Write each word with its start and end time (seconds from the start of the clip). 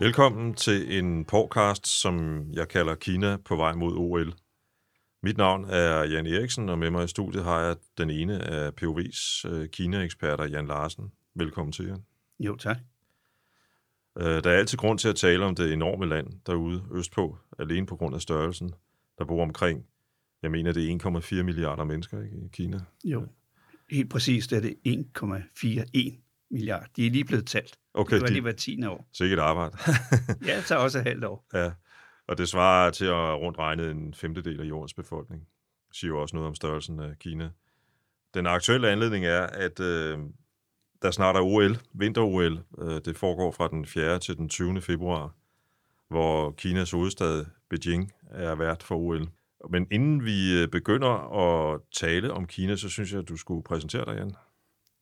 Velkommen 0.00 0.54
til 0.54 0.98
en 0.98 1.24
podcast, 1.24 1.86
som 1.86 2.44
jeg 2.52 2.68
kalder 2.68 2.94
Kina 2.94 3.36
på 3.36 3.56
vej 3.56 3.74
mod 3.74 3.96
OL. 3.96 4.32
Mit 5.22 5.36
navn 5.36 5.64
er 5.64 6.04
Jan 6.04 6.26
Eriksen, 6.26 6.68
og 6.68 6.78
med 6.78 6.90
mig 6.90 7.04
i 7.04 7.08
studiet 7.08 7.44
har 7.44 7.60
jeg 7.60 7.76
den 7.98 8.10
ene 8.10 8.38
af 8.44 8.70
POV's 8.82 9.48
øh, 9.48 9.68
Kina-eksperter, 9.68 10.44
Jan 10.44 10.66
Larsen. 10.66 11.12
Velkommen 11.34 11.72
til, 11.72 11.86
Jan. 11.86 12.04
Jo, 12.38 12.56
tak. 12.56 12.76
Øh, 14.18 14.24
Der 14.24 14.50
er 14.50 14.58
altid 14.58 14.78
grund 14.78 14.98
til 14.98 15.08
at 15.08 15.16
tale 15.16 15.44
om 15.44 15.54
det 15.54 15.72
enorme 15.72 16.06
land 16.06 16.26
derude 16.46 16.82
østpå, 16.92 17.38
alene 17.58 17.86
på 17.86 17.96
grund 17.96 18.14
af 18.14 18.20
størrelsen. 18.20 18.72
Der 19.18 19.24
bor 19.24 19.42
omkring, 19.42 19.86
jeg 20.42 20.50
mener, 20.50 20.72
det 20.72 20.90
er 20.90 21.20
1,4 21.20 21.42
milliarder 21.42 21.84
mennesker 21.84 22.22
ikke, 22.22 22.36
i 22.36 22.48
Kina. 22.52 22.80
Jo. 23.04 23.26
Helt 23.90 24.10
præcist 24.10 24.52
er 24.52 24.60
det 24.60 24.74
1,41 24.86 26.29
milliard. 26.50 26.86
De 26.96 27.06
er 27.06 27.10
lige 27.10 27.24
blevet 27.24 27.46
talt. 27.46 27.78
Okay, 27.94 28.14
det 28.14 28.22
var 28.22 28.28
lige 28.28 28.36
de, 28.36 28.42
hver 28.42 28.52
10 28.52 28.84
år. 28.86 29.08
sikkert 29.12 29.38
arbejde. 29.38 29.76
Ja, 30.46 30.56
det 30.56 30.64
tager 30.64 30.78
også 30.80 30.98
et 30.98 31.04
halvt 31.04 31.24
år. 31.24 31.46
ja. 31.54 31.70
Og 32.28 32.38
det 32.38 32.48
svarer 32.48 32.90
til 32.90 33.04
at 33.04 33.12
rundt 33.14 33.58
regnet 33.58 33.90
en 33.90 34.14
femtedel 34.14 34.60
af 34.60 34.64
jordens 34.64 34.94
befolkning. 34.94 35.42
Det 35.88 35.96
siger 35.96 36.08
jo 36.08 36.20
også 36.20 36.36
noget 36.36 36.48
om 36.48 36.54
størrelsen 36.54 37.00
af 37.00 37.18
Kina. 37.18 37.50
Den 38.34 38.46
aktuelle 38.46 38.88
anledning 38.90 39.24
er, 39.24 39.46
at 39.46 39.80
øh, 39.80 40.18
der 41.02 41.10
snart 41.10 41.36
er 41.36 41.40
OL, 41.40 41.76
vinter-OL. 41.94 42.58
Øh, 42.78 43.00
det 43.04 43.16
foregår 43.16 43.50
fra 43.52 43.68
den 43.68 43.86
4. 43.86 44.18
til 44.18 44.36
den 44.36 44.48
20. 44.48 44.80
februar, 44.80 45.34
hvor 46.08 46.50
Kinas 46.50 46.90
hovedstad 46.90 47.44
Beijing 47.70 48.12
er 48.30 48.54
vært 48.54 48.82
for 48.82 48.96
OL. 48.96 49.28
Men 49.70 49.86
inden 49.90 50.24
vi 50.24 50.62
øh, 50.62 50.68
begynder 50.68 51.10
at 51.42 51.80
tale 51.92 52.32
om 52.32 52.46
Kina, 52.46 52.76
så 52.76 52.88
synes 52.88 53.12
jeg, 53.12 53.20
at 53.20 53.28
du 53.28 53.36
skulle 53.36 53.62
præsentere 53.62 54.04
dig, 54.04 54.14
Jan. 54.14 54.32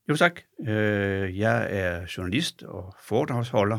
Jo, 0.09 0.17
tak. 0.17 0.41
Øh, 0.61 1.39
Jeg 1.39 1.69
er 1.71 2.07
journalist 2.17 2.63
og 2.63 2.95
foredragsholder, 3.05 3.79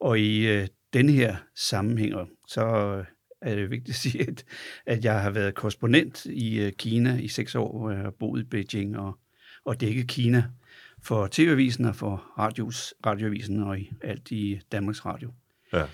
og 0.00 0.18
i 0.20 0.48
øh, 0.48 0.68
denne 0.92 1.12
her 1.12 1.36
sammenhæng, 1.54 2.14
så 2.48 2.62
er 3.42 3.54
det 3.54 3.70
vigtigt 3.70 3.88
at 3.88 3.94
sige, 3.94 4.28
at, 4.28 4.44
at 4.86 5.04
jeg 5.04 5.22
har 5.22 5.30
været 5.30 5.54
korrespondent 5.54 6.24
i 6.24 6.60
øh, 6.60 6.72
Kina 6.72 7.16
i 7.18 7.28
seks 7.28 7.54
år, 7.54 7.78
hvor 7.78 7.90
jeg 7.90 8.00
har 8.00 8.10
boet 8.10 8.40
i 8.40 8.44
Beijing 8.44 8.98
og, 8.98 9.18
og 9.64 9.80
dækket 9.80 10.08
Kina 10.08 10.44
for 11.02 11.28
TV-avisen 11.30 11.84
og 11.84 11.96
for 11.96 12.32
radios, 12.38 12.94
radioavisen 13.06 13.62
og 13.62 13.78
i 13.78 13.92
alt 14.02 14.30
i 14.30 14.60
Danmarks 14.72 15.06
Radio. 15.06 15.32
Ja. 15.72 15.84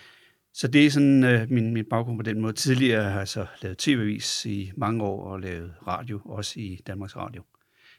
Så 0.55 0.69
det 0.69 0.87
er 0.87 0.91
sådan 0.91 1.25
øh, 1.25 1.51
min, 1.51 1.73
min 1.73 1.85
baggrund 1.85 2.19
på 2.19 2.23
den 2.23 2.41
måde. 2.41 2.53
Tidligere 2.53 3.11
har 3.11 3.19
jeg 3.19 3.29
så 3.29 3.47
lavet 3.63 3.79
tv-avis 3.79 4.47
i 4.47 4.73
mange 4.77 5.05
år 5.05 5.25
og 5.33 5.41
lavet 5.41 5.75
radio, 5.87 6.21
også 6.25 6.61
i 6.61 6.81
Danmarks 6.87 7.17
Radio 7.17 7.43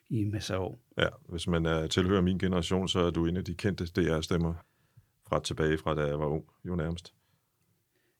i 0.10 0.24
masser 0.24 0.56
af 0.56 0.60
år. 0.60 0.80
Ja, 1.00 1.08
hvis 1.30 1.48
man 1.48 1.66
er 1.66 1.88
tilhører 1.88 2.22
min 2.22 2.38
generation, 2.38 2.88
så 2.88 3.00
er 3.00 3.12
du 3.12 3.26
en 3.26 3.38
af 3.38 3.46
de 3.46 3.56
kendte 3.56 3.86
DR-stemmer 3.86 4.54
fra 5.30 5.40
tilbage 5.44 5.78
fra, 5.78 5.96
da 5.96 6.02
jeg 6.08 6.20
var 6.20 6.26
ung, 6.26 6.44
jo 6.66 6.76
nærmest. 6.76 7.14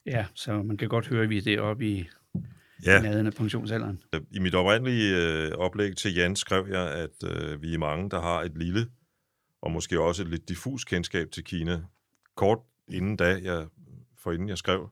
Ja, 0.06 0.26
så 0.34 0.62
man 0.62 0.76
kan 0.76 0.88
godt 0.88 1.08
høre, 1.08 1.22
at 1.22 1.30
vi 1.30 1.38
er 1.38 1.42
deroppe 1.42 1.86
i 1.88 2.04
Ja. 2.86 3.02
nærheden 3.02 3.26
af 3.26 3.32
pensionsalderen. 3.34 4.02
I 4.30 4.38
mit 4.38 4.54
oprindelige 4.54 5.16
øh, 5.16 5.52
oplæg 5.52 5.96
til 5.96 6.14
Jan 6.14 6.36
skrev 6.36 6.66
jeg, 6.68 6.90
at 6.90 7.24
øh, 7.30 7.62
vi 7.62 7.74
er 7.74 7.78
mange, 7.78 8.10
der 8.10 8.20
har 8.20 8.42
et 8.42 8.58
lille 8.58 8.86
og 9.62 9.70
måske 9.70 10.00
også 10.00 10.22
et 10.22 10.28
lidt 10.28 10.48
diffus 10.48 10.84
kendskab 10.84 11.30
til 11.30 11.44
Kina. 11.44 11.82
Kort 12.36 12.58
inden 12.88 13.16
da, 13.16 13.40
jeg, 13.42 13.66
for 14.18 14.32
inden 14.32 14.48
jeg 14.48 14.58
skrev, 14.58 14.90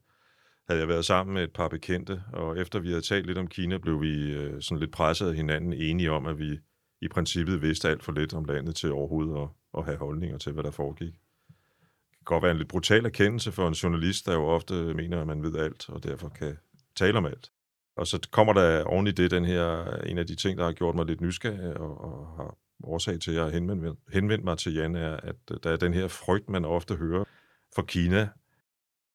havde 0.69 0.81
jeg 0.81 0.89
været 0.89 1.05
sammen 1.05 1.34
med 1.34 1.44
et 1.44 1.53
par 1.53 1.69
bekendte, 1.69 2.22
og 2.33 2.59
efter 2.59 2.78
vi 2.78 2.89
havde 2.89 3.03
talt 3.03 3.27
lidt 3.27 3.39
om 3.39 3.47
Kina, 3.47 3.78
blev 3.78 4.03
vi 4.03 4.33
øh, 4.33 4.62
sådan 4.62 4.78
lidt 4.81 4.92
presset 4.92 5.28
af 5.28 5.34
hinanden 5.34 5.72
enige 5.72 6.11
om, 6.11 6.27
at 6.27 6.39
vi 6.39 6.59
i 7.00 7.09
princippet 7.09 7.62
vidste 7.62 7.88
alt 7.88 8.04
for 8.04 8.12
lidt 8.12 8.34
om 8.34 8.44
landet 8.44 8.76
til 8.76 8.92
overhovedet 8.92 9.42
at, 9.42 9.48
at 9.78 9.84
have 9.84 9.98
holdninger 9.98 10.38
til, 10.38 10.53
hvad 10.53 10.64
der 10.64 10.70
foregik. 10.70 11.12
Det 12.10 12.16
kan 12.16 12.25
godt 12.25 12.42
være 12.42 12.53
en 12.53 12.59
lidt 12.59 12.69
brutal 12.69 13.06
erkendelse 13.06 13.53
for 13.53 13.69
en 13.69 13.75
journalist, 13.75 14.26
der 14.26 14.34
jo 14.34 14.47
ofte 14.47 14.94
mener, 14.94 15.20
at 15.20 15.26
man 15.26 15.42
ved 15.42 15.56
alt, 15.56 15.88
og 15.88 16.03
derfor 16.03 16.28
kan 16.28 16.58
tale 16.97 17.19
om 17.19 17.25
alt. 17.25 17.50
Og 17.97 18.06
så 18.06 18.28
kommer 18.31 18.53
der 18.53 18.84
oven 18.84 19.06
i 19.06 19.10
det 19.10 19.31
den 19.31 19.44
her, 19.44 19.97
en 19.97 20.19
af 20.19 20.26
de 20.26 20.34
ting, 20.34 20.58
der 20.58 20.64
har 20.64 20.72
gjort 20.72 20.94
mig 20.94 21.06
lidt 21.06 21.20
nysgerrig 21.20 21.76
og, 21.76 22.00
og 22.00 22.37
har 22.37 22.56
årsag 22.84 23.20
til, 23.20 23.31
at 23.31 23.37
jeg 23.37 23.53
henvendte, 23.53 23.97
henvendt, 24.12 24.44
mig 24.44 24.58
til 24.58 24.75
Jan, 24.75 24.94
er, 24.94 25.16
at 25.16 25.37
øh, 25.50 25.56
der 25.62 25.70
er 25.70 25.76
den 25.76 25.94
her 25.94 26.08
frygt, 26.08 26.48
man 26.48 26.64
ofte 26.64 26.94
hører 26.94 27.25
for 27.75 27.82
Kina. 27.82 28.28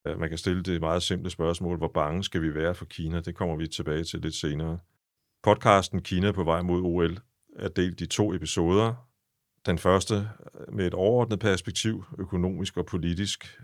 Øh, 0.08 0.20
man 0.20 0.30
kan 0.30 0.38
stille 0.38 0.64
det 0.64 0.82
meget 0.82 1.04
simple 1.04 1.30
spørgsmål, 1.30 1.78
hvor 1.78 1.88
bange 1.88 2.24
skal 2.24 2.42
vi 2.42 2.54
være 2.54 2.76
for 2.76 2.86
Kina? 2.86 3.20
Det 3.20 3.36
kommer 3.36 3.56
vi 3.56 3.68
tilbage 3.68 4.04
til 4.04 4.20
lidt 4.20 4.36
senere. 4.36 4.80
Podcasten 5.44 6.02
Kina 6.02 6.32
på 6.32 6.44
vej 6.44 6.62
mod 6.62 6.82
OL 6.82 7.18
er 7.56 7.70
delt 7.70 8.02
i 8.02 8.08
to 8.08 8.34
episoder. 8.34 9.10
Den 9.66 9.78
første 9.78 10.16
øh, 10.16 10.74
med 10.74 10.88
et 10.88 10.94
overordnet 10.94 11.40
perspektiv, 11.40 12.04
økonomisk 12.20 12.78
og 12.78 12.86
politisk, 12.86 13.60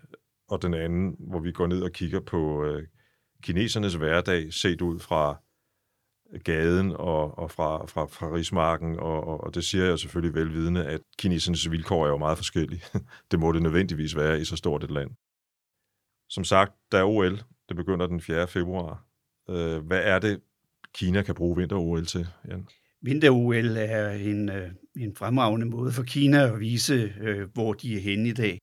og 0.50 0.62
den 0.62 0.74
anden, 0.74 1.16
hvor 1.20 1.40
vi 1.40 1.52
går 1.52 1.68
ned 1.68 1.82
og 1.82 1.92
kigger 1.92 2.20
på 2.20 2.64
øh, 2.66 2.88
kinesernes 3.44 3.94
hverdag 3.94 4.54
set 4.54 4.82
ud 4.82 5.00
fra 5.00 5.42
øh, 6.34 6.42
gaden 6.44 6.92
og, 6.92 7.38
og 7.38 7.52
fra, 7.52 7.86
fra, 7.86 8.06
fra 8.06 8.34
rismarken, 8.34 9.00
og, 9.00 9.24
og, 9.24 9.44
og 9.44 9.56
det 9.56 9.64
siger 9.64 9.86
jeg 9.86 10.00
selvfølgelig 10.00 10.34
velvidende, 10.34 10.86
at 10.86 11.02
kinesernes 11.18 11.72
vilkår 11.72 12.06
er 12.06 12.10
jo 12.10 12.18
meget 12.18 12.38
forskellige. 12.38 12.84
det 13.32 13.40
må 13.40 13.52
det 13.52 13.62
nødvendigvis 13.62 14.16
være 14.16 14.42
i 14.42 14.46
så 14.46 14.56
stort 14.56 14.84
et 14.84 14.92
land. 14.92 15.12
Som 16.30 16.44
sagt, 16.44 16.74
der 16.92 17.00
er 17.00 17.04
OL. 17.04 17.40
Det 17.70 17.76
begynder 17.76 18.08
den 18.08 18.22
4. 18.22 18.48
februar. 18.48 19.06
Øh, 19.50 19.86
hvad 19.86 20.02
er 20.04 20.20
det, 20.20 20.42
Kina 20.94 21.22
kan 21.22 21.36
bruge 21.36 21.58
vinter-OL 21.58 22.06
til, 22.06 22.28
Jan? 22.48 22.68
Vinter-OL 23.02 23.78
er 23.78 24.10
en, 24.10 24.50
øh, 24.50 24.72
en 24.98 25.16
fremragende 25.16 25.66
måde 25.66 25.92
for 25.92 26.04
Kina 26.04 26.54
at 26.54 26.60
vise, 26.60 27.14
øh, 27.22 27.48
hvor 27.54 27.74
de 27.74 27.96
er 27.96 28.00
henne 28.00 28.30
i 28.30 28.34
dag. 28.34 28.60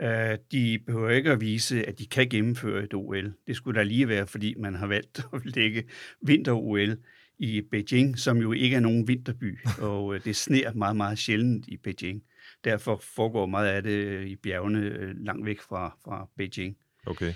Øh, 0.00 0.38
De 0.52 0.78
behøver 0.86 1.10
ikke 1.10 1.30
at 1.30 1.40
vise, 1.40 1.86
at 1.88 1.98
de 1.98 2.06
kan 2.06 2.28
gennemføre 2.28 2.84
et 2.84 2.94
OL. 2.94 3.32
Det 3.46 3.56
skulle 3.56 3.78
da 3.78 3.84
lige 3.84 4.08
være, 4.08 4.26
fordi 4.26 4.54
man 4.58 4.74
har 4.74 4.86
valgt 4.86 5.20
at 5.34 5.40
lægge 5.44 5.84
vinter-OL 6.22 6.96
i 7.38 7.62
Beijing, 7.70 8.18
som 8.18 8.38
jo 8.38 8.52
ikke 8.52 8.76
er 8.76 8.80
nogen 8.80 9.08
vinterby, 9.08 9.58
og 9.88 10.14
øh, 10.14 10.24
det 10.24 10.36
sner 10.36 10.72
meget, 10.72 10.96
meget 10.96 11.18
sjældent 11.18 11.68
i 11.68 11.76
Beijing. 11.76 12.22
Derfor 12.64 13.00
foregår 13.02 13.46
meget 13.46 13.68
af 13.68 13.82
det 13.82 14.26
i 14.26 14.36
bjergene 14.36 14.80
øh, 14.80 15.14
langt 15.16 15.46
væk 15.46 15.60
fra, 15.60 15.96
fra 16.04 16.28
Beijing. 16.36 16.76
Okay. 17.06 17.32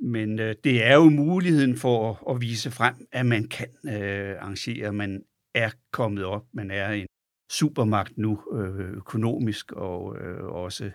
Men 0.00 0.38
øh, 0.38 0.54
det 0.64 0.84
er 0.84 0.94
jo 0.94 1.04
muligheden 1.04 1.76
for 1.76 2.10
at, 2.10 2.34
at 2.34 2.40
vise 2.40 2.70
frem, 2.70 2.94
at 3.12 3.26
man 3.26 3.48
kan 3.48 3.68
øh, 3.84 4.36
arrangere, 4.40 4.92
man 4.92 5.22
er 5.54 5.70
kommet 5.90 6.24
op, 6.24 6.46
man 6.52 6.70
er 6.70 6.88
en 6.88 7.06
supermagt 7.50 8.18
nu 8.18 8.42
øh, 8.52 8.90
økonomisk 8.90 9.72
og 9.72 10.16
øh, 10.18 10.44
også 10.44 10.90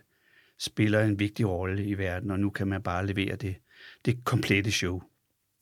spiller 0.60 1.04
en 1.04 1.20
vigtig 1.20 1.50
rolle 1.50 1.86
i 1.86 1.98
verden, 1.98 2.32
og 2.32 2.40
nu 2.40 2.50
kan 2.50 2.68
man 2.68 2.84
bare 2.84 3.08
levere 3.08 3.36
det, 3.36 3.56
det 4.06 4.24
komplette 4.24 4.72
show. 4.72 5.02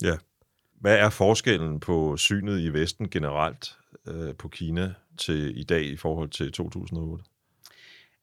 Ja. 0.03 0.17
Hvad 0.79 0.97
er 0.97 1.09
forskellen 1.09 1.79
på 1.79 2.17
synet 2.17 2.59
i 2.59 2.69
Vesten 2.69 3.09
generelt 3.09 3.77
øh, 4.07 4.35
på 4.35 4.47
Kina 4.47 4.93
til 5.17 5.59
i 5.59 5.63
dag 5.63 5.85
i 5.85 5.97
forhold 5.97 6.29
til 6.29 6.51
2008? 6.51 7.25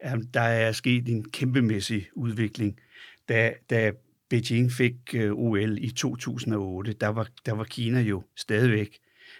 Jamen, 0.04 0.30
der 0.34 0.40
er 0.40 0.72
sket 0.72 1.08
en 1.08 1.30
kæmpemæssig 1.30 2.08
udvikling. 2.14 2.80
Da, 3.28 3.54
da 3.70 3.92
Beijing 4.28 4.72
fik 4.72 4.94
øh, 5.14 5.32
OL 5.32 5.78
i 5.78 5.90
2008, 5.90 6.92
der 6.92 7.08
var, 7.08 7.28
der 7.46 7.52
var 7.52 7.64
Kina 7.64 8.00
jo 8.00 8.22
stadigvæk 8.36 8.98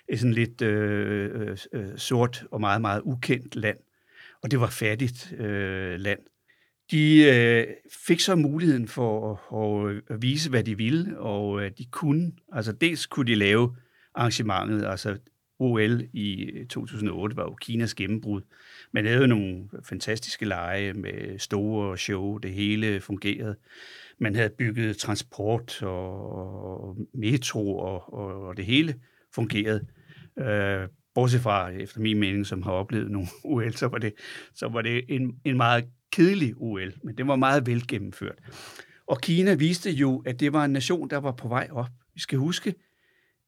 et 0.09 0.19
sådan 0.19 0.35
lidt 0.35 0.63
øh, 0.63 1.49
øh, 1.49 1.57
øh, 1.73 1.99
sort 1.99 2.47
og 2.51 2.61
meget, 2.61 2.81
meget 2.81 3.03
ukendt 3.05 3.57
land. 3.57 3.79
Og 4.43 4.51
det 4.51 4.61
var 4.61 4.71
fattigt 4.71 5.33
øh, 5.39 6.01
land. 6.01 6.21
De 6.91 7.25
øh, 7.25 7.67
fik 8.07 8.21
så 8.21 8.37
muligheden 8.37 8.89
for 8.89 9.33
at, 9.33 9.91
at 9.91 10.03
øh, 10.11 10.23
vise, 10.23 10.51
hvad 10.51 10.65
de 10.65 10.77
ville, 10.77 11.19
og 11.19 11.63
øh, 11.63 11.71
de 11.79 11.85
kunne. 11.85 12.33
Altså 12.53 12.73
dels 12.73 13.07
kunne 13.07 13.27
de 13.27 13.35
lave 13.35 13.77
arrangementet, 14.15 14.85
altså 14.87 15.19
OL 15.59 16.09
i 16.13 16.45
øh, 16.45 16.67
2008 16.67 17.37
var 17.37 17.43
jo 17.43 17.55
Kinas 17.55 17.95
gennembrud. 17.95 18.43
Man 18.93 19.05
lavede 19.05 19.29
nogle 19.29 19.69
fantastiske 19.83 20.45
lege 20.45 20.93
med 20.93 21.39
store 21.39 21.99
show, 21.99 22.39
det 22.39 22.53
hele 22.53 23.01
fungerede. 23.01 23.57
Man 24.19 24.35
havde 24.35 24.51
bygget 24.51 24.97
transport 24.97 25.83
og 25.83 26.97
metro, 27.15 27.79
og, 27.79 28.15
og, 28.15 28.47
og 28.47 28.57
det 28.57 28.65
hele 28.65 28.95
fungerede. 29.35 29.87
Øh, 30.39 30.89
bortset 31.15 31.41
fra, 31.41 31.69
efter 31.71 32.01
min 32.01 32.19
mening, 32.21 32.47
som 32.47 32.63
har 32.63 32.73
oplevet 32.73 33.11
nogle 33.11 33.27
OL, 33.45 33.73
så 33.73 33.87
var 33.89 33.99
det, 33.99 34.13
så 34.55 34.69
var 34.69 34.83
det 34.83 35.05
en, 35.09 35.33
en 35.45 35.57
meget 35.57 35.85
kedelig 36.13 36.55
OL, 36.57 36.93
men 37.05 37.17
det 37.19 37.27
var 37.27 37.37
meget 37.37 37.67
velgennemført. 37.67 38.39
Og 39.07 39.21
Kina 39.21 39.55
viste 39.55 39.91
jo, 39.91 40.23
at 40.27 40.41
det 40.41 40.53
var 40.53 40.65
en 40.65 40.71
nation, 40.71 41.11
der 41.11 41.17
var 41.17 41.33
på 41.33 41.49
vej 41.49 41.69
op. 41.73 41.87
Vi 42.15 42.21
skal 42.21 42.39
huske, 42.39 42.75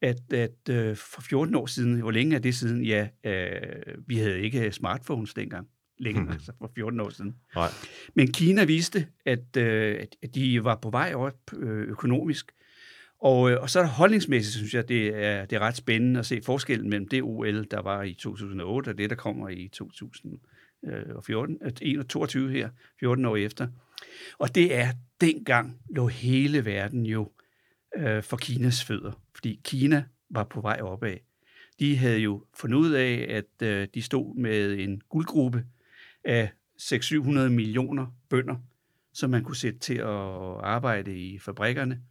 at, 0.03 0.33
at 0.33 0.69
øh, 0.71 0.97
for 0.97 1.21
14 1.23 1.55
år 1.55 1.67
siden, 1.67 2.01
hvor 2.01 2.11
længe 2.11 2.37
er 2.37 2.41
det 2.41 2.55
siden? 2.55 2.85
Ja, 2.85 3.09
øh, 3.25 3.59
vi 4.07 4.17
havde 4.17 4.41
ikke 4.41 4.73
smartphones 4.73 5.35
dengang. 5.35 5.67
Længe, 5.99 6.21
Mhm. 6.23 6.31
altså 6.33 6.53
for 6.59 6.71
14 6.75 7.01
år 7.01 7.09
siden. 7.11 7.35
Nej. 7.55 7.69
Men 8.15 8.33
Kina 8.33 8.65
viste, 8.65 9.07
at, 9.27 9.57
øh, 9.57 9.97
at- 10.01 10.17
at 10.23 10.35
de 10.35 10.65
var 10.65 10.79
på 10.83 10.91
vej 10.91 11.13
op 11.15 11.53
øh, 11.57 11.89
økonomisk. 11.89 12.53
Og, 13.27 13.51
øh, 13.51 13.63
og 13.63 13.71
så 13.71 13.79
er 13.79 13.83
der 13.83 13.91
holdningsmæssigt, 13.91 14.57
synes 14.57 14.75
jeg, 14.75 14.89
det 14.89 15.25
er, 15.25 15.45
det 15.45 15.57
er 15.57 15.61
ret 15.61 15.77
spændende 15.77 16.21
at 16.21 16.27
se 16.27 16.41
forskellen 16.43 16.91
mellem 16.91 17.09
det 17.09 17.23
OL, 17.23 17.65
der 17.71 17.81
var 17.81 18.03
i 18.03 18.15
2008, 18.15 18.89
og 18.89 18.99
det, 18.99 19.11
der 19.11 19.17
kommer 19.17 19.49
i 19.49 19.71
øh, 20.87 21.17
og 21.17 21.25
14, 21.25 21.59
øh, 21.83 22.05
22 22.05 22.51
her, 22.51 22.69
14 23.01 23.25
år 23.25 23.37
efter. 23.37 23.69
Og 24.39 24.55
det 24.55 24.75
er, 24.75 24.89
dengang 25.21 25.81
lå 25.91 26.07
hele 26.07 26.65
verden 26.65 27.07
jo 27.07 27.33
øh, 27.97 28.23
for 28.23 28.37
Kinas 28.37 28.85
fødder, 28.85 29.23
fordi 29.35 29.61
Kina 29.65 30.05
var 30.31 30.45
på 30.45 30.61
vej 30.61 30.81
opad. 30.83 31.17
De 31.79 31.97
havde 31.97 32.19
jo 32.19 32.45
fundet 32.55 32.79
ud 32.79 32.93
af, 32.93 33.27
at 33.29 33.69
øh, 33.69 33.89
de 33.95 34.03
stod 34.03 34.37
med 34.37 34.79
en 34.79 35.01
guldgruppe 35.09 35.65
af 36.25 36.51
600-700 36.81 37.49
millioner 37.49 38.07
bønder, 38.29 38.57
som 39.13 39.31
man 39.31 39.45
kunne 39.45 39.57
sætte 39.57 39.79
til 39.79 39.95
at 39.95 40.07
arbejde 40.63 41.19
i 41.19 41.39
fabrikkerne. 41.39 42.03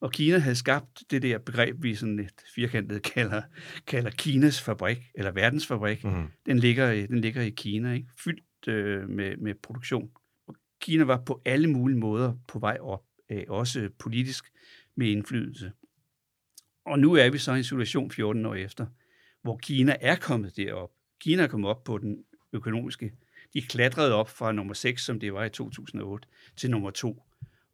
Og 0.00 0.12
Kina 0.12 0.38
havde 0.38 0.56
skabt 0.56 1.02
det 1.10 1.22
der 1.22 1.38
begreb, 1.38 1.82
vi 1.82 1.94
sådan 1.94 2.16
lidt 2.16 2.42
firkantet 2.54 3.02
kalder, 3.02 3.42
kalder 3.86 4.10
Kinas 4.10 4.62
fabrik, 4.62 4.98
eller 5.14 5.30
verdensfabrik. 5.30 6.04
Mm. 6.04 6.26
Den, 6.46 6.58
ligger, 6.58 7.06
den 7.06 7.20
ligger 7.20 7.42
i 7.42 7.50
Kina, 7.50 7.92
ikke? 7.92 8.08
fyldt 8.18 8.68
øh, 8.68 9.08
med, 9.08 9.36
med 9.36 9.54
produktion. 9.62 10.10
Og 10.46 10.54
Kina 10.80 11.04
var 11.04 11.22
på 11.26 11.42
alle 11.44 11.70
mulige 11.70 11.98
måder 11.98 12.34
på 12.48 12.58
vej 12.58 12.78
op, 12.80 13.02
øh, 13.30 13.44
også 13.48 13.90
politisk 13.98 14.44
med 14.96 15.06
indflydelse. 15.06 15.72
Og 16.86 16.98
nu 16.98 17.14
er 17.14 17.30
vi 17.30 17.38
så 17.38 17.52
i 17.52 17.58
en 17.58 17.64
situation 17.64 18.10
14 18.10 18.46
år 18.46 18.54
efter, 18.54 18.86
hvor 19.42 19.56
Kina 19.56 19.96
er 20.00 20.16
kommet 20.16 20.56
derop. 20.56 20.90
Kina 21.20 21.42
er 21.42 21.46
kommet 21.46 21.70
op 21.70 21.84
på 21.84 21.98
den 21.98 22.24
økonomiske. 22.52 23.12
De 23.54 23.62
klatrede 23.62 24.14
op 24.14 24.28
fra 24.30 24.52
nummer 24.52 24.74
6, 24.74 25.04
som 25.04 25.20
det 25.20 25.32
var 25.32 25.44
i 25.44 25.50
2008, 25.50 26.28
til 26.56 26.70
nummer 26.70 26.90
2. 26.90 27.22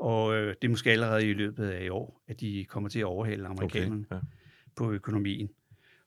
Og 0.04 0.34
øh, 0.34 0.54
det 0.62 0.64
er 0.64 0.70
måske 0.70 0.90
allerede 0.90 1.30
i 1.30 1.32
løbet 1.32 1.68
af 1.68 1.84
i 1.84 1.88
år, 1.88 2.22
at 2.28 2.40
de 2.40 2.64
kommer 2.68 2.88
til 2.88 2.98
at 2.98 3.04
overhale 3.04 3.46
amerikanerne 3.46 4.06
okay, 4.10 4.16
ja. 4.16 4.20
på 4.76 4.92
økonomien. 4.92 5.50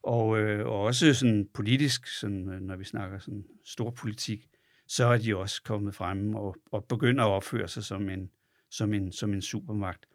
Og, 0.04 0.40
øh, 0.40 0.66
og 0.66 0.82
også 0.82 1.14
sådan 1.14 1.50
politisk, 1.54 2.08
sådan, 2.08 2.50
øh, 2.50 2.62
når 2.62 2.76
vi 2.76 2.84
snakker 2.84 3.20
sådan 3.20 3.46
stor 3.66 3.92
politik, 3.92 4.50
så 4.88 5.06
er 5.06 5.18
de 5.18 5.38
også 5.38 5.64
kommet 5.64 5.96
frem 5.96 6.36
og, 6.36 6.56
og 6.72 6.86
begynder 6.86 7.24
at 7.24 7.30
opføre 7.30 7.68
sig 7.68 7.84
som 7.84 8.10
en, 8.10 8.30
som 8.70 8.94
en, 8.94 9.12
som 9.12 9.34
en 9.34 9.42
supermagt. 9.42 10.06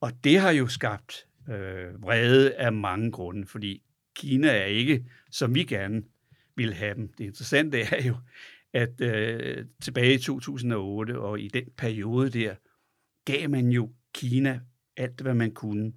Og 0.00 0.12
det 0.24 0.40
har 0.40 0.50
jo 0.50 0.66
skabt 0.66 1.26
øh, 1.48 2.02
vrede 2.02 2.54
af 2.54 2.72
mange 2.72 3.12
grunde, 3.12 3.46
fordi 3.46 3.82
Kina 4.14 4.48
er 4.48 4.64
ikke, 4.64 5.04
som 5.30 5.54
vi 5.54 5.64
gerne 5.64 6.02
vil 6.56 6.74
have 6.74 6.94
dem. 6.94 7.12
Det 7.18 7.24
interessante 7.24 7.80
er 7.80 8.02
jo, 8.06 8.16
at 8.72 9.00
øh, 9.00 9.64
tilbage 9.82 10.14
i 10.14 10.18
2008 10.18 11.18
og 11.18 11.40
i 11.40 11.48
den 11.48 11.64
periode 11.76 12.30
der, 12.30 12.54
gav 13.32 13.50
man 13.50 13.68
jo 13.68 13.90
Kina 14.14 14.60
alt, 14.96 15.20
hvad 15.20 15.34
man 15.34 15.50
kunne, 15.50 15.92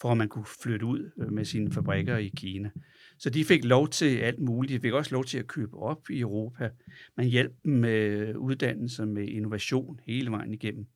for 0.00 0.10
at 0.10 0.16
man 0.16 0.28
kunne 0.28 0.46
flytte 0.62 0.86
ud 0.86 1.10
øh, 1.18 1.32
med 1.32 1.44
sine 1.44 1.72
fabrikker 1.72 2.16
i 2.16 2.32
Kina. 2.36 2.70
Så 3.18 3.30
de 3.30 3.44
fik 3.44 3.64
lov 3.64 3.88
til 3.88 4.16
alt 4.16 4.40
muligt. 4.40 4.72
De 4.72 4.80
fik 4.80 4.92
også 4.92 5.14
lov 5.14 5.24
til 5.24 5.38
at 5.38 5.46
købe 5.46 5.76
op 5.76 6.10
i 6.10 6.20
Europa. 6.20 6.70
Man 7.16 7.26
hjalp 7.26 7.52
dem 7.64 7.72
med 7.72 8.28
øh, 8.28 8.38
uddannelse, 8.38 9.06
med 9.06 9.28
innovation 9.28 10.00
hele 10.06 10.30
vejen 10.30 10.54
igennem. 10.54 10.86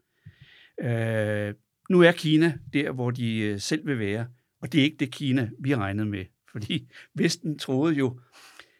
Øh, 0.81 1.55
nu 1.90 2.02
er 2.02 2.12
Kina 2.12 2.58
der, 2.73 2.93
hvor 2.93 3.11
de 3.11 3.38
øh, 3.38 3.61
selv 3.61 3.87
vil 3.87 3.99
være, 3.99 4.26
og 4.61 4.73
det 4.73 4.81
er 4.81 4.85
ikke 4.85 4.96
det 5.00 5.12
Kina, 5.12 5.50
vi 5.61 5.75
regnede 5.75 6.06
med. 6.06 6.25
Fordi 6.52 6.88
Vesten 7.14 7.58
troede 7.58 7.94
jo 7.94 8.20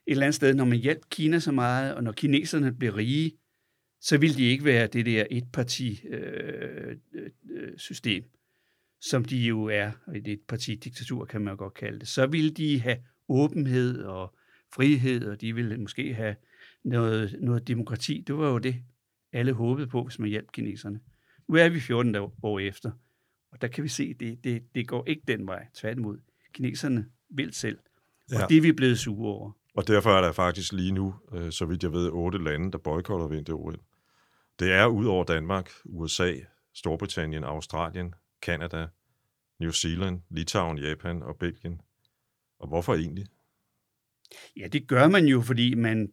et 0.07 0.11
eller 0.11 0.27
andet 0.27 0.35
sted, 0.35 0.55
når 0.55 0.65
man 0.65 0.79
hjalp 0.79 1.03
Kina 1.11 1.39
så 1.39 1.53
meget, 1.53 1.95
og 1.95 2.05
når 2.05 2.13
kineserne 2.13 2.73
blev 2.73 2.93
rige, 2.93 3.33
så 4.01 4.19
ville 4.19 4.37
de 4.37 4.43
ikke 4.43 4.65
være 4.65 4.87
det 4.87 5.07
der 5.07 5.27
et-parti-system, 5.31 8.25
øh, 8.25 8.31
som 9.01 9.25
de 9.25 9.37
jo 9.37 9.65
er, 9.65 9.91
et 10.15 10.29
et-parti-diktatur 10.29 11.25
kan 11.25 11.41
man 11.41 11.57
godt 11.57 11.75
kalde 11.75 11.99
det. 11.99 12.09
Så 12.09 12.27
ville 12.27 12.51
de 12.51 12.81
have 12.81 12.99
åbenhed 13.29 14.03
og 14.03 14.35
frihed, 14.75 15.27
og 15.27 15.41
de 15.41 15.55
ville 15.55 15.79
måske 15.79 16.15
have 16.15 16.37
noget, 16.85 17.37
noget 17.41 17.69
demokrati. 17.69 18.25
Det 18.27 18.39
var 18.39 18.51
jo 18.51 18.59
det, 18.59 18.77
alle 19.33 19.53
håbede 19.53 19.87
på, 19.87 20.05
hvis 20.05 20.19
man 20.19 20.29
hjalp 20.29 20.53
kineserne. 20.53 21.01
Nu 21.49 21.55
er 21.55 21.69
vi 21.69 21.81
14 21.81 22.17
år 22.43 22.59
efter, 22.59 22.91
og 23.53 23.63
der 23.63 23.69
kan 23.69 23.85
vi 23.85 23.89
se, 23.89 24.11
at 24.15 24.21
det, 24.21 24.45
det, 24.45 24.63
det 24.75 24.89
går 24.89 25.05
ikke 25.07 25.23
den 25.29 25.47
vej. 25.47 25.67
Tværtimod, 25.75 26.19
kineserne 26.53 27.07
vil 27.31 27.55
selv. 27.55 27.79
Og 28.33 28.41
ja. 28.41 28.47
det 28.49 28.57
er 28.57 28.61
vi 28.61 28.73
blevet 28.73 28.99
sure 28.99 29.35
over. 29.35 29.53
Og 29.75 29.89
derfor 29.89 30.11
er 30.11 30.21
der 30.21 30.33
faktisk 30.33 30.73
lige 30.73 30.93
nu, 30.93 31.15
øh, 31.33 31.53
så 31.53 31.67
vidt 31.67 31.83
jeg 31.83 31.93
ved, 31.93 32.11
otte 32.13 32.45
lande, 32.45 32.73
der 32.73 32.79
boykotter 32.79 33.29
vinter-OL. 33.29 33.81
Det 34.59 34.73
er 34.73 34.87
ud 34.87 35.07
over 35.07 35.25
Danmark, 35.25 35.71
USA, 35.85 36.35
Storbritannien, 36.75 37.45
Australien, 37.45 38.15
Kanada, 38.43 38.87
New 39.61 39.71
Zealand, 39.71 40.21
Litauen, 40.31 40.79
Japan 40.79 41.23
og 41.23 41.37
Belgien. 41.37 41.81
Og 42.59 42.69
hvorfor 42.69 42.95
egentlig? 42.95 43.27
Ja, 44.57 44.67
det 44.67 44.89
gør 44.89 45.09
man 45.09 45.25
jo, 45.25 45.41
fordi 45.41 45.75
man 45.75 46.13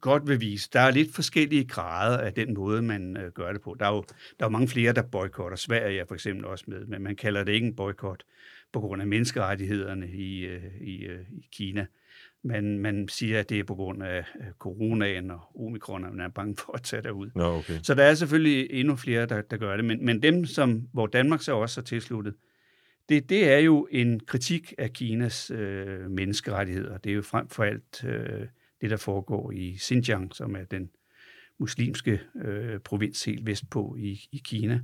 godt 0.00 0.28
vil 0.28 0.40
vise. 0.40 0.70
Der 0.72 0.80
er 0.80 0.90
lidt 0.90 1.14
forskellige 1.14 1.64
grader 1.64 2.18
af 2.18 2.34
den 2.34 2.54
måde, 2.54 2.82
man 2.82 3.16
øh, 3.16 3.32
gør 3.32 3.52
det 3.52 3.62
på. 3.62 3.76
Der 3.80 3.86
er 3.86 3.94
jo 3.94 4.02
der 4.08 4.44
er 4.44 4.46
jo 4.46 4.48
mange 4.48 4.68
flere, 4.68 4.92
der 4.92 5.02
boykotter. 5.02 5.56
Sverige 5.56 6.00
er 6.00 6.04
for 6.04 6.14
eksempel 6.14 6.44
også 6.44 6.64
med, 6.68 6.86
men 6.86 7.02
man 7.02 7.16
kalder 7.16 7.44
det 7.44 7.52
ikke 7.52 7.66
en 7.66 7.76
boykot 7.76 8.24
på 8.72 8.80
grund 8.80 9.02
af 9.02 9.08
menneskerettighederne 9.08 10.08
i, 10.08 10.40
øh, 10.40 10.80
i, 10.80 11.04
øh, 11.04 11.24
i 11.32 11.48
Kina. 11.52 11.86
Man, 12.46 12.78
man 12.78 13.08
siger, 13.08 13.40
at 13.40 13.48
det 13.48 13.58
er 13.58 13.64
på 13.64 13.74
grund 13.74 14.02
af 14.02 14.24
coronaen 14.58 15.30
og 15.30 15.40
omikron, 15.66 16.04
og 16.04 16.10
man 16.14 16.26
er 16.26 16.28
bange 16.28 16.56
for 16.56 16.72
at 16.72 16.82
tage 16.82 17.02
derud. 17.02 17.30
Nå, 17.34 17.44
okay. 17.44 17.78
Så 17.82 17.94
der 17.94 18.02
er 18.02 18.14
selvfølgelig 18.14 18.70
endnu 18.70 18.96
flere, 18.96 19.26
der, 19.26 19.42
der 19.42 19.56
gør 19.56 19.76
det. 19.76 19.84
Men, 19.84 20.04
men 20.04 20.22
dem, 20.22 20.44
som, 20.44 20.88
hvor 20.92 21.06
Danmark 21.06 21.42
så 21.42 21.52
også 21.52 21.80
er 21.80 21.84
tilsluttet, 21.84 22.34
det, 23.08 23.28
det 23.28 23.52
er 23.52 23.58
jo 23.58 23.88
en 23.90 24.20
kritik 24.20 24.74
af 24.78 24.92
Kinas 24.92 25.50
øh, 25.50 26.10
menneskerettigheder. 26.10 26.98
Det 26.98 27.10
er 27.10 27.14
jo 27.14 27.22
frem 27.22 27.48
for 27.48 27.64
alt 27.64 28.04
øh, 28.04 28.46
det, 28.80 28.90
der 28.90 28.96
foregår 28.96 29.52
i 29.52 29.76
Xinjiang, 29.78 30.34
som 30.34 30.56
er 30.56 30.64
den 30.64 30.90
muslimske 31.58 32.20
øh, 32.44 32.78
provins 32.80 33.24
helt 33.24 33.46
vestpå 33.46 33.96
i, 33.98 34.20
i 34.32 34.42
Kina, 34.44 34.80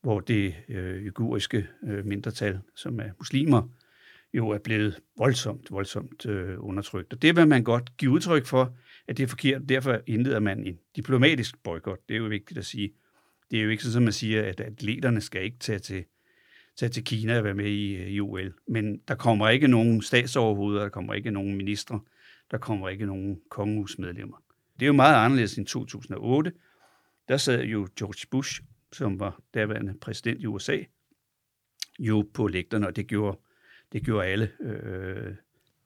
hvor 0.00 0.20
det 0.20 0.54
øh, 0.68 1.06
uguriske 1.06 1.66
øh, 1.84 2.06
mindretal, 2.06 2.58
som 2.76 3.00
er 3.00 3.10
muslimer, 3.18 3.68
jo 4.34 4.48
er 4.48 4.58
blevet 4.58 5.00
voldsomt, 5.18 5.70
voldsomt 5.70 6.26
øh, 6.26 6.56
undertrykt. 6.58 7.12
Og 7.12 7.22
det 7.22 7.36
vil 7.36 7.48
man 7.48 7.64
godt 7.64 7.96
give 7.96 8.10
udtryk 8.10 8.46
for, 8.46 8.76
at 9.08 9.16
det 9.16 9.22
er 9.22 9.26
forkert. 9.26 9.68
Derfor 9.68 10.00
indleder 10.06 10.40
man 10.40 10.66
en 10.66 10.78
diplomatisk 10.96 11.62
boykot. 11.62 11.98
Det 12.08 12.14
er 12.14 12.18
jo 12.18 12.24
vigtigt 12.24 12.58
at 12.58 12.64
sige. 12.64 12.92
Det 13.50 13.58
er 13.58 13.62
jo 13.62 13.70
ikke 13.70 13.82
sådan, 13.82 13.96
at 13.96 14.02
man 14.02 14.12
siger, 14.12 14.42
at 14.42 14.60
atleterne 14.60 15.20
skal 15.20 15.42
ikke 15.42 15.58
tage 15.58 15.78
til, 15.78 16.04
tage 16.76 16.90
til 16.90 17.04
Kina 17.04 17.38
og 17.38 17.44
være 17.44 17.54
med 17.54 17.66
i, 17.66 17.96
øh, 17.96 18.08
i 18.08 18.20
OL. 18.20 18.54
Men 18.68 19.00
der 19.08 19.14
kommer 19.14 19.48
ikke 19.48 19.68
nogen 19.68 20.02
statsoverhoveder, 20.02 20.82
der 20.82 20.88
kommer 20.88 21.14
ikke 21.14 21.30
nogen 21.30 21.56
ministre, 21.56 22.00
der 22.50 22.58
kommer 22.58 22.88
ikke 22.88 23.06
nogen 23.06 23.40
kongehusmedlemmer. 23.50 24.36
Det 24.74 24.82
er 24.82 24.86
jo 24.86 24.92
meget 24.92 25.24
anderledes 25.24 25.58
end 25.58 25.66
2008. 25.66 26.52
Der 27.28 27.36
sad 27.36 27.64
jo 27.64 27.88
George 27.98 28.26
Bush, 28.30 28.62
som 28.92 29.20
var 29.20 29.40
daværende 29.54 29.94
præsident 30.00 30.42
i 30.42 30.46
USA, 30.46 30.78
jo 31.98 32.28
på 32.34 32.46
lægterne, 32.46 32.86
og 32.86 32.96
det 32.96 33.06
gjorde, 33.06 33.38
det 33.92 34.04
gjorde 34.04 34.26
alle 34.26 34.50
øh, 34.60 35.34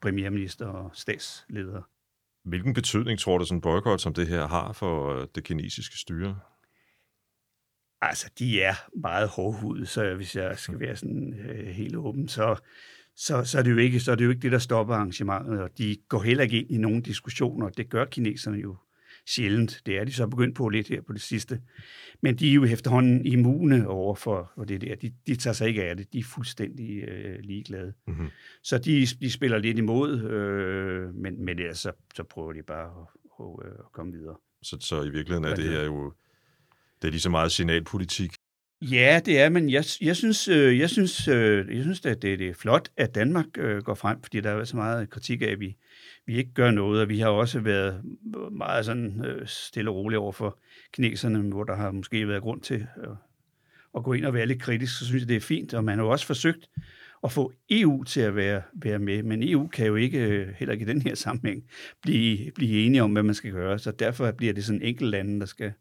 premierminister 0.01 0.67
og 0.67 0.91
statsledere. 0.95 1.83
Hvilken 2.45 2.75
betydning 2.75 3.19
tror 3.19 3.39
du, 3.39 3.45
sådan 3.45 3.59
en 3.59 3.61
boykot 3.61 4.01
som 4.01 4.15
det 4.15 4.27
her 4.27 4.47
har 4.47 4.73
for 4.73 5.15
øh, 5.15 5.27
det 5.35 5.45
kinesiske 5.45 5.99
styre? 5.99 6.39
Altså, 8.01 8.31
de 8.39 8.63
er 8.63 8.75
meget 9.01 9.29
hårdhudet, 9.29 9.89
så 9.89 10.15
hvis 10.15 10.37
jeg 10.37 10.59
skal 10.59 10.81
være 10.81 10.97
sådan 10.97 11.35
øh, 11.35 11.67
helt 11.67 11.97
åben, 11.97 12.29
så, 12.29 12.57
så, 13.17 13.45
så, 13.45 13.59
er 13.59 13.63
det 13.63 13.71
jo 13.71 13.77
ikke, 13.77 14.01
så 14.01 14.13
er 14.13 14.17
det 14.17 14.25
jo 14.25 14.31
ikke 14.31 14.43
det, 14.43 14.53
der 14.53 14.59
stopper 14.59 14.95
arrangementet, 14.95 15.61
og 15.61 15.79
de 15.79 15.97
går 16.09 16.23
heller 16.23 16.45
ikke 16.45 16.59
ind 16.59 16.71
i 16.71 16.79
nogen 16.79 17.03
diskussioner. 17.03 17.69
Det 17.69 17.91
gør 17.91 18.05
kineserne 18.05 18.59
jo 18.59 18.77
sjældent. 19.27 19.83
Det 19.87 19.99
er 19.99 20.05
de 20.05 20.13
så 20.13 20.27
begyndt 20.27 20.57
på 20.57 20.69
lidt 20.69 20.89
her 20.89 21.03
på 21.03 21.13
det 21.13 21.21
sidste. 21.21 21.61
Men 22.23 22.37
de 22.37 22.51
er 22.51 22.55
jo 22.55 22.65
efterhånden 22.65 23.27
immune 23.27 23.89
over 23.89 24.15
for, 24.15 24.53
for 24.55 24.65
det 24.65 24.81
der. 24.81 24.95
De, 24.95 25.13
de 25.27 25.37
tager 25.37 25.55
sig 25.55 25.69
ikke 25.69 25.85
af 25.85 25.97
det. 25.97 26.13
De 26.13 26.19
er 26.19 26.25
fuldstændig 26.25 27.09
øh, 27.09 27.39
ligeglade. 27.41 27.93
Mm-hmm. 28.07 28.29
Så 28.63 28.79
de, 28.79 29.07
de 29.07 29.31
spiller 29.31 29.59
lidt 29.59 29.79
imod, 29.79 30.23
øh, 30.23 31.15
men, 31.15 31.45
men 31.45 31.59
ellers 31.59 31.79
så, 31.79 31.93
så 32.15 32.23
prøver 32.23 32.53
de 32.53 32.63
bare 32.63 32.87
at, 32.87 33.67
at, 33.67 33.73
at 33.79 33.93
komme 33.93 34.13
videre. 34.13 34.37
Så, 34.63 34.77
så 34.81 35.03
i 35.03 35.11
virkeligheden 35.11 35.45
er 35.45 35.55
det 35.55 35.65
her 35.65 35.85
jo 35.85 36.13
det 37.03 37.09
er 37.09 37.13
lige 37.13 37.21
så 37.21 37.31
meget 37.31 37.53
signalpolitik 37.53 38.33
Ja, 38.83 39.21
det 39.25 39.41
er, 39.41 39.49
men 39.49 39.71
jeg, 39.71 39.85
jeg 40.01 40.17
synes, 40.17 40.49
øh, 40.49 40.79
jeg 40.79 40.91
synes, 40.91 41.29
øh, 41.29 41.77
jeg 41.77 41.83
synes 41.83 42.07
at 42.07 42.23
det, 42.23 42.39
det 42.39 42.49
er 42.49 42.55
flot, 42.55 42.89
at 42.97 43.15
Danmark 43.15 43.47
øh, 43.59 43.83
går 43.83 43.95
frem, 43.95 44.23
fordi 44.23 44.41
der 44.41 44.51
er 44.51 44.65
så 44.65 44.77
meget 44.77 45.11
kritik 45.11 45.43
af, 45.43 45.47
at 45.47 45.61
vi, 45.61 45.77
vi 46.27 46.37
ikke 46.37 46.55
gør 46.55 46.71
noget, 46.71 47.01
og 47.01 47.09
vi 47.09 47.19
har 47.19 47.29
også 47.29 47.61
været 47.61 48.03
meget 48.53 48.85
sådan 48.85 49.25
øh, 49.25 49.47
stille 49.47 49.91
og 49.91 49.97
roligt 49.97 50.19
over 50.19 50.33
for 50.33 50.59
kineserne, 50.93 51.39
hvor 51.39 51.65
der 51.65 51.77
har 51.77 51.91
måske 51.91 52.29
været 52.29 52.43
grund 52.43 52.61
til 52.61 52.87
at, 52.97 53.11
at 53.97 54.05
gå 54.05 54.13
ind 54.13 54.25
og 54.25 54.35
være 54.35 54.47
lidt 54.47 54.63
kritisk, 54.63 54.99
så 54.99 55.07
synes 55.07 55.21
jeg, 55.21 55.29
det 55.29 55.37
er 55.37 55.41
fint, 55.41 55.75
og 55.75 55.85
man 55.85 55.99
har 55.99 56.05
jo 56.05 56.11
også 56.11 56.27
forsøgt 56.27 56.69
at 57.25 57.33
få 57.33 57.53
EU 57.71 58.05
til 58.05 58.21
at 58.21 58.37
være, 58.37 58.63
være 58.83 58.99
med, 58.99 59.23
men 59.23 59.43
EU 59.43 59.67
kan 59.67 59.87
jo 59.87 59.95
ikke, 59.97 60.19
øh, 60.19 60.49
heller 60.49 60.73
ikke 60.73 60.83
i 60.83 60.89
den 60.89 61.03
her 61.03 61.15
sammenhæng, 61.15 61.65
blive, 62.03 62.51
blive 62.55 62.87
enige 62.87 63.03
om, 63.03 63.13
hvad 63.13 63.23
man 63.23 63.35
skal 63.35 63.53
gøre, 63.53 63.79
så 63.79 63.91
derfor 63.91 64.31
bliver 64.31 64.53
det 64.53 64.65
sådan 64.65 64.83
enkelt 64.83 65.11
lande, 65.11 65.41
der 65.41 65.47
skal, 65.47 65.73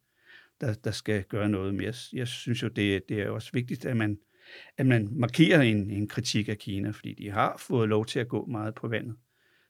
der, 0.62 0.74
der 0.74 0.92
skal 0.92 1.24
gøre 1.24 1.50
noget. 1.50 1.76
mere. 1.76 1.86
jeg, 1.86 1.96
jeg 2.14 2.28
synes 2.28 2.64
jo, 2.64 2.68
det, 2.68 3.10
det 3.10 3.22
er 3.22 3.30
også 3.30 3.50
vigtigt, 3.54 3.86
at 3.86 3.98
man, 3.98 4.18
at 4.78 4.86
man 4.86 5.10
markerer 5.12 5.62
en, 5.62 5.92
en 5.92 6.08
kritik 6.08 6.50
af 6.50 6.58
Kina, 6.58 6.92
fordi 6.92 7.14
de 7.14 7.32
har 7.32 7.56
fået 7.60 7.90
lov 7.90 8.06
til 8.06 8.20
at 8.20 8.28
gå 8.28 8.46
meget 8.46 8.76
på 8.76 8.88
vandet 8.88 9.16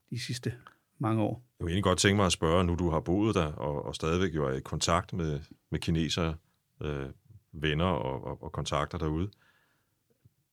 de 0.09 0.19
sidste 0.19 0.53
mange 0.99 1.21
år. 1.21 1.43
Jeg 1.59 1.65
vil 1.65 1.71
egentlig 1.71 1.83
godt 1.83 1.99
tænke 1.99 2.15
mig 2.15 2.25
at 2.25 2.31
spørge, 2.31 2.63
nu 2.63 2.75
du 2.75 2.89
har 2.89 2.99
boet 2.99 3.35
der, 3.35 3.45
og, 3.45 3.85
og 3.85 3.95
stadigvæk 3.95 4.35
jo 4.35 4.45
er 4.45 4.53
i 4.53 4.59
kontakt 4.59 5.13
med, 5.13 5.39
med 5.69 5.79
kinesere, 5.79 6.35
øh, 6.81 7.09
venner 7.51 7.85
og, 7.85 8.23
og, 8.23 8.43
og 8.43 8.51
kontakter 8.51 8.97
derude. 8.97 9.29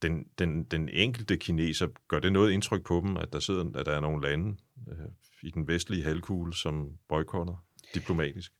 Den, 0.02 0.26
den, 0.38 0.64
den 0.64 0.88
enkelte 0.88 1.36
kineser, 1.36 1.88
gør 2.08 2.20
det 2.20 2.32
noget 2.32 2.52
indtryk 2.52 2.84
på 2.86 3.02
dem, 3.04 3.16
at 3.16 3.32
der, 3.32 3.40
sidder, 3.40 3.64
at 3.74 3.86
der 3.86 3.92
er 3.92 4.00
nogle 4.00 4.28
lande 4.28 4.56
øh, 4.88 4.96
i 5.42 5.50
den 5.50 5.68
vestlige 5.68 6.02
halvkugle, 6.02 6.54
som 6.54 6.92
boykotter 7.08 7.64
diplomatisk? 7.94 8.52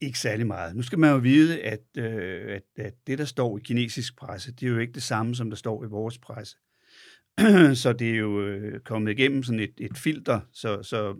Ikke 0.00 0.18
særlig 0.18 0.46
meget. 0.46 0.76
Nu 0.76 0.82
skal 0.82 0.98
man 0.98 1.10
jo 1.10 1.16
vide, 1.16 1.62
at, 1.62 1.84
øh, 1.96 2.54
at, 2.54 2.62
at 2.76 2.94
det, 3.06 3.18
der 3.18 3.24
står 3.24 3.58
i 3.58 3.60
kinesisk 3.60 4.16
presse, 4.16 4.52
det 4.52 4.66
er 4.66 4.70
jo 4.70 4.78
ikke 4.78 4.92
det 4.92 5.02
samme, 5.02 5.34
som 5.34 5.50
der 5.50 5.56
står 5.56 5.84
i 5.84 5.86
vores 5.86 6.18
presse. 6.18 6.56
så 7.82 7.92
det 7.92 8.10
er 8.10 8.16
jo 8.16 8.42
øh, 8.42 8.80
kommet 8.80 9.10
igennem 9.10 9.42
sådan 9.42 9.60
et, 9.60 9.74
et 9.78 9.98
filter, 9.98 10.40
så, 10.52 10.82
så 10.82 11.16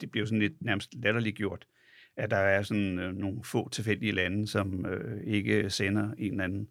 det 0.00 0.10
bliver 0.10 0.26
sådan 0.26 0.38
lidt 0.38 0.62
nærmest 0.62 0.94
latterligt 0.94 1.36
gjort, 1.36 1.66
at 2.16 2.30
der 2.30 2.36
er 2.36 2.62
sådan 2.62 2.98
øh, 2.98 3.14
nogle 3.14 3.44
få 3.44 3.68
tilfældige 3.68 4.12
lande, 4.12 4.48
som 4.48 4.86
øh, 4.86 5.24
ikke 5.24 5.70
sender 5.70 6.12
en 6.18 6.30
eller 6.30 6.44
anden 6.44 6.68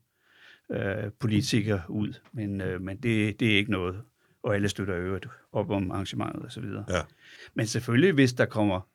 øh, 0.72 1.12
politiker 1.19 1.81
ud. 1.89 2.13
Men, 2.31 2.62
øh, 2.62 2.81
men 2.81 2.98
det, 2.98 3.39
det 3.39 3.53
er 3.53 3.57
ikke 3.57 3.72
noget, 3.72 4.01
og 4.43 4.55
alle 4.55 4.69
støtter 4.69 4.95
øvrigt 4.95 5.27
op 5.51 5.69
om 5.69 5.91
arrangementet 5.91 6.45
osv. 6.45 6.65
Ja. 6.65 7.01
Men 7.53 7.67
selvfølgelig, 7.67 8.13
hvis 8.13 8.34
der 8.34 8.45
kommer 8.45 8.89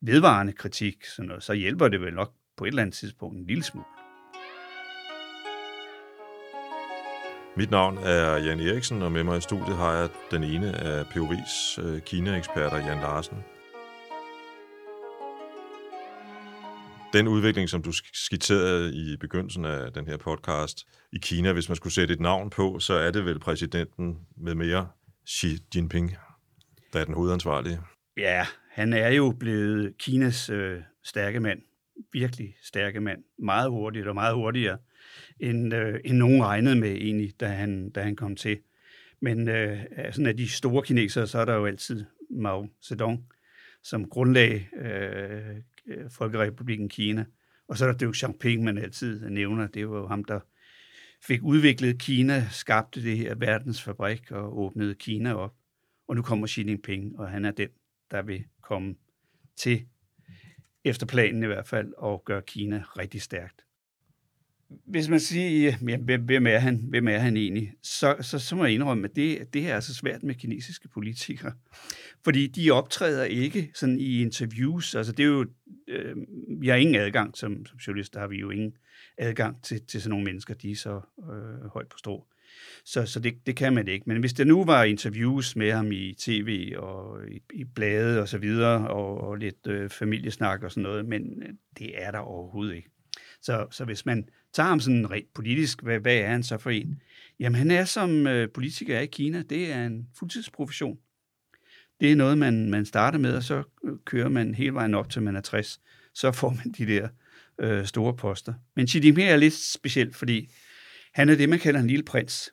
vedvarende 0.00 0.52
kritik, 0.52 1.04
sådan 1.04 1.28
noget, 1.28 1.42
så 1.42 1.52
hjælper 1.52 1.88
det 1.88 2.00
vel 2.00 2.14
nok 2.14 2.34
på 2.56 2.64
et 2.64 2.68
eller 2.68 2.82
andet 2.82 2.94
tidspunkt 2.94 3.38
en 3.38 3.46
lille 3.46 3.62
smule. 3.62 3.97
Mit 7.58 7.70
navn 7.70 7.98
er 7.98 8.36
Jan 8.36 8.60
Eriksen, 8.60 9.02
og 9.02 9.12
med 9.12 9.24
mig 9.24 9.38
i 9.38 9.40
studiet 9.40 9.76
har 9.76 9.92
jeg 9.92 10.08
den 10.30 10.44
ene 10.44 10.76
af 10.76 11.02
POV's 11.02 11.82
øh, 11.82 12.00
Kina-eksperter, 12.00 12.76
Jan 12.76 13.00
Larsen. 13.00 13.36
Den 17.12 17.28
udvikling, 17.28 17.68
som 17.68 17.82
du 17.82 17.92
skitserede 18.12 18.94
i 18.94 19.16
begyndelsen 19.16 19.64
af 19.64 19.92
den 19.92 20.06
her 20.06 20.16
podcast 20.16 20.86
i 21.12 21.18
Kina, 21.22 21.52
hvis 21.52 21.68
man 21.68 21.76
skulle 21.76 21.92
sætte 21.92 22.14
et 22.14 22.20
navn 22.20 22.50
på, 22.50 22.78
så 22.78 22.94
er 22.94 23.10
det 23.10 23.24
vel 23.24 23.38
præsidenten 23.38 24.18
med 24.36 24.54
mere 24.54 24.88
Xi 25.28 25.58
Jinping, 25.74 26.16
der 26.92 27.00
er 27.00 27.04
den 27.04 27.14
hovedansvarlige. 27.14 27.80
Ja, 28.16 28.46
han 28.70 28.92
er 28.92 29.08
jo 29.08 29.34
blevet 29.40 29.98
Kinas 29.98 30.50
øh, 30.50 30.80
stærke 31.04 31.40
mand. 31.40 31.58
Virkelig 32.12 32.54
stærke 32.62 33.00
mand. 33.00 33.18
Meget 33.38 33.70
hurtigt 33.70 34.06
og 34.06 34.14
meget 34.14 34.34
hurtigere, 34.34 34.78
end, 35.40 35.74
øh, 35.74 36.00
end 36.04 36.18
nogen 36.18 36.44
regnede 36.44 36.76
med 36.76 36.90
egentlig, 36.90 37.40
da 37.40 37.46
han, 37.46 37.90
da 37.90 38.02
han 38.02 38.16
kom 38.16 38.36
til. 38.36 38.58
Men 39.20 39.48
øh, 39.48 39.78
sådan 40.10 40.26
af 40.26 40.36
de 40.36 40.48
store 40.48 40.82
kinesere, 40.82 41.26
så 41.26 41.38
er 41.38 41.44
der 41.44 41.54
jo 41.54 41.66
altid 41.66 42.04
Mao 42.30 42.68
Zedong, 42.84 43.24
som 43.82 44.08
grundlag 44.08 44.68
øh, 44.80 45.56
øh 45.86 46.10
Folkerepubliken 46.10 46.88
Kina. 46.88 47.24
Og 47.68 47.78
så 47.78 47.84
er 47.84 47.92
der 47.92 47.98
Deng 47.98 48.16
Xiaoping, 48.16 48.64
man 48.64 48.78
altid 48.78 49.30
nævner. 49.30 49.66
Det 49.66 49.90
var 49.90 49.98
jo 49.98 50.06
ham, 50.06 50.24
der 50.24 50.40
fik 51.22 51.42
udviklet 51.42 51.98
Kina, 51.98 52.48
skabte 52.50 53.02
det 53.02 53.18
her 53.18 53.34
verdensfabrik 53.34 54.30
og 54.30 54.58
åbnede 54.58 54.94
Kina 54.94 55.34
op. 55.34 55.54
Og 56.08 56.16
nu 56.16 56.22
kommer 56.22 56.46
Xi 56.46 56.62
Jinping, 56.62 57.18
og 57.18 57.30
han 57.30 57.44
er 57.44 57.50
den, 57.50 57.68
der 58.10 58.22
vil 58.22 58.44
komme 58.62 58.94
til, 59.56 59.86
efter 60.84 61.06
planen 61.06 61.42
i 61.42 61.46
hvert 61.46 61.66
fald, 61.66 61.94
og 61.96 62.24
gøre 62.24 62.42
Kina 62.42 62.84
rigtig 62.98 63.22
stærkt. 63.22 63.64
Hvis 64.86 65.08
man 65.08 65.20
siger, 65.20 65.76
jamen, 65.82 66.00
hvem, 66.24 66.46
er 66.46 66.58
han, 66.58 66.84
hvem 66.88 67.08
er 67.08 67.18
han 67.18 67.36
egentlig, 67.36 67.72
så, 67.82 68.16
så, 68.20 68.38
så 68.38 68.56
må 68.56 68.64
jeg 68.64 68.74
indrømme, 68.74 69.08
at 69.08 69.16
det, 69.16 69.54
det 69.54 69.62
her 69.62 69.74
er 69.74 69.80
så 69.80 69.94
svært 69.94 70.22
med 70.22 70.34
kinesiske 70.34 70.88
politikere. 70.88 71.52
Fordi 72.24 72.46
de 72.46 72.70
optræder 72.70 73.24
ikke 73.24 73.70
sådan 73.74 73.98
i 74.00 74.22
interviews. 74.22 74.94
Altså 74.94 75.12
det 75.12 75.22
er 75.22 75.28
jo, 75.28 75.46
øh, 75.88 76.16
vi 76.60 76.68
har 76.68 76.76
ingen 76.76 76.94
adgang, 76.94 77.36
som, 77.36 77.66
som 77.66 77.78
journalist 77.78 78.14
der 78.14 78.20
har 78.20 78.26
vi 78.26 78.36
jo 78.36 78.50
ingen 78.50 78.76
adgang 79.18 79.62
til, 79.62 79.86
til 79.86 80.02
sådan 80.02 80.10
nogle 80.10 80.24
mennesker, 80.24 80.54
de 80.54 80.70
er 80.70 80.76
så 80.76 81.00
øh, 81.18 81.68
højt 81.68 81.88
på 81.88 81.98
strå. 81.98 82.26
Så, 82.84 83.06
så 83.06 83.20
det, 83.20 83.34
det 83.46 83.56
kan 83.56 83.74
man 83.74 83.88
ikke. 83.88 84.04
Men 84.06 84.20
hvis 84.20 84.32
der 84.32 84.44
nu 84.44 84.64
var 84.64 84.84
interviews 84.84 85.56
med 85.56 85.72
ham 85.72 85.92
i 85.92 86.14
tv 86.18 86.72
og 86.76 87.28
i, 87.28 87.40
i 87.54 87.64
blade 87.64 88.20
og 88.20 88.28
så 88.28 88.38
videre, 88.38 88.88
og, 88.88 89.20
og 89.20 89.36
lidt 89.36 89.66
øh, 89.66 89.90
familiesnak 89.90 90.62
og 90.62 90.70
sådan 90.70 90.82
noget, 90.82 91.06
men 91.06 91.42
øh, 91.42 91.48
det 91.78 92.02
er 92.02 92.10
der 92.10 92.18
overhovedet 92.18 92.74
ikke. 92.74 92.88
Så, 93.42 93.66
så 93.70 93.84
hvis 93.84 94.06
man 94.06 94.28
tager 94.52 94.68
ham 94.68 94.80
sådan 94.80 95.10
rent 95.10 95.34
politisk, 95.34 95.82
hvad, 95.82 95.98
hvad 95.98 96.16
er 96.16 96.28
han 96.28 96.42
så 96.42 96.58
for 96.58 96.70
en? 96.70 97.02
Jamen 97.40 97.58
han 97.58 97.70
er 97.70 97.84
som 97.84 98.26
øh, 98.26 98.48
politiker 98.54 99.00
i 99.00 99.06
Kina, 99.06 99.42
det 99.42 99.72
er 99.72 99.86
en 99.86 100.08
fuldtidsprofession. 100.18 100.98
Det 102.00 102.12
er 102.12 102.16
noget, 102.16 102.38
man, 102.38 102.70
man 102.70 102.84
starter 102.84 103.18
med, 103.18 103.36
og 103.36 103.42
så 103.42 103.62
øh, 103.84 103.92
kører 104.04 104.28
man 104.28 104.54
hele 104.54 104.74
vejen 104.74 104.94
op 104.94 105.10
til 105.10 105.22
man 105.22 105.36
er 105.36 105.40
60. 105.40 105.80
Så 106.14 106.32
får 106.32 106.50
man 106.50 106.74
de 106.78 106.86
der 106.86 107.08
øh, 107.58 107.86
store 107.86 108.16
poster. 108.16 108.54
Men 108.76 108.88
Xi 108.88 109.00
Jinping 109.04 109.28
er 109.28 109.36
lidt 109.36 109.54
speciel, 109.54 110.14
fordi 110.14 110.50
han 111.14 111.28
er 111.28 111.34
det, 111.34 111.48
man 111.48 111.58
kalder 111.58 111.80
en 111.80 111.86
lille 111.86 112.04
prins. 112.04 112.50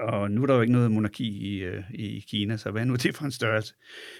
Og 0.00 0.30
nu 0.30 0.42
er 0.42 0.46
der 0.46 0.54
jo 0.54 0.60
ikke 0.60 0.72
noget 0.72 0.90
monarki 0.92 1.28
i, 1.28 1.58
øh, 1.58 1.84
i 1.94 2.24
Kina, 2.28 2.56
så 2.56 2.70
hvad 2.70 2.82
er 2.82 2.86
nu 2.86 2.96
det 2.96 3.16
for 3.16 3.24
en 3.24 3.32
størrelse? 3.32 3.74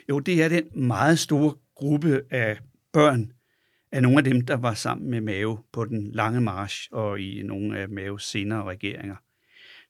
Jo, 0.09 0.19
det 0.19 0.43
er 0.43 0.49
den 0.49 0.87
meget 0.87 1.19
store 1.19 1.55
gruppe 1.75 2.21
af 2.31 2.59
børn, 2.93 3.33
af 3.93 4.03
nogle 4.03 4.19
af 4.19 4.25
dem, 4.25 4.41
der 4.41 4.57
var 4.57 4.75
sammen 4.75 5.11
med 5.11 5.21
Mao 5.21 5.59
på 5.73 5.85
den 5.85 6.13
lange 6.13 6.41
march 6.41 6.89
og 6.93 7.21
i 7.21 7.43
nogle 7.43 7.79
af 7.79 7.89
Maos 7.89 8.25
senere 8.25 8.65
regeringer. 8.65 9.17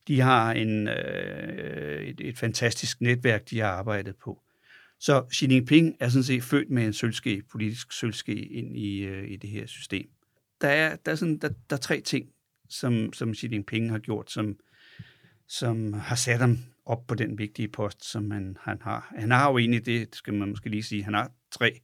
De 0.08 0.20
har 0.20 0.52
en, 0.52 0.88
øh, 0.88 2.02
et, 2.02 2.20
et 2.20 2.38
fantastisk 2.38 3.00
netværk, 3.00 3.50
de 3.50 3.58
har 3.58 3.68
arbejdet 3.68 4.16
på. 4.16 4.42
Så 5.00 5.26
Xi 5.32 5.46
Jinping 5.46 5.96
er 6.00 6.08
sådan 6.08 6.24
set 6.24 6.42
født 6.42 6.70
med 6.70 6.86
en 6.86 6.92
sølvske, 6.92 7.42
politisk 7.50 7.92
sølvske 7.92 8.34
ind 8.34 8.76
i, 8.76 8.98
øh, 8.98 9.30
i 9.30 9.36
det 9.36 9.50
her 9.50 9.66
system. 9.66 10.08
Der 10.60 10.68
er, 10.68 10.96
der, 10.96 11.12
er 11.12 11.16
sådan, 11.16 11.38
der, 11.38 11.48
der 11.70 11.76
er 11.76 11.80
tre 11.80 12.00
ting, 12.00 12.28
som, 12.68 13.12
som 13.12 13.34
Xi 13.34 13.48
Jinping 13.52 13.90
har 13.90 13.98
gjort, 13.98 14.30
som, 14.30 14.56
som 15.48 15.92
har 15.92 16.16
sat 16.16 16.40
ham 16.40 16.58
op 16.86 17.06
på 17.06 17.14
den 17.14 17.38
vigtige 17.38 17.68
post, 17.68 18.04
som 18.04 18.30
han, 18.30 18.56
han 18.60 18.78
har. 18.82 19.14
Han 19.16 19.30
har 19.30 19.50
jo 19.50 19.58
egentlig 19.58 19.86
det, 19.86 20.16
skal 20.16 20.34
man 20.34 20.48
måske 20.48 20.70
lige 20.70 20.82
sige, 20.82 21.04
han 21.04 21.14
har 21.14 21.30
tre, 21.50 21.80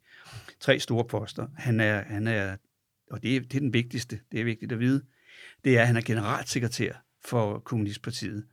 tre 0.61 0.81
store 0.81 1.05
poster. 1.05 1.47
Han 1.57 1.81
er, 1.81 2.03
han 2.03 2.27
er 2.27 2.57
og 3.11 3.23
det 3.23 3.37
er, 3.37 3.41
det 3.41 3.55
er 3.55 3.61
den 3.61 3.75
vigtigste, 3.75 4.21
det 4.33 4.41
er 4.41 4.45
vigtigt 4.45 4.73
at 4.73 4.81
vide, 4.81 5.03
det 5.65 5.77
er, 5.77 5.81
at 5.81 5.87
han 5.87 5.97
er 5.97 6.01
generalsekretær 6.01 6.93
for 7.25 7.59
Kommunistpartiet. 7.59 8.47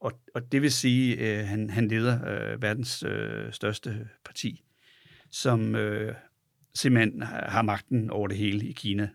Og, 0.00 0.20
og 0.34 0.52
det 0.52 0.62
vil 0.62 0.72
sige, 0.72 1.18
at 1.18 1.40
øh, 1.40 1.48
han, 1.48 1.70
han 1.70 1.88
leder 1.88 2.28
øh, 2.28 2.62
verdens 2.62 3.02
øh, 3.02 3.52
største 3.52 4.08
parti, 4.24 4.64
som 5.30 5.74
øh, 5.74 6.14
simpelthen 6.74 7.22
har 7.22 7.62
magten 7.62 8.10
over 8.10 8.28
det 8.28 8.36
hele 8.36 8.66
i 8.66 8.72
Kina. 8.72 9.08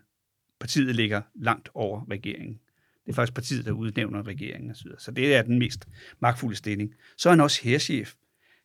Partiet 0.60 0.96
ligger 0.96 1.22
langt 1.34 1.68
over 1.74 2.06
regeringen. 2.10 2.60
Det 3.04 3.10
er 3.10 3.14
faktisk 3.14 3.34
partiet, 3.34 3.64
der 3.64 3.72
udnævner 3.72 4.26
regeringen 4.26 4.70
osv. 4.70 4.88
Så 4.98 5.10
det 5.10 5.34
er 5.34 5.42
den 5.42 5.58
mest 5.58 5.88
magtfulde 6.20 6.56
stilling. 6.56 6.94
Så 7.16 7.28
er 7.28 7.32
han 7.32 7.40
også 7.40 7.62
herrchef. 7.62 8.14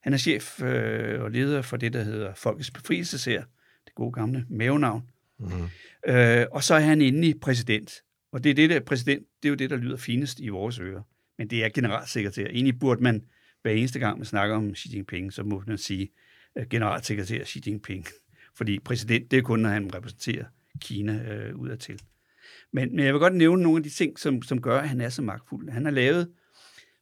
Han 0.07 0.13
er 0.13 0.17
chef 0.17 0.63
øh, 0.63 1.21
og 1.21 1.31
leder 1.31 1.61
for 1.61 1.77
det, 1.77 1.93
der 1.93 2.03
hedder 2.03 2.33
Folkets 2.33 2.71
Befrielsesær, 2.71 3.43
det 3.85 3.95
gode 3.95 4.11
gamle 4.11 4.45
mavenavn. 4.49 5.09
Mm-hmm. 5.39 5.69
Øh, 6.07 6.45
og 6.51 6.63
så 6.63 6.75
er 6.75 6.79
han 6.79 7.01
inde 7.01 7.27
i 7.27 7.33
præsident. 7.33 7.91
Og 8.31 8.43
det 8.43 8.49
er, 8.49 8.53
det 8.53 8.69
der, 8.69 8.79
præsident, 8.79 9.25
det 9.43 9.47
er 9.47 9.49
jo 9.49 9.55
det, 9.55 9.69
der 9.69 9.77
lyder 9.77 9.97
finest 9.97 10.39
i 10.39 10.47
vores 10.47 10.79
ører. 10.79 11.01
Men 11.37 11.49
det 11.49 11.63
er 11.63 11.69
generalsekretær. 11.69 12.45
Egentlig 12.45 12.79
burde 12.79 13.03
man 13.03 13.23
hver 13.61 13.71
eneste 13.71 13.99
gang, 13.99 14.17
man 14.17 14.25
snakker 14.25 14.55
om 14.55 14.75
Xi 14.75 14.95
Jinping, 14.95 15.33
så 15.33 15.43
må 15.43 15.63
man 15.67 15.77
sige 15.77 16.09
uh, 16.59 16.67
generalsekretær 16.69 17.45
Xi 17.45 17.63
Jinping. 17.67 18.05
Fordi 18.57 18.79
præsident, 18.79 19.31
det 19.31 19.37
er 19.39 19.43
kun, 19.43 19.59
når 19.59 19.69
han 19.69 19.95
repræsenterer 19.95 20.45
Kina 20.81 21.33
øh, 21.33 21.55
udadtil. 21.55 22.01
Men, 22.71 22.95
men 22.95 23.05
jeg 23.05 23.13
vil 23.13 23.19
godt 23.19 23.35
nævne 23.35 23.63
nogle 23.63 23.77
af 23.77 23.83
de 23.83 23.89
ting, 23.89 24.19
som, 24.19 24.41
som 24.41 24.61
gør, 24.61 24.79
at 24.79 24.89
han 24.89 25.01
er 25.01 25.09
så 25.09 25.21
magtfuld. 25.21 25.69
Han 25.69 25.85
har 25.85 25.91
lavet 25.91 26.31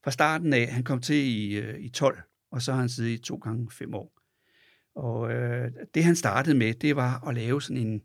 fra 0.04 0.12
starten 0.12 0.54
af, 0.54 0.68
han 0.68 0.84
kom 0.84 1.02
til 1.02 1.16
i, 1.16 1.56
øh, 1.56 1.80
i 1.80 1.90
12, 1.90 2.18
og 2.56 2.62
så 2.62 2.72
har 2.72 2.80
han 2.80 2.90
siddet 2.90 3.12
i 3.12 3.18
to 3.18 3.36
gange 3.36 3.72
fem 3.72 3.94
år. 3.94 4.12
Og 4.96 5.32
øh, 5.32 5.72
det 5.94 6.04
han 6.04 6.16
startede 6.16 6.56
med, 6.56 6.74
det 6.74 6.96
var 6.96 7.28
at 7.28 7.36
lave 7.36 7.62
sådan 7.62 7.88
en 7.88 8.02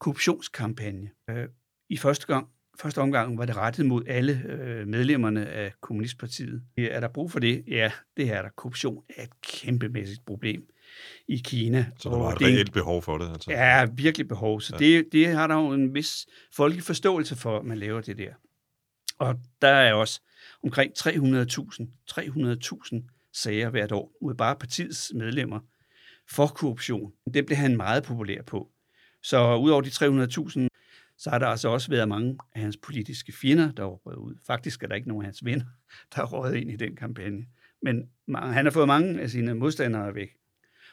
korruptionskampagne. 0.00 1.10
Øh, 1.30 1.48
I 1.88 1.96
første 1.96 2.26
gang, 2.26 2.48
første 2.78 2.98
omgang 2.98 3.38
var 3.38 3.46
det 3.46 3.56
rettet 3.56 3.86
mod 3.86 4.02
alle 4.06 4.42
øh, 4.48 4.86
medlemmerne 4.86 5.46
af 5.46 5.72
Kommunistpartiet. 5.80 6.62
Er 6.78 7.00
der 7.00 7.08
brug 7.08 7.32
for 7.32 7.38
det? 7.38 7.64
Ja, 7.68 7.92
det 8.16 8.32
er 8.32 8.42
der. 8.42 8.48
Korruption 8.56 9.02
er 9.16 9.22
et 9.22 9.40
kæmpemæssigt 9.40 10.26
problem 10.26 10.66
i 11.28 11.36
Kina. 11.44 11.86
Så 11.98 12.08
der 12.10 12.18
var 12.18 12.32
et 12.32 12.42
reelt 12.42 12.72
behov 12.72 13.02
for 13.02 13.18
det? 13.18 13.28
Altså. 13.28 13.50
Ja, 13.50 13.86
virkelig 13.92 14.28
behov. 14.28 14.60
Så 14.60 14.76
ja. 14.80 14.86
det, 14.86 15.12
det 15.12 15.26
har 15.26 15.46
der 15.46 15.54
jo 15.54 15.72
en 15.72 15.94
vis 15.94 16.26
folkelig 16.52 16.84
forståelse 16.84 17.36
for, 17.36 17.58
at 17.58 17.64
man 17.64 17.78
laver 17.78 18.00
det 18.00 18.18
der. 18.18 18.32
Og 19.18 19.40
der 19.62 19.68
er 19.68 19.92
også 19.94 20.20
omkring 20.62 20.92
300.000 20.98 21.86
300.000 22.10 23.15
sager 23.36 23.70
hvert 23.70 23.92
år 23.92 24.12
mod 24.22 24.34
bare 24.34 24.56
partiets 24.56 25.12
medlemmer 25.14 25.60
for 26.30 26.46
korruption. 26.46 27.12
Det 27.34 27.46
blev 27.46 27.56
han 27.56 27.76
meget 27.76 28.02
populær 28.02 28.42
på. 28.42 28.70
Så 29.22 29.56
udover 29.56 29.82
de 29.82 29.88
300.000, 29.88 30.68
så 31.18 31.30
har 31.30 31.38
der 31.38 31.46
altså 31.46 31.68
også 31.68 31.90
været 31.90 32.08
mange 32.08 32.38
af 32.54 32.60
hans 32.60 32.76
politiske 32.76 33.32
fjender, 33.32 33.72
der 33.72 33.82
er 33.82 33.88
røget 33.88 34.18
ud. 34.18 34.34
Faktisk 34.46 34.82
er 34.82 34.86
der 34.86 34.94
ikke 34.94 35.08
nogen 35.08 35.22
af 35.22 35.26
hans 35.26 35.44
venner, 35.44 35.64
der 36.14 36.22
er 36.22 36.26
røget 36.26 36.56
ind 36.56 36.70
i 36.70 36.76
den 36.76 36.96
kampagne. 36.96 37.46
Men 37.82 38.10
han 38.34 38.66
har 38.66 38.70
fået 38.70 38.86
mange 38.86 39.20
af 39.20 39.30
sine 39.30 39.54
modstandere 39.54 40.14
væk. 40.14 40.30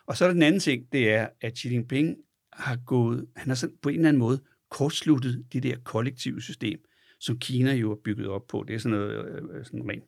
Og 0.06 0.18
så 0.18 0.26
er 0.26 0.30
der 0.30 0.34
den 0.34 0.44
anden 0.44 0.60
ting, 0.60 0.92
det 0.92 1.14
er, 1.14 1.28
at 1.42 1.58
Xi 1.58 1.70
Jinping 1.70 2.18
har 2.54 2.76
gået, 2.76 3.28
han 3.36 3.48
har 3.48 3.56
sådan 3.56 3.76
på 3.82 3.90
en 3.90 3.96
eller 3.96 4.10
anden 4.10 4.20
måde 4.20 4.42
kortsluttet 4.70 5.46
det 5.54 5.64
der 5.64 5.76
kollektive 5.84 6.42
system, 6.42 6.80
som 7.20 7.40
Kina 7.40 7.74
jo 7.74 7.92
er 7.92 7.96
bygget 8.04 8.28
op 8.28 8.48
på. 8.48 8.66
Det 8.68 8.76
er 8.76 8.80
sådan 8.80 8.98
noget 8.98 9.26
øh, 9.26 9.58
øh, 9.58 9.66
sådan 9.66 9.90
rent 9.90 10.04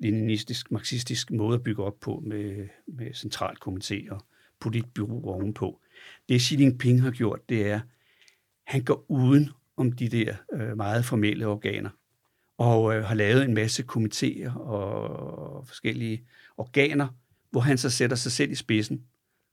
leninistisk, 0.00 0.70
marxistisk 0.70 1.30
måde 1.30 1.54
at 1.54 1.62
bygge 1.62 1.84
op 1.84 2.00
på 2.00 2.22
med, 2.26 2.68
med 2.86 3.10
centralkomité 3.10 4.10
og 4.10 4.24
politbyrå 4.60 5.22
ovenpå. 5.22 5.80
Det 6.28 6.42
Xi 6.42 6.56
Jinping 6.56 7.02
har 7.02 7.10
gjort, 7.10 7.48
det 7.48 7.70
er, 7.70 7.80
han 8.66 8.84
går 8.84 9.04
uden 9.08 9.50
om 9.76 9.92
de 9.92 10.08
der 10.08 10.34
øh, 10.52 10.76
meget 10.76 11.04
formelle 11.04 11.46
organer 11.46 11.90
og 12.58 12.96
øh, 12.96 13.04
har 13.04 13.14
lavet 13.14 13.44
en 13.44 13.54
masse 13.54 13.84
komitéer 13.92 14.58
og 14.58 15.66
forskellige 15.66 16.24
organer, 16.56 17.08
hvor 17.50 17.60
han 17.60 17.78
så 17.78 17.90
sætter 17.90 18.16
sig 18.16 18.32
selv 18.32 18.50
i 18.50 18.54
spidsen. 18.54 19.04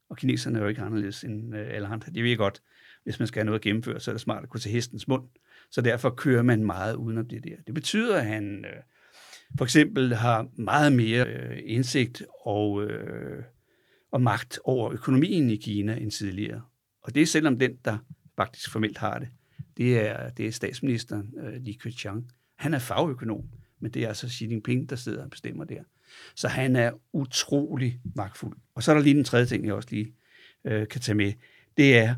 Og 0.10 0.18
kineserne 0.18 0.58
er 0.58 0.62
jo 0.62 0.68
ikke 0.68 0.82
anderledes 0.82 1.24
end 1.24 1.56
øh, 1.56 1.68
alle 1.76 1.88
andre. 1.88 2.12
De 2.12 2.24
ved 2.24 2.38
godt, 2.38 2.62
hvis 3.04 3.20
man 3.20 3.28
skal 3.28 3.40
have 3.40 3.46
noget 3.46 3.60
at 3.60 3.64
gennemføre, 3.64 4.00
så 4.00 4.12
er 4.12 4.14
det 4.14 4.22
smart 4.22 4.44
at 4.44 4.50
kunne 4.50 4.62
til 4.62 4.72
hestens 4.72 5.08
mund. 5.08 5.24
Så 5.72 5.82
derfor 5.82 6.10
kører 6.10 6.44
man 6.44 6.66
meget 6.66 6.96
udenom 6.96 7.28
det 7.28 7.44
der. 7.44 7.56
Det 7.68 7.74
betyder, 7.74 8.18
at 8.18 8.26
han 8.26 8.66
øh, 8.66 8.82
for 9.58 9.66
eksempel 9.66 10.16
har 10.16 10.48
meget 10.56 10.94
mere 10.94 11.28
øh, 11.28 11.60
indsigt 11.66 12.24
og, 12.46 12.84
øh, 12.84 13.44
og 14.12 14.22
magt 14.22 14.60
over 14.64 14.92
økonomien 14.92 15.50
i 15.50 15.56
Kina 15.56 15.96
end 15.96 16.12
tidligere. 16.12 16.62
Og 17.02 17.16
det 17.16 17.22
er 17.22 17.26
selvom 17.26 17.60
den, 17.60 17.78
der 17.86 17.98
faktisk 18.36 18.72
formelt 18.72 18.98
har 18.98 19.20
det, 19.20 19.28
det 19.78 20.00
er, 20.00 20.30
det 20.30 20.48
er 20.48 20.52
statsministeren 20.52 21.34
øh, 21.38 21.62
Li 21.62 21.72
Keqiang. 21.72 22.32
Han 22.56 22.74
er 22.74 22.80
fagøkonom, 22.80 23.44
men 23.80 23.92
det 23.92 24.04
er 24.04 24.08
altså 24.08 24.30
Xi 24.30 24.48
Jinping, 24.48 24.90
der 24.90 24.96
sidder 24.96 25.24
og 25.24 25.30
bestemmer 25.30 25.64
der. 25.64 25.84
Så 26.36 26.48
han 26.48 26.76
er 26.76 26.92
utrolig 27.14 28.00
magtfuld. 28.16 28.58
Og 28.76 28.84
så 28.84 28.92
er 28.92 28.96
der 28.96 29.04
lige 29.04 29.16
den 29.16 29.24
tredje 29.24 29.46
ting, 29.46 29.66
jeg 29.66 29.74
også 29.74 29.90
lige 29.92 30.14
øh, 30.66 30.88
kan 30.88 31.02
tage 31.02 31.16
med. 31.16 31.34
Det 31.78 31.98
er, 31.98 32.16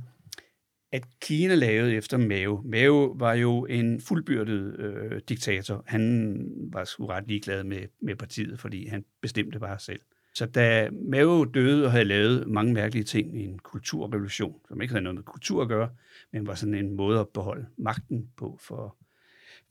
at 0.91 1.03
Kina 1.21 1.55
lavede 1.55 1.95
efter 1.95 2.17
Mao. 2.17 2.61
Mao 2.65 3.15
var 3.19 3.33
jo 3.33 3.65
en 3.65 4.01
fuldbyrdet 4.01 4.79
øh, 4.79 5.21
diktator. 5.29 5.83
Han 5.87 6.45
var 6.73 6.83
sgu 6.83 7.05
ret 7.05 7.27
ligeglad 7.27 7.63
med, 7.63 7.81
med 8.01 8.15
partiet, 8.15 8.59
fordi 8.59 8.87
han 8.87 9.05
bestemte 9.21 9.59
bare 9.59 9.79
selv. 9.79 9.99
Så 10.35 10.45
da 10.45 10.89
Mao 10.91 11.43
døde 11.43 11.85
og 11.85 11.91
havde 11.91 12.05
lavet 12.05 12.47
mange 12.47 12.73
mærkelige 12.73 13.03
ting 13.03 13.41
i 13.41 13.43
en 13.43 13.59
kulturrevolution, 13.59 14.55
som 14.67 14.81
ikke 14.81 14.91
havde 14.91 15.03
noget 15.03 15.15
med 15.15 15.23
kultur 15.23 15.61
at 15.61 15.67
gøre, 15.67 15.89
men 16.33 16.47
var 16.47 16.55
sådan 16.55 16.75
en 16.75 16.91
måde 16.91 17.19
at 17.19 17.27
beholde 17.27 17.65
magten 17.77 18.29
på 18.37 18.57
for, 18.61 18.95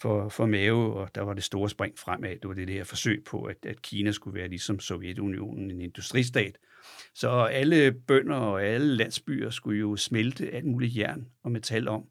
for, 0.01 0.29
for 0.29 0.47
Mao, 0.47 0.93
og 0.93 1.15
der 1.15 1.21
var 1.21 1.35
det 1.35 1.45
store 1.45 1.71
spring 1.71 1.99
fremad. 1.99 2.31
Det 2.31 2.49
var 2.49 2.55
det 2.55 2.69
her 2.69 2.85
forsøg 2.85 3.25
på, 3.25 3.43
at, 3.43 3.57
at 3.63 3.83
Kina 3.83 4.13
skulle 4.13 4.39
være 4.39 4.49
ligesom 4.49 4.81
Sovjetunionen, 4.81 5.71
en 5.71 5.81
industristat. 5.81 6.59
Så 7.15 7.31
alle 7.31 7.93
bønder 7.93 8.37
og 8.37 8.63
alle 8.65 8.97
landsbyer 8.97 9.51
skulle 9.51 9.81
jo 9.81 9.97
smelte 9.97 10.51
alt 10.51 10.65
muligt 10.65 10.97
jern 10.97 11.27
og 11.43 11.53
metal 11.53 11.89
om 11.89 12.05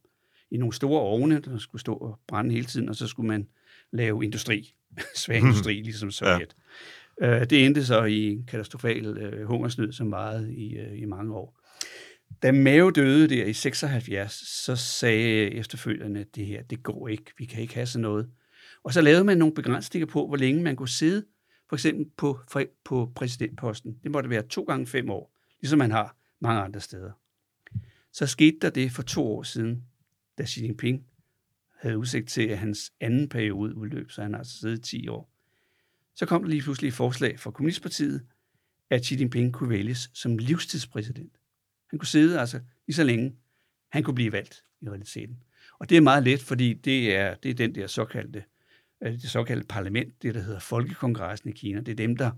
i 0.51 0.57
nogle 0.57 0.73
store 0.73 1.01
ovne, 1.01 1.39
der 1.39 1.57
skulle 1.57 1.81
stå 1.81 1.93
og 1.93 2.19
brænde 2.27 2.51
hele 2.51 2.65
tiden, 2.65 2.89
og 2.89 2.95
så 2.95 3.07
skulle 3.07 3.27
man 3.27 3.47
lave 3.91 4.23
industri, 4.23 4.73
svær 5.15 5.35
industri, 5.35 5.73
ligesom 5.73 6.11
Sovjet. 6.11 6.55
Ja. 7.21 7.39
Øh, 7.41 7.49
det 7.49 7.65
endte 7.65 7.85
så 7.85 8.03
i 8.03 8.31
en 8.31 8.45
katastrofal 8.45 9.17
øh, 9.17 9.47
hungersnød 9.47 9.91
så 9.91 10.03
meget 10.03 10.49
i, 10.49 10.77
øh, 10.77 10.99
i 11.01 11.05
mange 11.05 11.33
år. 11.35 11.59
Da 12.41 12.51
Mave 12.51 12.91
døde 12.91 13.27
der 13.29 13.45
i 13.45 13.53
76, 13.53 14.33
så 14.33 14.75
sagde 14.75 15.51
efterfølgende, 15.51 16.19
at 16.19 16.35
det 16.35 16.45
her, 16.45 16.63
det 16.63 16.83
går 16.83 17.07
ikke, 17.07 17.31
vi 17.37 17.45
kan 17.45 17.61
ikke 17.61 17.73
have 17.73 17.85
sådan 17.85 18.01
noget. 18.01 18.29
Og 18.83 18.93
så 18.93 19.01
lavede 19.01 19.23
man 19.23 19.37
nogle 19.37 19.53
begrænsninger 19.53 20.05
på, 20.05 20.27
hvor 20.27 20.37
længe 20.37 20.63
man 20.63 20.75
kunne 20.75 20.89
sidde, 20.89 21.25
for 21.69 21.75
eksempel 21.75 22.05
på, 22.17 22.39
på 22.83 23.11
præsidentposten. 23.15 23.99
Det 24.03 24.11
måtte 24.11 24.29
være 24.29 24.43
to 24.43 24.63
gange 24.63 24.87
fem 24.87 25.09
år, 25.09 25.35
ligesom 25.61 25.79
man 25.79 25.91
har 25.91 26.17
mange 26.39 26.61
andre 26.61 26.79
steder. 26.79 27.11
Så 28.13 28.27
skete 28.27 28.57
der 28.61 28.69
det 28.69 28.91
for 28.91 29.03
to 29.03 29.27
år 29.27 29.43
siden, 29.43 29.83
da 30.37 30.45
Xi 30.45 30.61
Jinping 30.61 31.05
havde 31.79 31.97
udsigt 31.97 32.29
til, 32.29 32.47
at 32.47 32.57
hans 32.57 32.93
anden 32.99 33.29
periode 33.29 33.75
udløb, 33.75 34.11
så 34.11 34.21
han 34.21 34.31
har 34.33 34.39
altså 34.39 34.59
siddet 34.59 34.83
10 34.83 35.07
år. 35.07 35.29
Så 36.15 36.25
kom 36.25 36.43
der 36.43 36.49
lige 36.49 36.61
pludselig 36.61 36.87
et 36.87 36.93
forslag 36.93 37.39
fra 37.39 37.51
Kommunistpartiet, 37.51 38.25
at 38.89 39.05
Xi 39.05 39.15
Jinping 39.19 39.53
kunne 39.53 39.69
vælges 39.69 40.09
som 40.13 40.37
livstidspræsident. 40.37 41.36
Han 41.89 41.99
kunne 41.99 42.07
sidde 42.07 42.39
altså 42.39 42.59
lige 42.87 42.95
så 42.95 43.03
længe, 43.03 43.35
han 43.89 44.03
kunne 44.03 44.15
blive 44.15 44.31
valgt 44.31 44.63
i 44.81 44.89
realiteten. 44.89 45.37
Og 45.79 45.89
det 45.89 45.97
er 45.97 46.01
meget 46.01 46.23
let, 46.23 46.41
fordi 46.41 46.73
det 46.73 47.15
er, 47.15 47.35
det 47.35 47.51
er 47.51 47.55
den 47.55 47.75
der 47.75 47.87
såkaldte, 47.87 48.43
øh, 49.03 49.11
det 49.11 49.29
såkaldte 49.29 49.67
parlament, 49.67 50.23
det 50.23 50.35
der 50.35 50.41
hedder 50.41 50.59
Folkekongressen 50.59 51.49
i 51.49 51.53
Kina. 51.53 51.79
Det 51.79 51.91
er 51.91 51.95
dem, 51.95 52.17
der, 52.17 52.31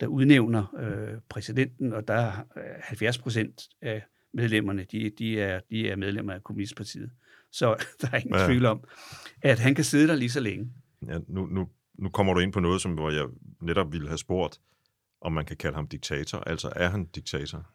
der 0.00 0.06
udnævner 0.06 0.76
øh, 0.78 1.20
præsidenten, 1.28 1.92
og 1.92 2.08
der 2.08 2.14
er 2.14 2.44
70 2.82 3.18
procent 3.18 3.68
af 3.82 4.02
medlemmerne, 4.32 4.84
de, 4.92 5.10
de, 5.18 5.40
er, 5.40 5.60
de 5.70 5.88
er 5.90 5.96
medlemmer 5.96 6.32
af 6.32 6.44
Kommunistpartiet. 6.44 7.10
Så 7.52 7.76
der 8.00 8.08
er 8.12 8.16
ingen 8.16 8.34
ja. 8.34 8.46
tvivl 8.46 8.64
om, 8.64 8.84
at 9.42 9.58
han 9.58 9.74
kan 9.74 9.84
sidde 9.84 10.08
der 10.08 10.14
lige 10.14 10.30
så 10.30 10.40
længe. 10.40 10.72
Ja, 11.06 11.18
nu, 11.28 11.46
nu, 11.46 11.68
nu 11.98 12.08
kommer 12.08 12.34
du 12.34 12.40
ind 12.40 12.52
på 12.52 12.60
noget, 12.60 12.80
som 12.80 12.94
hvor 12.94 13.10
jeg 13.10 13.26
netop 13.60 13.92
ville 13.92 14.08
have 14.08 14.18
spurgt, 14.18 14.60
om 15.20 15.32
man 15.32 15.44
kan 15.44 15.56
kalde 15.56 15.74
ham 15.74 15.88
diktator. 15.88 16.38
Altså, 16.38 16.72
er 16.76 16.88
han 16.88 17.04
diktator? 17.04 17.66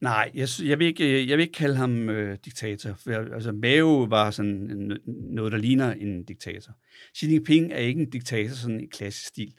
Nej, 0.00 0.30
jeg, 0.34 0.48
jeg, 0.62 0.78
vil 0.78 0.86
ikke, 0.86 1.28
jeg 1.28 1.38
vil 1.38 1.42
ikke 1.42 1.52
kalde 1.52 1.76
ham 1.76 2.08
øh, 2.08 2.38
diktator. 2.44 2.94
For, 2.94 3.34
altså, 3.34 3.52
Mao 3.52 4.04
var 4.04 4.30
sådan 4.30 4.98
noget, 5.06 5.52
der 5.52 5.58
ligner 5.58 5.92
en 5.92 6.24
diktator. 6.24 6.72
Xi 7.16 7.32
Jinping 7.32 7.72
er 7.72 7.78
ikke 7.78 8.00
en 8.00 8.10
diktator 8.10 8.54
sådan 8.54 8.80
i 8.80 8.86
klassisk 8.86 9.26
stil. 9.26 9.54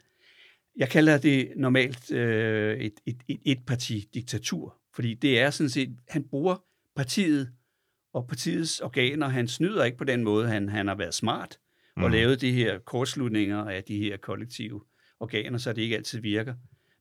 Jeg 0.76 0.88
kalder 0.88 1.18
det 1.18 1.52
normalt 1.56 2.12
øh, 2.12 2.78
et, 2.78 2.92
et, 3.06 3.16
et, 3.28 3.40
et 3.44 3.58
parti-diktatur, 3.66 4.76
fordi 4.94 5.14
det 5.14 5.40
er 5.40 5.50
sådan 5.50 5.70
set, 5.70 5.96
han 6.08 6.24
bruger 6.24 6.64
partiet 6.96 7.52
og 8.12 8.26
partiets 8.28 8.80
organer. 8.80 9.28
Han 9.28 9.48
snyder 9.48 9.84
ikke 9.84 9.98
på 9.98 10.04
den 10.04 10.24
måde. 10.24 10.48
Han, 10.48 10.68
han 10.68 10.88
har 10.88 10.94
været 10.94 11.14
smart 11.14 11.58
og 11.96 12.02
mm. 12.02 12.12
lavet 12.12 12.40
de 12.40 12.52
her 12.52 12.78
kortslutninger 12.78 13.64
af 13.64 13.84
de 13.84 13.98
her 13.98 14.16
kollektive 14.16 14.80
organer, 15.20 15.58
så 15.58 15.72
det 15.72 15.82
ikke 15.82 15.96
altid 15.96 16.20
virker. 16.20 16.54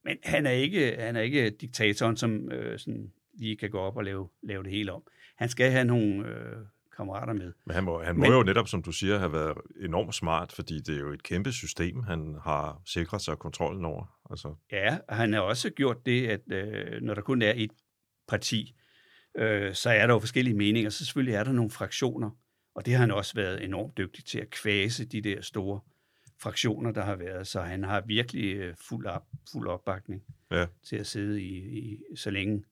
Men 0.04 0.18
han 0.24 0.46
er 0.46 0.52
ikke, 0.52 0.96
han 1.00 1.16
er 1.16 1.22
ikke 1.22 1.50
diktatoren, 1.50 2.18
som 2.18 2.52
øh, 2.52 2.80
sådan 2.80 3.12
lige 3.38 3.58
kan 3.58 3.70
gå 3.70 3.80
op 3.80 3.98
og 3.98 4.04
lave, 4.04 4.30
lave 4.44 4.64
det 4.64 4.72
hele 4.72 4.94
om. 4.94 5.04
Han 5.36 5.50
skal 5.50 5.72
have 5.72 5.86
nogle 5.86 6.28
øh, 6.28 6.58
kammerater 6.96 7.34
med. 7.34 7.54
Men 7.66 7.76
han 7.76 7.84
må, 7.84 8.04
han 8.04 8.16
må 8.16 8.22
Men, 8.22 8.32
jo 8.32 8.44
netop, 8.44 8.68
som 8.68 8.84
du 8.84 8.92
siger, 8.92 9.18
have 9.18 9.34
været 9.34 9.58
enormt 9.82 10.16
smart, 10.16 10.52
fordi 10.52 10.80
det 10.80 10.96
er 10.96 11.00
jo 11.00 11.14
et 11.14 11.24
kæmpe 11.24 11.52
system, 11.52 12.04
han 12.04 12.36
har 12.44 12.82
sikret 12.86 13.22
sig 13.22 13.38
kontrollen 13.38 13.86
over. 13.86 14.18
Altså. 14.30 14.56
Ja, 14.72 14.98
og 15.08 15.16
han 15.16 15.34
har 15.34 15.40
også 15.40 15.70
gjort 15.70 16.06
det, 16.06 16.28
at 16.28 16.42
øh, 16.52 17.02
når 17.02 17.14
der 17.14 17.22
kun 17.22 17.42
er 17.42 17.54
et 17.56 17.72
parti, 18.28 18.76
øh, 19.38 19.74
så 19.74 19.90
er 19.90 20.08
der 20.08 20.14
jo 20.14 20.20
forskellige 20.20 20.56
meninger, 20.56 20.90
så 20.90 21.06
selvfølgelig 21.06 21.36
er 21.36 21.44
der 21.44 21.52
nogle 21.52 21.72
fraktioner, 21.72 22.30
og 22.76 22.86
det 22.86 22.94
har 22.94 23.00
han 23.00 23.12
også 23.12 23.36
været 23.36 23.64
enormt 23.64 23.98
dygtig 23.98 24.26
til 24.26 24.40
at 24.40 24.50
kvæse 24.50 25.06
de 25.06 25.22
der 25.22 25.42
store 25.42 25.80
fraktioner, 26.40 26.92
der 26.92 27.04
har 27.04 27.16
været, 27.16 27.48
så 27.48 27.62
han 27.62 27.84
har 27.84 28.02
virkelig 28.02 28.56
øh, 28.56 28.76
fuld, 28.90 29.06
op, 29.06 29.26
fuld 29.52 29.68
opbakning 29.68 30.24
ja. 30.52 30.66
til 30.84 30.96
at 30.96 31.08
sidde 31.08 31.42
i, 31.42 31.78
i 31.78 32.16
så 32.16 32.32
længe 32.32 32.64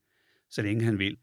så 0.53 0.61
længe 0.61 0.85
han 0.85 0.99
vil. 0.99 1.17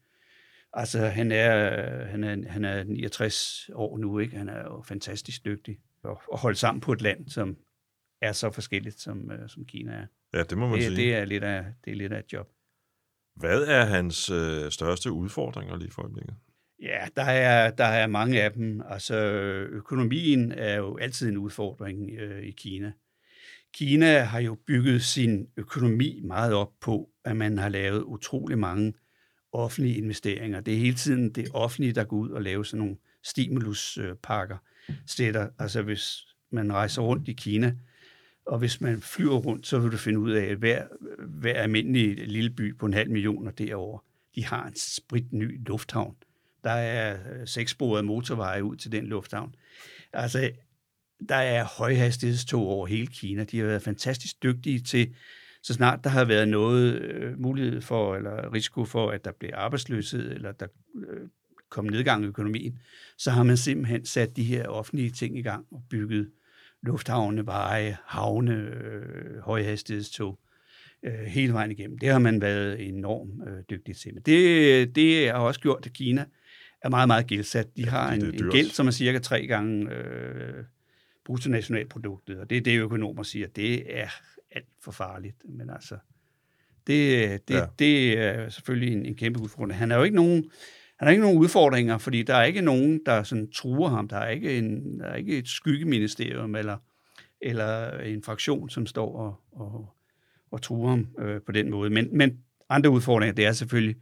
Altså, 0.73 0.99
han 0.99 1.31
er, 1.31 2.05
han 2.05 2.23
er, 2.23 2.49
han 2.49 2.65
er 2.65 2.83
69 2.83 3.69
år 3.73 3.97
nu, 3.97 4.19
ikke? 4.19 4.37
Han 4.37 4.49
er 4.49 4.63
jo 4.63 4.81
fantastisk 4.81 5.45
dygtig 5.45 5.79
at, 6.05 6.17
holde 6.31 6.57
sammen 6.57 6.81
på 6.81 6.91
et 6.91 7.01
land, 7.01 7.29
som 7.29 7.57
er 8.21 8.31
så 8.31 8.51
forskelligt, 8.51 8.99
som, 8.99 9.31
uh, 9.31 9.47
som 9.47 9.65
Kina 9.65 9.91
er. 9.91 10.05
Ja, 10.33 10.43
det 10.43 10.57
må 10.57 10.67
man 10.67 10.77
det, 10.77 10.83
sige. 10.83 10.95
Det 10.95 11.15
er, 11.15 11.25
lidt 11.25 11.43
af, 11.43 11.65
det 11.85 11.91
er 11.91 11.95
lidt 11.95 12.13
af 12.13 12.19
et 12.19 12.33
job. 12.33 12.49
Hvad 13.35 13.63
er 13.63 13.85
hans 13.85 14.29
øh, 14.29 14.71
største 14.71 15.11
udfordringer 15.11 15.77
lige 15.77 15.91
for 15.91 16.01
øjeblikket? 16.01 16.35
Ja, 16.81 17.07
der 17.15 17.23
er, 17.23 17.71
der 17.71 17.85
er 17.85 18.07
mange 18.07 18.41
af 18.43 18.53
dem. 18.53 18.81
Altså, 18.89 19.15
økonomien 19.69 20.51
er 20.51 20.75
jo 20.75 20.97
altid 20.97 21.29
en 21.29 21.37
udfordring 21.37 22.11
øh, 22.19 22.43
i 22.43 22.51
Kina. 22.51 22.91
Kina 23.73 24.19
har 24.19 24.39
jo 24.39 24.57
bygget 24.67 25.01
sin 25.01 25.47
økonomi 25.57 26.21
meget 26.23 26.53
op 26.53 26.71
på, 26.81 27.09
at 27.25 27.35
man 27.35 27.57
har 27.57 27.69
lavet 27.69 28.01
utrolig 28.01 28.57
mange 28.57 28.93
offentlige 29.51 29.97
investeringer. 29.97 30.59
Det 30.59 30.73
er 30.73 30.77
hele 30.77 30.95
tiden 30.95 31.29
det 31.29 31.47
offentlige, 31.53 31.93
der 31.93 32.03
går 32.03 32.17
ud 32.17 32.29
og 32.29 32.41
laver 32.41 32.63
sådan 32.63 32.77
nogle 32.77 32.97
stimuluspakker. 33.23 34.57
Stætter. 35.05 35.49
Altså 35.59 35.81
hvis 35.81 36.27
man 36.51 36.73
rejser 36.73 37.01
rundt 37.01 37.27
i 37.27 37.33
Kina, 37.33 37.75
og 38.45 38.59
hvis 38.59 38.81
man 38.81 39.01
flyver 39.01 39.37
rundt, 39.37 39.67
så 39.67 39.79
vil 39.79 39.91
du 39.91 39.97
finde 39.97 40.19
ud 40.19 40.31
af, 40.31 40.45
at 40.45 40.57
hver, 40.57 40.87
hver 41.27 41.53
almindelig 41.53 42.27
lille 42.27 42.49
by 42.49 42.77
på 42.77 42.85
en 42.85 42.93
halv 42.93 43.11
million 43.11 43.47
og 43.47 43.57
derovre, 43.57 43.99
de 44.35 44.45
har 44.45 44.67
en 44.67 44.75
spritny 44.75 45.67
lufthavn. 45.67 46.15
Der 46.63 46.71
er 46.71 47.13
øh, 47.13 47.47
sekssporede 47.47 48.03
motorveje 48.03 48.63
ud 48.63 48.75
til 48.75 48.91
den 48.91 49.05
lufthavn. 49.05 49.55
Altså, 50.13 50.51
der 51.29 51.35
er 51.35 51.63
højhastighedstog 51.63 52.67
over 52.67 52.87
hele 52.87 53.07
Kina. 53.07 53.43
De 53.43 53.59
har 53.59 53.65
været 53.65 53.81
fantastisk 53.81 54.43
dygtige 54.43 54.79
til 54.79 55.15
så 55.63 55.73
snart 55.73 56.03
der 56.03 56.09
har 56.09 56.25
været 56.25 56.47
noget 56.47 57.01
øh, 57.01 57.39
mulighed 57.39 57.81
for, 57.81 58.15
eller 58.15 58.53
risiko 58.53 58.85
for, 58.85 59.11
at 59.11 59.25
der 59.25 59.31
bliver 59.31 59.55
arbejdsløshed, 59.55 60.31
eller 60.31 60.51
der 60.51 60.67
øh, 60.95 61.27
kom 61.69 61.85
nedgang 61.85 62.23
i 62.23 62.27
økonomien, 62.27 62.79
så 63.17 63.31
har 63.31 63.43
man 63.43 63.57
simpelthen 63.57 64.05
sat 64.05 64.35
de 64.35 64.43
her 64.43 64.67
offentlige 64.67 65.09
ting 65.09 65.37
i 65.37 65.41
gang 65.41 65.65
og 65.71 65.83
bygget 65.89 66.29
lufthavne, 66.83 67.45
veje, 67.45 67.97
havne, 68.05 68.53
øh, 68.53 69.39
højhastighedstog. 69.39 70.39
øh, 71.03 71.13
hele 71.13 71.53
vejen 71.53 71.71
igennem. 71.71 71.99
Det 71.99 72.09
har 72.09 72.19
man 72.19 72.41
været 72.41 72.87
enormt 72.87 73.31
øh, 73.47 73.63
dygtig 73.69 73.97
til. 73.97 74.13
Men 74.13 74.23
det, 74.23 74.95
det 74.95 75.27
har 75.27 75.37
også 75.37 75.59
gjort, 75.59 75.85
at 75.85 75.93
Kina 75.93 76.25
er 76.81 76.89
meget, 76.89 77.07
meget 77.07 77.27
gældsat. 77.27 77.77
De 77.77 77.81
ja, 77.81 77.89
har 77.89 78.13
en, 78.13 78.25
en 78.25 78.49
gæld, 78.51 78.69
som 78.69 78.87
er 78.87 78.91
cirka 78.91 79.19
tre 79.19 79.47
gange 79.47 79.93
øh, 79.93 80.63
bruttonationalproduktet, 81.25 82.39
og 82.39 82.49
det 82.49 82.57
er 82.57 82.61
det, 82.61 82.79
økonomer 82.79 83.23
siger, 83.23 83.47
det 83.47 83.99
er 83.99 84.07
alt 84.51 84.67
for 84.81 84.91
farligt. 84.91 85.35
Men 85.49 85.69
altså, 85.69 85.97
det, 86.87 87.47
det, 87.47 87.53
ja. 87.53 87.65
det 87.79 88.19
er 88.19 88.49
selvfølgelig 88.49 88.93
en, 88.93 89.05
en 89.05 89.15
kæmpe 89.15 89.41
udfordring. 89.41 89.79
Han 89.79 89.89
har 89.89 89.97
jo 89.97 90.03
ikke 90.03 90.15
nogen, 90.15 90.51
han 90.97 91.07
har 91.07 91.09
ikke 91.09 91.23
nogen 91.23 91.37
udfordringer, 91.37 91.97
fordi 91.97 92.23
der 92.23 92.35
er 92.35 92.43
ikke 92.43 92.61
nogen, 92.61 93.01
der 93.05 93.23
sådan 93.23 93.51
truer 93.51 93.89
ham. 93.89 94.07
Der 94.07 94.17
er 94.17 94.29
ikke, 94.29 94.57
en, 94.57 94.99
der 94.99 95.05
er 95.05 95.15
ikke 95.15 95.37
et 95.37 95.47
skyggeministerium 95.47 96.55
eller, 96.55 96.77
eller 97.41 97.99
en 97.99 98.23
fraktion, 98.23 98.69
som 98.69 98.85
står 98.85 99.15
og, 99.17 99.35
og, 99.51 99.93
og 100.51 100.61
truer 100.61 100.89
ham 100.89 101.07
øh, 101.19 101.41
på 101.41 101.51
den 101.51 101.69
måde. 101.69 101.89
Men, 101.89 102.17
men 102.17 102.39
andre 102.69 102.89
udfordringer, 102.89 103.33
det 103.33 103.45
er 103.45 103.51
selvfølgelig, 103.51 103.95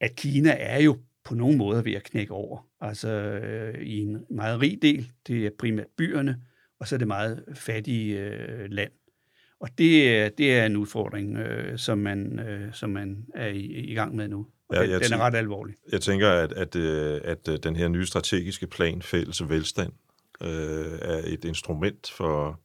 at 0.00 0.16
Kina 0.16 0.56
er 0.58 0.82
jo 0.82 0.98
på 1.24 1.34
nogen 1.34 1.58
måde 1.58 1.84
ved 1.84 1.92
at 1.92 2.02
knække 2.02 2.32
over. 2.32 2.66
Altså 2.80 3.08
øh, 3.08 3.82
i 3.82 3.98
en 3.98 4.24
meget 4.30 4.60
rig 4.60 4.78
del, 4.82 5.12
det 5.26 5.46
er 5.46 5.50
primært 5.58 5.86
byerne, 5.96 6.42
og 6.78 6.88
så 6.88 6.96
er 6.96 6.98
det 6.98 7.08
meget 7.08 7.44
fattige 7.54 8.20
øh, 8.20 8.70
land. 8.70 8.92
Og 9.62 9.68
det, 9.78 10.38
det 10.38 10.54
er 10.58 10.66
en 10.66 10.76
udfordring, 10.76 11.36
øh, 11.36 11.78
som, 11.78 11.98
man, 11.98 12.38
øh, 12.38 12.72
som 12.72 12.90
man 12.90 13.26
er 13.34 13.46
i, 13.46 13.64
i 13.64 13.94
gang 13.94 14.16
med 14.16 14.28
nu. 14.28 14.46
Og 14.68 14.76
ja, 14.76 14.82
den, 14.82 15.02
den 15.02 15.12
er 15.12 15.18
ret 15.18 15.34
alvorlig. 15.34 15.74
Jeg 15.92 16.00
tænker, 16.00 16.30
at, 16.30 16.52
at, 16.52 16.76
øh, 16.76 17.20
at, 17.24 17.48
at 17.48 17.64
den 17.64 17.76
her 17.76 17.88
nye 17.88 18.06
strategiske 18.06 18.66
plan, 18.66 19.02
fælles 19.02 19.48
velstand, 19.48 19.92
øh, 20.42 20.98
er 21.02 21.20
et 21.26 21.44
instrument 21.44 22.10
for 22.10 22.60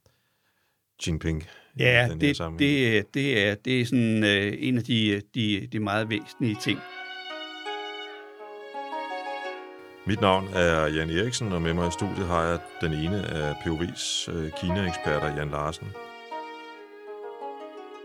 Jinping. 1.08 1.48
Ja, 1.80 2.10
det, 2.20 2.40
det, 2.60 3.14
det, 3.14 3.48
er, 3.48 3.56
det 3.56 3.82
er 3.82 3.86
sådan 3.86 4.24
øh, 4.24 4.54
en 4.60 4.78
af 4.78 4.84
de, 4.84 5.22
de, 5.36 5.68
de 5.72 5.80
meget 5.80 6.10
væsentlige 6.10 6.58
ting. 6.62 6.80
Mit 10.08 10.22
navn 10.22 10.48
er 10.54 10.88
Jan 10.88 11.10
Eriksen, 11.10 11.52
og 11.52 11.62
med 11.62 11.74
mig 11.74 11.88
i 11.88 11.92
studiet 11.92 12.28
har 12.28 12.44
jeg 12.44 12.60
den 12.82 12.94
ene 12.94 13.28
af 13.28 13.54
POV's 13.54 14.32
øh, 14.32 14.52
Kina-eksperter, 14.62 15.36
Jan 15.36 15.50
Larsen. 15.50 15.88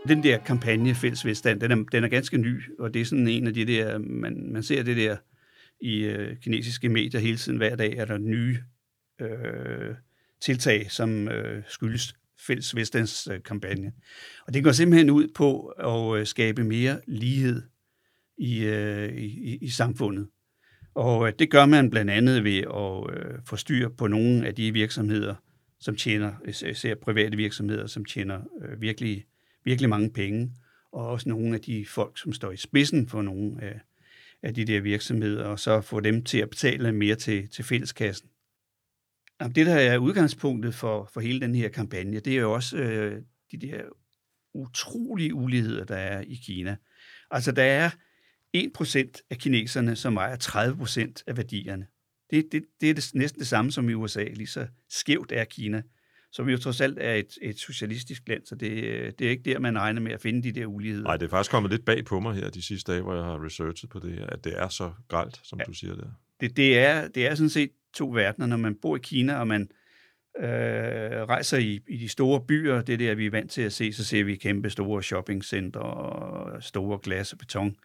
Den 0.07 0.23
der 0.23 0.37
kampagne, 0.37 0.95
Fælles 0.95 1.25
Vestland, 1.25 1.59
den 1.59 1.71
er, 1.71 1.83
den 1.91 2.03
er 2.03 2.07
ganske 2.07 2.37
ny, 2.37 2.61
og 2.79 2.93
det 2.93 3.01
er 3.01 3.05
sådan 3.05 3.27
en 3.27 3.47
af 3.47 3.53
de 3.53 3.65
der, 3.65 3.97
man, 3.97 4.49
man 4.51 4.63
ser 4.63 4.83
det 4.83 4.97
der 4.97 5.17
i 5.81 6.03
øh, 6.03 6.37
kinesiske 6.37 6.89
medier 6.89 7.21
hele 7.21 7.37
tiden, 7.37 7.57
hver 7.57 7.75
dag 7.75 7.93
er 7.97 8.05
der 8.05 8.17
nye 8.17 8.57
øh, 9.21 9.95
tiltag, 10.41 10.91
som 10.91 11.27
øh, 11.27 11.63
skyldes 11.67 12.15
Fælles 12.47 12.75
Vestlands 12.75 13.27
øh, 13.27 13.43
kampagne. 13.43 13.91
Og 14.47 14.53
det 14.53 14.63
går 14.63 14.71
simpelthen 14.71 15.09
ud 15.09 15.27
på 15.35 15.65
at 15.67 16.19
øh, 16.19 16.25
skabe 16.25 16.63
mere 16.63 16.99
lighed 17.07 17.61
i, 18.37 18.63
øh, 18.63 19.13
i, 19.13 19.57
i 19.61 19.69
samfundet. 19.69 20.27
Og 20.95 21.27
øh, 21.27 21.33
det 21.39 21.51
gør 21.51 21.65
man 21.65 21.89
blandt 21.89 22.11
andet 22.11 22.43
ved 22.43 22.57
at 22.57 23.17
øh, 23.17 23.39
få 23.47 23.55
styr 23.55 23.89
på 23.89 24.07
nogle 24.07 24.47
af 24.47 24.55
de 24.55 24.71
virksomheder, 24.73 25.35
som 25.79 25.95
tjener, 25.95 26.33
især 26.69 26.95
private 26.95 27.37
virksomheder, 27.37 27.87
som 27.87 28.05
tjener 28.05 28.41
øh, 28.61 28.81
virkelig, 28.81 29.25
virkelig 29.65 29.89
mange 29.89 30.09
penge, 30.09 30.51
og 30.91 31.07
også 31.07 31.29
nogle 31.29 31.55
af 31.55 31.61
de 31.61 31.85
folk, 31.85 32.17
som 32.17 32.33
står 32.33 32.51
i 32.51 32.57
spidsen 32.57 33.09
for 33.09 33.21
nogle 33.21 33.61
af, 33.61 33.79
af 34.41 34.53
de 34.53 34.65
der 34.65 34.81
virksomheder, 34.81 35.45
og 35.45 35.59
så 35.59 35.81
få 35.81 35.99
dem 35.99 36.23
til 36.23 36.37
at 36.37 36.49
betale 36.49 36.91
mere 36.91 37.15
til, 37.15 37.49
til 37.49 37.63
fælleskassen. 37.63 38.29
Jamen, 39.41 39.55
Det, 39.55 39.65
der 39.65 39.75
er 39.75 39.97
udgangspunktet 39.97 40.75
for, 40.75 41.09
for 41.13 41.21
hele 41.21 41.41
den 41.41 41.55
her 41.55 41.69
kampagne, 41.69 42.19
det 42.19 42.33
er 42.33 42.41
jo 42.41 42.53
også 42.53 42.77
øh, 42.77 43.21
de 43.51 43.57
der 43.57 43.81
utrolige 44.53 45.33
uligheder, 45.33 45.85
der 45.85 45.95
er 45.95 46.21
i 46.21 46.35
Kina. 46.35 46.75
Altså, 47.31 47.51
der 47.51 47.63
er 47.63 47.89
1% 48.57 49.27
af 49.29 49.37
kineserne, 49.37 49.95
som 49.95 50.17
ejer 50.17 50.37
30% 51.15 51.23
af 51.27 51.37
værdierne. 51.37 51.87
Det, 52.29 52.47
det, 52.51 52.65
det 52.81 52.89
er 52.89 52.93
det, 52.93 53.11
næsten 53.13 53.39
det 53.39 53.47
samme 53.47 53.71
som 53.71 53.89
i 53.89 53.93
USA, 53.93 54.23
lige 54.23 54.47
så 54.47 54.67
skævt 54.89 55.31
er 55.31 55.43
Kina, 55.43 55.81
som 56.33 56.49
jo 56.49 56.57
trods 56.57 56.81
alt 56.81 56.97
er 57.01 57.13
et, 57.13 57.37
et 57.41 57.59
socialistisk 57.59 58.23
land, 58.27 58.45
så 58.45 58.55
det, 58.55 59.19
det 59.19 59.27
er 59.27 59.31
ikke 59.31 59.43
der, 59.43 59.59
man 59.59 59.79
regner 59.79 60.01
med 60.01 60.11
at 60.11 60.21
finde 60.21 60.43
de 60.43 60.51
der 60.59 60.65
uligheder. 60.65 61.03
Nej, 61.03 61.17
det 61.17 61.25
er 61.25 61.29
faktisk 61.29 61.51
kommet 61.51 61.71
lidt 61.71 61.85
bag 61.85 62.05
på 62.05 62.19
mig 62.19 62.35
her 62.35 62.49
de 62.49 62.61
sidste 62.61 62.91
dage, 62.91 63.01
hvor 63.01 63.15
jeg 63.15 63.23
har 63.23 63.45
researchet 63.45 63.89
på 63.89 63.99
det 63.99 64.13
her, 64.13 64.25
at 64.25 64.43
det 64.43 64.53
er 64.57 64.67
så 64.67 64.91
gralt, 65.07 65.39
som 65.43 65.59
ja, 65.59 65.63
du 65.63 65.73
siger 65.73 65.95
der. 65.95 66.07
Det, 66.39 66.57
det, 66.57 66.77
er, 66.77 67.07
det 67.07 67.27
er 67.27 67.35
sådan 67.35 67.49
set 67.49 67.69
to 67.93 68.09
verdener, 68.09 68.47
når 68.47 68.57
man 68.57 68.75
bor 68.75 68.95
i 68.95 68.99
Kina, 69.03 69.35
og 69.39 69.47
man 69.47 69.69
øh, 70.39 70.45
rejser 70.45 71.57
i, 71.57 71.79
i 71.87 71.97
de 71.97 72.09
store 72.09 72.41
byer, 72.47 72.81
det 72.81 72.93
er 72.93 72.97
der, 72.97 73.15
vi 73.15 73.25
er 73.25 73.31
vant 73.31 73.51
til 73.51 73.61
at 73.61 73.73
se, 73.73 73.93
så 73.93 74.05
ser 74.05 74.23
vi 74.23 74.35
kæmpe 74.35 74.69
store 74.69 75.03
shoppingcenter 75.03 75.79
og 75.79 76.63
store 76.63 76.99
glas 77.03 77.33
og 77.33 77.39
beton 77.39 77.75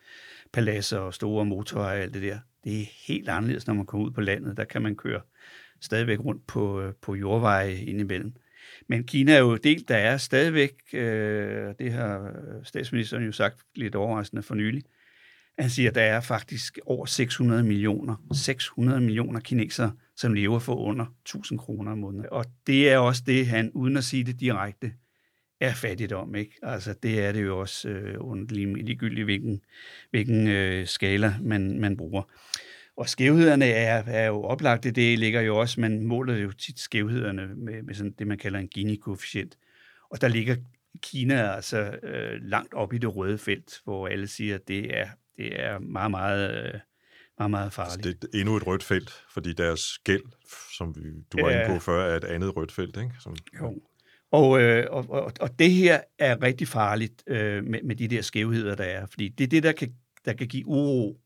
paladser 0.52 0.98
og 0.98 1.14
store 1.14 1.44
motorveje 1.44 1.98
og 1.98 2.02
alt 2.02 2.14
det 2.14 2.22
der. 2.22 2.38
Det 2.64 2.80
er 2.80 2.86
helt 3.06 3.28
anderledes, 3.28 3.66
når 3.66 3.74
man 3.74 3.86
kommer 3.86 4.06
ud 4.06 4.10
på 4.10 4.20
landet. 4.20 4.56
Der 4.56 4.64
kan 4.64 4.82
man 4.82 4.96
køre 4.96 5.20
stadigvæk 5.80 6.18
rundt 6.18 6.46
på, 6.46 6.80
øh, 6.80 6.92
på 7.02 7.14
jordveje 7.14 7.74
indimellem. 7.74 8.32
Men 8.88 9.04
Kina 9.04 9.32
er 9.32 9.38
jo 9.38 9.56
delt, 9.56 9.88
der 9.88 9.96
er 9.96 10.16
stadigvæk, 10.16 10.72
øh, 10.92 11.74
det 11.78 11.92
har 11.92 12.32
statsministeren 12.64 13.24
jo 13.24 13.32
sagt 13.32 13.60
lidt 13.74 13.94
overraskende 13.94 14.42
for 14.42 14.54
nylig, 14.54 14.82
han 15.58 15.70
siger, 15.70 15.88
at 15.88 15.94
der 15.94 16.02
er 16.02 16.20
faktisk 16.20 16.78
over 16.86 17.06
600 17.06 17.62
millioner, 17.62 18.16
600 18.32 19.00
millioner 19.00 19.40
kinesere, 19.40 19.92
som 20.16 20.34
lever 20.34 20.58
for 20.58 20.74
under 20.74 21.06
1000 21.22 21.58
kroner 21.58 21.92
om 21.92 21.98
måneden. 21.98 22.26
Og 22.30 22.44
det 22.66 22.90
er 22.90 22.98
også 22.98 23.22
det, 23.26 23.46
han, 23.46 23.70
uden 23.74 23.96
at 23.96 24.04
sige 24.04 24.24
det 24.24 24.40
direkte, 24.40 24.92
er 25.60 25.74
fattigdom. 25.74 26.34
Ikke? 26.34 26.58
Altså, 26.62 26.94
det 27.02 27.24
er 27.24 27.32
det 27.32 27.42
jo 27.42 27.60
også 27.60 27.88
øh, 27.88 28.14
under 28.18 28.54
ligegyldigt, 28.76 29.24
hvilken, 29.24 29.60
hvilken 30.10 30.46
øh, 30.46 30.86
skala 30.86 31.34
man, 31.42 31.80
man 31.80 31.96
bruger. 31.96 32.22
Og 32.98 33.08
skævhederne 33.08 33.64
er, 33.64 34.02
er 34.06 34.26
jo 34.26 34.42
oplagte. 34.42 34.90
Det 34.90 35.18
ligger 35.18 35.40
jo 35.40 35.56
også, 35.56 35.80
man 35.80 36.06
måler 36.06 36.36
jo 36.36 36.52
tit 36.52 36.78
skævhederne 36.78 37.46
med, 37.56 37.82
med 37.82 37.94
sådan 37.94 38.14
det, 38.18 38.26
man 38.26 38.38
kalder 38.38 38.58
en 38.58 38.68
Gini-koefficient. 38.68 39.58
Og 40.10 40.20
der 40.20 40.28
ligger 40.28 40.56
Kina 41.02 41.54
altså 41.54 41.98
øh, 42.02 42.40
langt 42.42 42.74
op 42.74 42.92
i 42.92 42.98
det 42.98 43.16
røde 43.16 43.38
felt, 43.38 43.80
hvor 43.84 44.08
alle 44.08 44.26
siger, 44.26 44.54
at 44.54 44.68
det 44.68 44.98
er, 44.98 45.08
det 45.36 45.60
er 45.60 45.78
meget, 45.78 46.10
meget, 46.10 46.64
øh, 46.64 46.80
meget, 47.38 47.50
meget 47.50 47.72
farligt. 47.72 48.06
Altså, 48.06 48.18
det 48.22 48.34
er 48.34 48.40
endnu 48.40 48.56
et 48.56 48.66
rødt 48.66 48.82
felt, 48.82 49.10
fordi 49.34 49.52
deres 49.52 49.98
gæld, 50.04 50.24
som 50.76 50.96
vi, 50.96 51.02
du 51.32 51.44
var 51.44 51.50
inde 51.50 51.74
på 51.74 51.78
før, 51.78 52.12
er 52.12 52.16
et 52.16 52.24
andet 52.24 52.56
rødt 52.56 52.72
felt, 52.72 52.96
ikke? 52.96 53.10
Som, 53.20 53.36
jo. 53.60 53.80
Og, 54.30 54.60
øh, 54.60 54.86
og, 54.90 55.10
og, 55.10 55.32
og 55.40 55.58
det 55.58 55.70
her 55.70 56.00
er 56.18 56.42
rigtig 56.42 56.68
farligt 56.68 57.22
øh, 57.26 57.64
med, 57.64 57.82
med 57.82 57.96
de 57.96 58.08
der 58.08 58.22
skævheder, 58.22 58.74
der 58.74 58.84
er, 58.84 59.06
fordi 59.06 59.28
det 59.28 59.44
er 59.44 59.48
det, 59.48 59.62
der 59.62 59.72
kan, 59.72 59.94
der 60.24 60.32
kan 60.32 60.48
give 60.48 60.66
uro. 60.66 61.20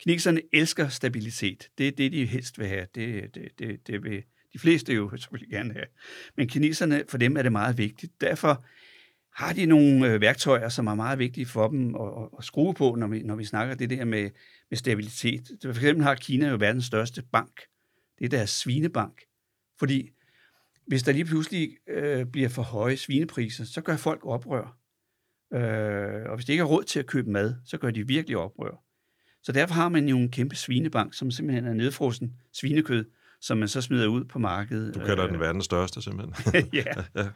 Kineserne 0.00 0.42
elsker 0.52 0.88
stabilitet. 0.88 1.68
Det 1.78 1.88
er 1.88 1.92
det, 1.92 2.12
de 2.12 2.26
helst 2.26 2.58
vil 2.58 2.66
have. 2.66 2.86
Det, 2.94 3.34
det, 3.34 3.48
det, 3.58 3.86
det 3.86 4.02
vil 4.02 4.22
de 4.52 4.58
fleste 4.58 4.94
jo 4.94 5.16
selvfølgelig 5.16 5.50
gerne 5.50 5.72
have. 5.72 5.86
Men 6.36 6.48
kineserne, 6.48 7.04
for 7.08 7.18
dem 7.18 7.36
er 7.36 7.42
det 7.42 7.52
meget 7.52 7.78
vigtigt. 7.78 8.20
Derfor 8.20 8.64
har 9.34 9.52
de 9.52 9.66
nogle 9.66 10.12
øh, 10.12 10.20
værktøjer, 10.20 10.68
som 10.68 10.86
er 10.86 10.94
meget 10.94 11.18
vigtige 11.18 11.46
for 11.46 11.68
dem 11.68 11.94
at, 11.94 12.00
at, 12.00 12.28
at 12.38 12.44
skrue 12.44 12.74
på, 12.74 12.94
når 12.94 13.06
vi, 13.06 13.22
når 13.22 13.36
vi 13.36 13.44
snakker 13.44 13.74
det 13.74 13.90
der 13.90 14.04
med, 14.04 14.30
med 14.70 14.78
stabilitet. 14.78 15.50
For 15.62 15.70
eksempel 15.70 16.04
har 16.04 16.14
Kina 16.14 16.48
jo 16.48 16.56
verdens 16.56 16.84
største 16.84 17.22
bank. 17.32 17.60
Det 18.18 18.24
er 18.24 18.28
deres 18.28 18.50
svinebank. 18.50 19.20
Fordi 19.78 20.10
hvis 20.86 21.02
der 21.02 21.12
lige 21.12 21.24
pludselig 21.24 21.76
øh, 21.88 22.26
bliver 22.26 22.48
for 22.48 22.62
høje 22.62 22.96
svinepriser, 22.96 23.64
så 23.64 23.80
gør 23.80 23.96
folk 23.96 24.20
oprør. 24.24 24.76
Øh, 25.54 26.30
og 26.30 26.36
hvis 26.36 26.46
de 26.46 26.52
ikke 26.52 26.62
har 26.62 26.68
råd 26.68 26.84
til 26.84 26.98
at 26.98 27.06
købe 27.06 27.30
mad, 27.30 27.54
så 27.64 27.78
gør 27.78 27.90
de 27.90 28.06
virkelig 28.06 28.36
oprør. 28.36 28.89
Så 29.42 29.52
derfor 29.52 29.74
har 29.74 29.88
man 29.88 30.08
jo 30.08 30.18
en 30.18 30.30
kæmpe 30.30 30.56
svinebank, 30.56 31.14
som 31.14 31.30
simpelthen 31.30 31.66
er 31.66 31.74
nedfrosen 31.74 32.34
svinekød, 32.52 33.04
som 33.40 33.58
man 33.58 33.68
så 33.68 33.80
smider 33.80 34.06
ud 34.06 34.24
på 34.24 34.38
markedet. 34.38 34.94
Du 34.94 35.00
kalder 35.00 35.26
den 35.26 35.40
verdens 35.40 35.64
største, 35.64 36.02
simpelthen. 36.02 36.54
ja. 36.72 36.84
ja. 37.14 37.28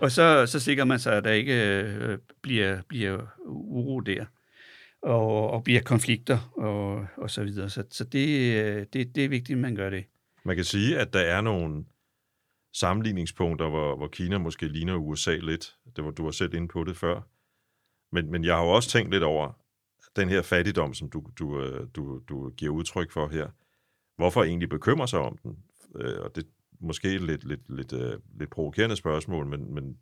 Og 0.00 0.10
så, 0.10 0.46
så 0.46 0.60
sikrer 0.60 0.84
man 0.84 0.98
sig, 0.98 1.16
at 1.16 1.24
der 1.24 1.30
ikke 1.30 1.82
øh, 1.82 2.18
bliver, 2.42 2.82
bliver 2.88 3.26
uro 3.46 4.00
der, 4.00 4.24
og, 5.02 5.50
og 5.50 5.64
bliver 5.64 5.80
konflikter 5.80 6.52
og, 6.56 7.06
og 7.16 7.30
så 7.30 7.44
videre. 7.44 7.70
Så, 7.70 7.84
så 7.90 8.04
det, 8.04 8.54
øh, 8.64 8.86
det, 8.92 9.14
det 9.14 9.24
er 9.24 9.28
vigtigt, 9.28 9.56
at 9.56 9.62
man 9.62 9.74
gør 9.74 9.90
det. 9.90 10.04
Man 10.44 10.56
kan 10.56 10.64
sige, 10.64 10.98
at 10.98 11.12
der 11.12 11.20
er 11.20 11.40
nogle 11.40 11.84
sammenligningspunkter, 12.74 13.68
hvor, 13.68 13.96
hvor 13.96 14.08
Kina 14.08 14.38
måske 14.38 14.68
ligner 14.68 14.94
USA 14.94 15.36
lidt. 15.36 15.76
Det 15.96 16.04
var, 16.04 16.10
du 16.10 16.24
var 16.24 16.30
selv 16.30 16.54
inde 16.54 16.68
på 16.68 16.84
det 16.84 16.96
før. 16.96 17.20
Men, 18.12 18.30
men 18.30 18.44
jeg 18.44 18.54
har 18.54 18.62
jo 18.62 18.68
også 18.68 18.90
tænkt 18.90 19.10
lidt 19.10 19.22
over 19.22 19.52
den 20.18 20.28
her 20.28 20.42
fattigdom, 20.42 20.94
som 20.94 21.10
du, 21.10 21.24
du, 21.38 21.60
øh, 21.60 21.86
du, 21.96 22.20
du 22.28 22.50
giver 22.50 22.72
udtryk 22.72 23.10
for 23.10 23.28
her. 23.28 23.48
Hvorfor 24.16 24.44
egentlig 24.44 24.68
bekymre 24.68 25.08
sig 25.08 25.20
om 25.20 25.38
den? 25.42 25.58
Øh, 25.96 26.20
og 26.20 26.36
det 26.36 26.44
er 26.44 26.48
måske 26.80 27.14
et 27.14 27.20
lidt, 27.20 27.44
lidt, 27.44 27.76
lidt, 27.76 27.92
øh, 27.92 28.18
lidt 28.38 28.50
provokerende 28.50 28.96
spørgsmål, 28.96 29.46
men, 29.46 29.74
men 29.74 29.98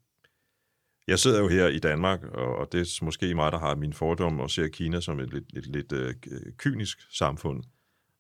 jeg 1.06 1.18
sidder 1.18 1.40
jo 1.40 1.48
her 1.48 1.68
i 1.68 1.78
Danmark, 1.78 2.22
og, 2.24 2.72
det 2.72 2.80
er 2.80 3.04
måske 3.04 3.34
mig, 3.34 3.52
der 3.52 3.58
har 3.58 3.74
min 3.74 3.92
fordom 3.92 4.40
og 4.40 4.50
ser 4.50 4.68
Kina 4.68 5.00
som 5.00 5.20
et 5.20 5.32
lidt, 5.32 5.52
lidt, 5.52 5.66
lidt 5.66 5.94
kynisk 6.56 7.16
samfund. 7.16 7.64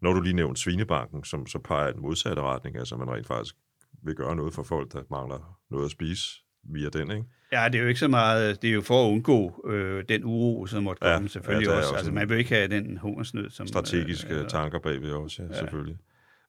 Når 0.02 0.12
du 0.12 0.20
lige 0.20 0.36
nævnte 0.36 0.60
Svinebanken, 0.60 1.24
som 1.24 1.46
så 1.46 1.58
peger 1.58 1.88
i 1.88 1.92
den 1.92 2.02
modsatte 2.02 2.42
retning, 2.42 2.76
altså 2.76 2.96
man 2.96 3.10
rent 3.10 3.26
faktisk 3.26 3.56
vil 4.02 4.14
gøre 4.14 4.36
noget 4.36 4.54
for 4.54 4.62
folk, 4.62 4.92
der 4.92 5.02
mangler 5.10 5.60
noget 5.70 5.84
at 5.84 5.90
spise 5.90 6.45
via 6.68 6.88
den, 6.88 7.10
ikke? 7.10 7.24
Ja, 7.52 7.68
det 7.68 7.74
er 7.74 7.82
jo 7.82 7.88
ikke 7.88 8.00
så 8.00 8.08
meget, 8.08 8.62
det 8.62 8.70
er 8.70 8.74
jo 8.74 8.80
for 8.80 9.06
at 9.06 9.10
undgå 9.12 9.64
øh, 9.70 10.04
den 10.08 10.24
uro, 10.24 10.66
som 10.66 10.82
måtte 10.82 11.06
Ja, 11.06 11.14
komme 11.14 11.28
selvfølgelig 11.28 11.66
ja, 11.66 11.70
der 11.70 11.76
er 11.76 11.80
også. 11.80 11.88
også 11.88 11.98
Altså, 11.98 12.12
man 12.12 12.28
vil 12.28 12.38
ikke 12.38 12.54
have 12.54 12.68
den 12.68 12.98
hungersnød, 12.98 13.50
som... 13.50 13.66
Strategiske 13.66 14.34
øh, 14.34 14.40
øh, 14.40 14.48
tanker 14.48 14.78
bagved 14.78 15.10
også, 15.12 15.42
ja, 15.42 15.48
ja, 15.48 15.58
selvfølgelig. 15.58 15.96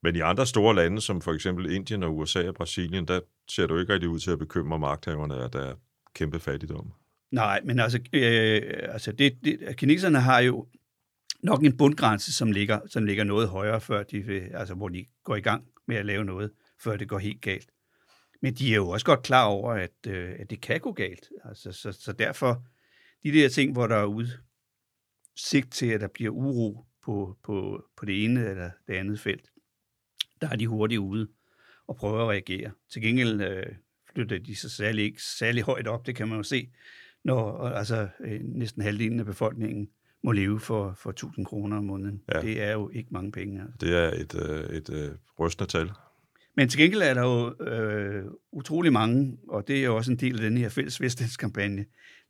Men 0.03 0.15
i 0.15 0.19
andre 0.19 0.45
store 0.45 0.75
lande, 0.75 1.01
som 1.01 1.21
for 1.21 1.34
eksempel 1.34 1.71
Indien 1.71 2.03
og 2.03 2.17
USA 2.17 2.47
og 2.47 2.56
Brasilien, 2.56 3.06
der 3.06 3.19
ser 3.49 3.67
du 3.67 3.80
ikke 3.80 3.93
rigtig 3.93 4.10
ud 4.10 4.19
til 4.19 4.32
at 4.32 4.39
bekymre 4.39 4.80
magthaverne, 4.80 5.36
at 5.43 5.53
der 5.53 5.60
er 5.60 5.73
kæmpe 6.15 6.39
fattigdom. 6.39 6.91
Nej, 7.32 7.62
men 7.63 7.80
altså, 7.80 7.99
øh, 8.13 8.62
altså 8.89 9.12
det, 9.12 9.38
det, 9.43 9.75
kineserne 9.77 10.19
har 10.19 10.39
jo 10.39 10.67
nok 11.43 11.63
en 11.63 11.77
bundgrænse, 11.77 12.34
som 12.34 12.51
ligger, 12.51 12.80
som 12.89 13.06
ligger 13.06 13.23
noget 13.23 13.49
højere, 13.49 13.82
før 13.82 14.03
de 14.03 14.19
vil, 14.19 14.41
altså, 14.53 14.73
hvor 14.73 14.89
de 14.89 15.06
går 15.23 15.36
i 15.36 15.41
gang 15.41 15.63
med 15.88 15.95
at 15.95 16.06
lave 16.06 16.25
noget, 16.25 16.51
før 16.84 16.97
det 16.97 17.08
går 17.08 17.19
helt 17.19 17.41
galt. 17.41 17.69
Men 18.41 18.54
de 18.54 18.71
er 18.71 18.76
jo 18.76 18.89
også 18.89 19.06
godt 19.06 19.23
klar 19.23 19.45
over, 19.45 19.73
at, 19.73 20.08
øh, 20.08 20.36
at 20.39 20.50
det 20.50 20.62
kan 20.62 20.80
gå 20.80 20.91
galt. 20.91 21.30
Altså, 21.45 21.71
så, 21.71 21.91
så 21.91 22.12
derfor, 22.12 22.65
de 23.23 23.32
der 23.32 23.50
ting, 23.50 23.73
hvor 23.73 23.88
der 23.88 23.95
er 23.95 24.06
udsigt 24.06 25.71
til, 25.71 25.86
at 25.86 26.02
der 26.02 26.08
bliver 26.08 26.32
uro 26.32 26.86
på, 27.04 27.38
på, 27.43 27.84
på 27.97 28.06
det 28.06 28.23
ene 28.23 28.50
eller 28.50 28.71
det 28.88 28.93
andet 28.93 29.19
felt, 29.19 29.52
der 30.41 30.50
er 30.50 30.56
de 30.56 30.67
hurtigt 30.67 31.00
ude 31.00 31.28
og 31.88 31.95
prøver 31.95 32.21
at 32.21 32.30
reagere. 32.30 32.71
Til 32.89 33.02
gengæld 33.02 33.41
øh, 33.41 33.65
flytter 34.13 34.38
de 34.38 34.56
sig 34.56 34.71
særlig 34.71 35.06
ikke 35.06 35.23
særlig 35.23 35.63
højt 35.63 35.88
op, 35.88 36.08
det 36.08 36.15
kan 36.15 36.28
man 36.28 36.38
jo 36.38 36.43
se, 36.43 36.69
når 37.23 37.67
altså, 37.67 38.08
øh, 38.19 38.41
næsten 38.43 38.82
halvdelen 38.82 39.19
af 39.19 39.26
befolkningen 39.26 39.89
må 40.23 40.32
leve 40.32 40.60
for, 40.60 40.93
for 40.93 41.10
1000 41.10 41.45
kroner 41.45 41.78
om 41.78 41.84
måneden. 41.84 42.21
Ja. 42.34 42.41
Det 42.41 42.62
er 42.62 42.71
jo 42.71 42.89
ikke 42.89 43.10
mange 43.12 43.32
penge. 43.32 43.62
Altså. 43.62 43.78
Det 43.82 43.95
er 43.97 44.12
et, 44.12 44.50
øh, 44.50 44.78
et 44.78 44.89
øh, 44.89 45.12
rystende 45.39 45.71
tal. 45.71 45.91
Men 46.58 46.70
til 46.70 46.80
gengæld 46.80 47.02
er 47.02 47.13
der 47.13 47.22
jo 47.22 47.65
øh, 47.65 48.26
utrolig 48.52 48.93
mange, 48.93 49.38
og 49.48 49.67
det 49.67 49.80
er 49.80 49.84
jo 49.84 49.96
også 49.96 50.12
en 50.12 50.17
del 50.17 50.36
af 50.36 50.41
den 50.41 50.58
her 50.58 50.70
fælles 50.70 51.02
vestlandskampagne, 51.02 51.86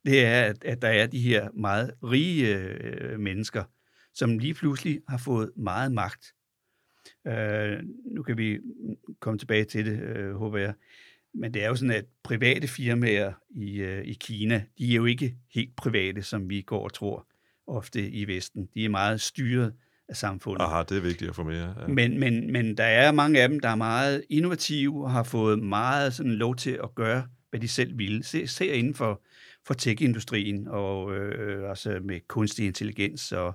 det 0.05 0.25
er, 0.25 0.41
at, 0.41 0.63
at 0.63 0.81
der 0.81 0.87
er 0.87 1.07
de 1.07 1.19
her 1.19 1.49
meget 1.53 1.93
rige 2.03 2.57
øh, 2.57 3.19
mennesker, 3.19 3.63
som 4.13 4.37
lige 4.37 4.53
pludselig 4.53 5.01
har 5.07 5.17
fået 5.17 5.51
meget 5.55 5.91
magt. 5.91 6.33
Øh, 7.27 7.79
nu 8.15 8.23
kan 8.23 8.37
vi 8.37 8.59
komme 9.19 9.37
tilbage 9.37 9.65
til 9.65 9.85
det, 9.85 9.99
øh, 9.99 10.35
håber 10.35 10.57
jeg. 10.57 10.73
Men 11.33 11.53
det 11.53 11.63
er 11.63 11.67
jo 11.67 11.75
sådan, 11.75 11.95
at 11.95 12.05
private 12.23 12.67
firmaer 12.67 13.33
i, 13.55 13.77
øh, 13.77 14.05
i 14.05 14.13
Kina, 14.13 14.63
de 14.77 14.91
er 14.91 14.95
jo 14.95 15.05
ikke 15.05 15.35
helt 15.53 15.75
private, 15.75 16.23
som 16.23 16.49
vi 16.49 16.61
går 16.61 16.83
og 16.83 16.93
tror 16.93 17.27
ofte 17.67 18.09
i 18.09 18.27
Vesten. 18.27 18.69
De 18.73 18.85
er 18.85 18.89
meget 18.89 19.21
styret 19.21 19.73
af 20.09 20.15
samfundet. 20.15 20.61
Aha, 20.61 20.83
det 20.89 20.97
er 20.97 21.01
vigtigt 21.01 21.29
at 21.29 21.35
få 21.35 21.43
med. 21.43 21.59
Ja. 21.59 21.87
Men, 21.87 22.19
men, 22.19 22.51
men 22.51 22.77
der 22.77 22.83
er 22.83 23.11
mange 23.11 23.41
af 23.41 23.49
dem, 23.49 23.59
der 23.59 23.69
er 23.69 23.75
meget 23.75 24.23
innovative 24.29 25.03
og 25.03 25.11
har 25.11 25.23
fået 25.23 25.59
meget 25.59 26.13
sådan 26.13 26.31
lov 26.31 26.55
til 26.55 26.79
at 26.83 26.95
gøre, 26.95 27.27
hvad 27.49 27.59
de 27.59 27.67
selv 27.67 27.97
vil. 27.97 28.23
Se, 28.23 28.47
se 28.47 28.67
inden 28.67 28.93
for, 28.93 29.21
for 29.65 29.73
tech-industrien 29.73 30.67
og 30.67 31.15
øh, 31.15 31.69
altså 31.69 31.99
med 32.03 32.19
kunstig 32.27 32.65
intelligens 32.65 33.31
og, 33.31 33.47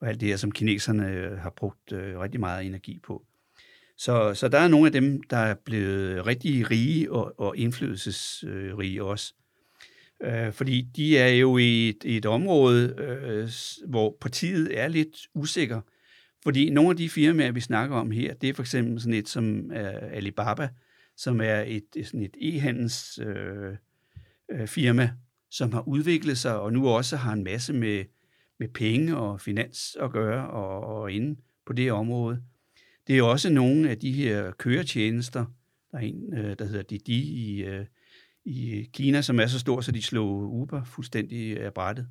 og 0.00 0.08
alt 0.08 0.20
det 0.20 0.28
her, 0.28 0.36
som 0.36 0.52
kineserne 0.52 1.10
øh, 1.10 1.38
har 1.38 1.50
brugt 1.56 1.92
øh, 1.92 2.18
rigtig 2.18 2.40
meget 2.40 2.66
energi 2.66 3.00
på. 3.06 3.24
Så, 3.96 4.34
så 4.34 4.48
der 4.48 4.58
er 4.58 4.68
nogle 4.68 4.86
af 4.86 4.92
dem, 4.92 5.22
der 5.22 5.36
er 5.36 5.54
blevet 5.64 6.26
rigtig 6.26 6.70
rige 6.70 7.12
og, 7.12 7.40
og 7.40 7.56
indflydelsesrige 7.56 9.04
også. 9.04 9.34
Øh, 10.24 10.52
fordi 10.52 10.82
de 10.96 11.18
er 11.18 11.28
jo 11.28 11.58
i 11.58 11.88
et, 11.88 12.04
i 12.04 12.16
et 12.16 12.26
område, 12.26 12.94
øh, 12.98 13.48
hvor 13.88 14.16
partiet 14.20 14.80
er 14.80 14.88
lidt 14.88 15.16
usikker. 15.34 15.80
Fordi 16.42 16.70
nogle 16.70 16.90
af 16.90 16.96
de 16.96 17.08
firmaer, 17.08 17.52
vi 17.52 17.60
snakker 17.60 17.96
om 17.96 18.10
her, 18.10 18.34
det 18.34 18.48
er 18.48 18.54
for 18.54 18.62
eksempel 18.62 19.00
sådan 19.00 19.14
et 19.14 19.28
som 19.28 19.70
uh, 19.70 20.12
Alibaba, 20.12 20.68
som 21.16 21.40
er 21.40 21.64
et, 21.66 21.84
sådan 22.04 22.22
et 22.22 22.36
e-handels 22.36 23.22
øh, 23.22 23.76
øh, 24.50 24.66
firma, 24.66 25.10
som 25.50 25.72
har 25.72 25.88
udviklet 25.88 26.38
sig, 26.38 26.60
og 26.60 26.72
nu 26.72 26.88
også 26.88 27.16
har 27.16 27.32
en 27.32 27.44
masse 27.44 27.72
med, 27.72 28.04
med 28.58 28.68
penge 28.68 29.16
og 29.16 29.40
finans 29.40 29.96
at 30.00 30.12
gøre, 30.12 30.50
og, 30.50 30.80
og 30.80 31.12
inde 31.12 31.40
på 31.66 31.72
det 31.72 31.92
område. 31.92 32.42
Det 33.06 33.18
er 33.18 33.22
også 33.22 33.50
nogle 33.50 33.90
af 33.90 33.98
de 33.98 34.12
her 34.12 34.50
køretjenester, 34.50 35.44
der 35.92 35.98
er 35.98 36.02
en, 36.02 36.34
øh, 36.38 36.56
der 36.58 36.64
hedder 36.64 36.82
Didi 36.82 37.22
i, 37.22 37.64
øh, 37.64 37.86
i 38.44 38.88
Kina, 38.92 39.22
som 39.22 39.40
er 39.40 39.46
så 39.46 39.58
stor, 39.58 39.80
så 39.80 39.92
de 39.92 40.02
slog 40.02 40.52
Uber 40.52 40.84
fuldstændig 40.84 41.60
af 41.60 41.74
brættet 41.74 42.08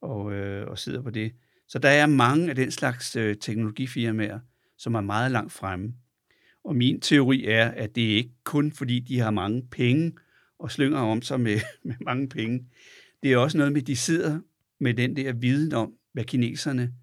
og, 0.00 0.32
øh, 0.32 0.68
og 0.68 0.78
sidder 0.78 1.02
på 1.02 1.10
det. 1.10 1.32
Så 1.68 1.78
der 1.78 1.88
er 1.88 2.06
mange 2.06 2.48
af 2.48 2.54
den 2.54 2.70
slags 2.70 3.16
øh, 3.16 3.36
teknologifirmaer, 3.36 4.38
som 4.78 4.94
er 4.94 5.00
meget 5.00 5.30
langt 5.30 5.52
fremme. 5.52 5.94
Og 6.64 6.76
min 6.76 7.00
teori 7.00 7.44
er, 7.46 7.68
at 7.68 7.94
det 7.94 8.12
er 8.12 8.16
ikke 8.16 8.34
kun 8.44 8.72
fordi, 8.72 9.00
de 9.00 9.18
har 9.18 9.30
mange 9.30 9.62
penge 9.70 10.12
og 10.58 10.70
slynger 10.70 10.98
om 10.98 11.22
sig 11.22 11.40
med, 11.40 11.60
med 11.84 11.94
mange 12.00 12.28
penge. 12.28 12.66
Det 13.22 13.32
er 13.32 13.36
også 13.36 13.58
noget 13.58 13.72
med, 13.72 13.80
at 13.80 13.86
de 13.86 13.96
sidder 13.96 14.40
med 14.78 14.94
den 14.94 15.16
der 15.16 15.32
viden 15.32 15.72
om, 15.72 15.94
hvad 16.12 16.24
kineserne 16.24 16.94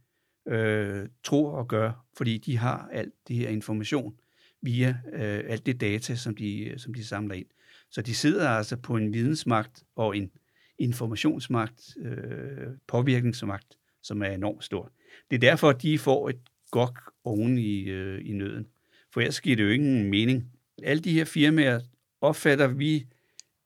øh, 0.47 1.07
tror 1.23 1.51
og 1.51 1.67
gør, 1.67 2.05
fordi 2.17 2.37
de 2.37 2.57
har 2.57 2.89
alt 2.91 3.13
det 3.27 3.35
her 3.35 3.49
information 3.49 4.13
via 4.61 4.97
øh, 5.13 5.43
alt 5.47 5.65
det 5.65 5.81
data, 5.81 6.15
som 6.15 6.35
de, 6.35 6.73
som 6.77 6.93
de 6.93 7.05
samler 7.05 7.35
ind. 7.35 7.47
Så 7.91 8.02
de 8.02 8.15
sidder 8.15 8.50
altså 8.50 8.78
på 8.78 8.95
en 8.97 9.13
vidensmagt 9.13 9.84
og 9.95 10.17
en 10.17 10.32
informationsmagt, 10.80 11.97
øh, 12.00 12.67
påvirkningsmagt, 12.88 13.78
som 14.04 14.21
er 14.21 14.28
enormt 14.28 14.63
stor. 14.63 14.91
Det 15.30 15.36
er 15.36 15.39
derfor, 15.39 15.69
at 15.69 15.82
de 15.82 16.00
får 16.00 16.30
et 16.30 16.39
godt 16.71 16.97
oven 17.23 17.58
i, 17.58 17.84
øh, 17.84 18.30
i 18.30 18.32
nøden. 18.32 18.67
For 19.13 19.21
ellers 19.21 19.41
giver 19.41 19.56
det 19.56 19.63
jo 19.63 19.69
ingen 19.69 20.10
mening. 20.10 20.52
Alle 20.84 21.04
de 21.04 21.13
her 21.13 21.26
firmaer 21.26 21.80
opfatter 22.21 22.67
vi 22.67 23.08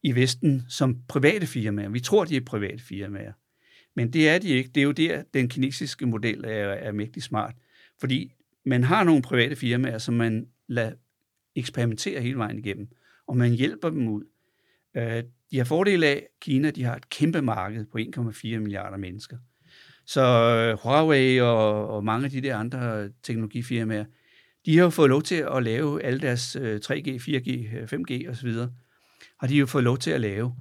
i 0.04 0.16
Vesten 0.16 0.64
som 0.70 1.02
private 1.08 1.48
firmaer. 1.48 1.90
Vi 1.90 2.00
tror, 2.00 2.26
de 2.26 2.36
er 2.36 2.42
private 2.42 2.84
firmaer. 2.84 3.34
Men 3.96 4.14
det 4.14 4.30
er 4.30 4.40
de 4.40 4.48
ikke. 4.48 4.70
Det 4.70 4.82
er 4.82 4.86
jo 4.86 4.92
der, 4.92 5.24
den 5.34 5.50
kinesiske 5.50 6.06
model 6.06 6.44
er, 6.46 6.68
er 6.70 6.92
mægtig 6.92 7.24
smart. 7.24 7.56
Fordi 8.00 8.34
man 8.66 8.84
har 8.84 9.04
nogle 9.04 9.22
private 9.22 9.56
firmaer, 9.56 9.98
som 9.98 10.14
man 10.14 10.48
lader 10.68 10.92
eksperimentere 11.56 12.22
hele 12.22 12.38
vejen 12.38 12.60
igennem, 12.60 12.88
og 13.32 13.38
man 13.38 13.52
hjælper 13.52 13.90
dem 13.90 14.08
ud. 14.08 14.24
Øh, 14.98 15.24
de 15.52 15.58
har 15.58 15.64
fordel 15.64 16.04
af, 16.04 16.28
Kina 16.42 16.72
de 16.72 16.84
har 16.84 16.96
et 16.96 17.10
kæmpe 17.10 17.42
marked 17.42 17.86
på 17.86 17.98
1,4 17.98 18.60
milliarder 18.60 18.98
mennesker. 18.98 19.38
Så 20.06 20.22
øh, 20.22 20.78
Huawei 20.84 21.42
og, 21.42 21.88
og 21.88 22.04
mange 22.04 22.26
af 22.26 22.32
de 22.32 22.42
der 22.42 22.58
andre 22.58 23.10
teknologifirmaer, 23.24 24.06
de 24.66 24.78
har 24.78 24.84
jo 24.84 24.90
fået 24.90 25.10
lov 25.10 25.22
til 25.22 25.46
at 25.56 25.64
lave 25.64 26.04
alle 26.04 26.20
deres 26.20 26.56
3G, 26.56 27.08
4G, 27.08 27.50
5G 27.94 28.30
osv., 28.30 28.54
har 29.40 29.48
de 29.48 29.56
jo 29.56 29.66
fået 29.66 29.84
lov 29.84 29.98
til 29.98 30.12
at 30.12 30.22
lave. 30.22 30.56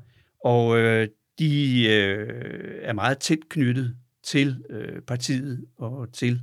Og 0.44 0.78
øh, 0.78 1.08
de 1.38 1.86
øh, 1.88 2.78
er 2.82 2.92
meget 2.92 3.18
tæt 3.18 3.48
knyttet 3.48 3.96
til 4.22 4.64
øh, 4.70 5.02
partiet 5.02 5.64
og 5.76 6.12
til, 6.12 6.40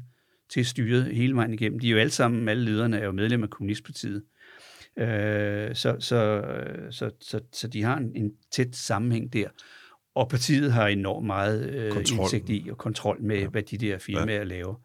til 0.50 0.66
styret 0.66 1.16
hele 1.16 1.36
vejen 1.36 1.54
igennem. 1.54 1.80
De 1.80 1.88
er 1.88 1.92
jo 1.92 1.98
alle 1.98 2.12
sammen, 2.12 2.50
alle 2.50 2.66
lederne 2.66 3.00
er 3.00 3.06
jo 3.06 3.12
medlem 3.12 3.44
af 3.44 3.50
Kommunistpartiet. 3.50 4.16
Øh, 4.16 4.37
så, 5.76 5.96
så, 6.00 6.44
så, 6.90 7.12
så, 7.22 7.40
så 7.54 7.68
de 7.68 7.84
har 7.84 7.98
en, 7.98 8.12
en 8.16 8.32
tæt 8.52 8.76
sammenhæng 8.76 9.34
der. 9.34 9.48
Og 10.16 10.30
partiet 10.30 10.72
har 10.74 10.88
enormt 10.88 11.26
meget 11.26 11.70
øh, 11.70 11.92
Kontrol. 11.92 12.20
indsigt 12.20 12.50
i 12.50 12.68
og 12.72 12.78
kontrol 12.78 13.22
med, 13.22 13.40
Ja. 13.40 13.48
hvad 13.48 13.64
de 13.64 13.78
der 13.78 13.98
firmaer 13.98 14.38
ja. 14.38 14.44
laver. 14.44 14.76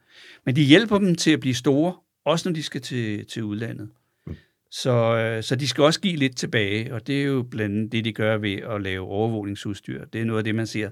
Men 0.46 0.56
de 0.56 0.62
hjælper 0.62 0.98
dem 0.98 1.14
til 1.14 1.30
at 1.30 1.40
blive 1.40 1.54
store, 1.54 1.94
også 2.24 2.48
når 2.48 2.54
de 2.54 2.62
skal 2.62 2.80
til, 2.80 3.26
til 3.26 3.42
udlandet. 3.44 3.88
Mm. 4.26 4.34
Så, 4.70 4.90
øh, 5.16 5.42
så 5.42 5.56
de 5.56 5.68
skal 5.68 5.84
også 5.84 6.00
give 6.00 6.16
lidt 6.16 6.36
tilbage, 6.36 6.94
og 6.94 7.06
det 7.06 7.20
er 7.22 7.24
jo 7.24 7.42
blandt 7.42 7.76
andet 7.76 7.92
det, 7.92 8.04
de 8.04 8.12
gør 8.12 8.36
ved 8.36 8.54
at 8.54 8.82
lave 8.82 9.06
overvågningsudstyr. 9.06 10.04
Det 10.04 10.20
er 10.20 10.24
noget 10.24 10.38
af 10.38 10.44
det, 10.44 10.54
man 10.54 10.66
ser, 10.66 10.90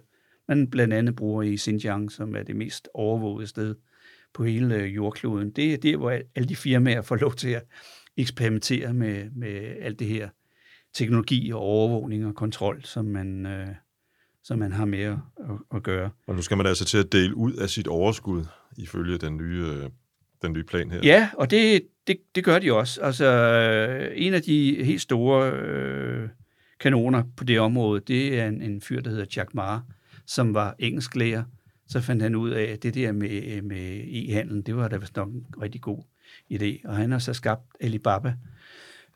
man 0.49 0.71
blandt 0.71 0.95
andet 0.95 1.17
bruger 1.17 1.43
i 1.43 1.57
Xinjiang, 1.57 2.13
som 2.13 2.37
er 2.37 2.43
det 2.43 2.57
mest 2.57 2.89
overvågede 2.95 3.47
sted 3.47 3.75
på 4.35 4.45
hele 4.45 4.75
øh, 4.75 4.95
jordkloden. 4.95 5.51
Det 5.51 5.73
er 5.73 5.77
der, 5.77 5.97
hvor 5.97 6.11
alle 6.11 6.49
de 6.49 6.57
firmaer 6.57 7.03
får 7.03 7.17
lov 7.17 7.35
til 7.35 7.49
at 7.49 7.63
eksperimentere 8.21 8.95
med, 8.95 9.31
med 9.31 9.77
alt 9.81 9.99
det 9.99 10.07
her 10.07 10.29
teknologi 10.95 11.51
og 11.53 11.61
overvågning 11.61 12.27
og 12.27 12.35
kontrol, 12.35 12.85
som 12.85 13.05
man, 13.05 13.47
øh, 13.47 13.69
som 14.45 14.59
man 14.59 14.73
har 14.73 14.85
med 14.85 15.03
at, 15.03 15.17
at, 15.75 15.83
gøre. 15.83 16.11
Og 16.27 16.35
nu 16.35 16.43
skal 16.43 16.57
man 16.57 16.67
altså 16.67 16.85
til 16.85 16.99
at 16.99 17.13
dele 17.13 17.35
ud 17.35 17.53
af 17.53 17.71
sit 17.71 17.87
overskud, 17.87 18.45
ifølge 18.77 19.19
den 19.19 19.37
nye, 19.37 19.67
øh, 19.67 19.91
den 20.43 20.53
nye 20.53 20.65
plan 20.65 20.91
her. 20.91 21.01
Ja, 21.03 21.31
og 21.35 21.51
det, 21.51 21.83
det, 22.07 22.17
det 22.35 22.45
gør 22.45 22.59
de 22.59 22.73
også. 22.73 23.01
Altså, 23.01 23.27
øh, 23.27 24.13
en 24.15 24.35
af 24.35 24.43
de 24.43 24.85
helt 24.85 25.01
store 25.01 25.53
øh, 25.53 26.29
kanoner 26.81 27.23
på 27.37 27.45
det 27.45 27.61
område, 27.61 28.01
det 28.01 28.41
er 28.41 28.49
en, 28.49 28.63
en 28.63 28.81
fyr, 28.81 29.01
der 29.01 29.11
hedder 29.11 29.27
Jack 29.37 29.55
Ma, 29.55 29.79
som 30.27 30.55
var 30.55 30.75
engelsklærer. 30.79 31.45
Så 31.89 32.01
fandt 32.01 32.23
han 32.23 32.35
ud 32.35 32.51
af, 32.51 32.63
at 32.63 32.83
det 32.83 32.95
der 32.95 33.13
med, 33.13 33.63
med 33.63 34.05
e-handel, 34.05 34.63
det 34.67 34.77
var 34.77 34.89
da 34.89 34.97
vist 34.97 35.17
nok 35.17 35.29
en 35.29 35.47
rigtig 35.63 35.81
god 35.81 36.03
idé. 36.53 36.89
Og 36.89 36.97
han 36.97 37.13
har 37.13 37.19
så 37.19 37.33
skabt 37.33 37.63
Alibaba, 37.81 38.35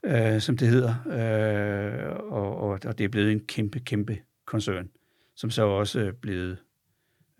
øh, 0.03 0.41
som 0.41 0.57
det 0.57 0.67
hedder, 0.67 0.95
øh, 1.07 2.15
og, 2.31 2.57
og, 2.57 2.79
og 2.85 2.97
det 2.97 3.03
er 3.03 3.09
blevet 3.09 3.31
en 3.31 3.39
kæmpe, 3.39 3.79
kæmpe 3.79 4.17
koncern, 4.45 4.89
som 5.35 5.49
så 5.49 5.63
også 5.63 5.99
er 5.99 6.11
blevet 6.11 6.57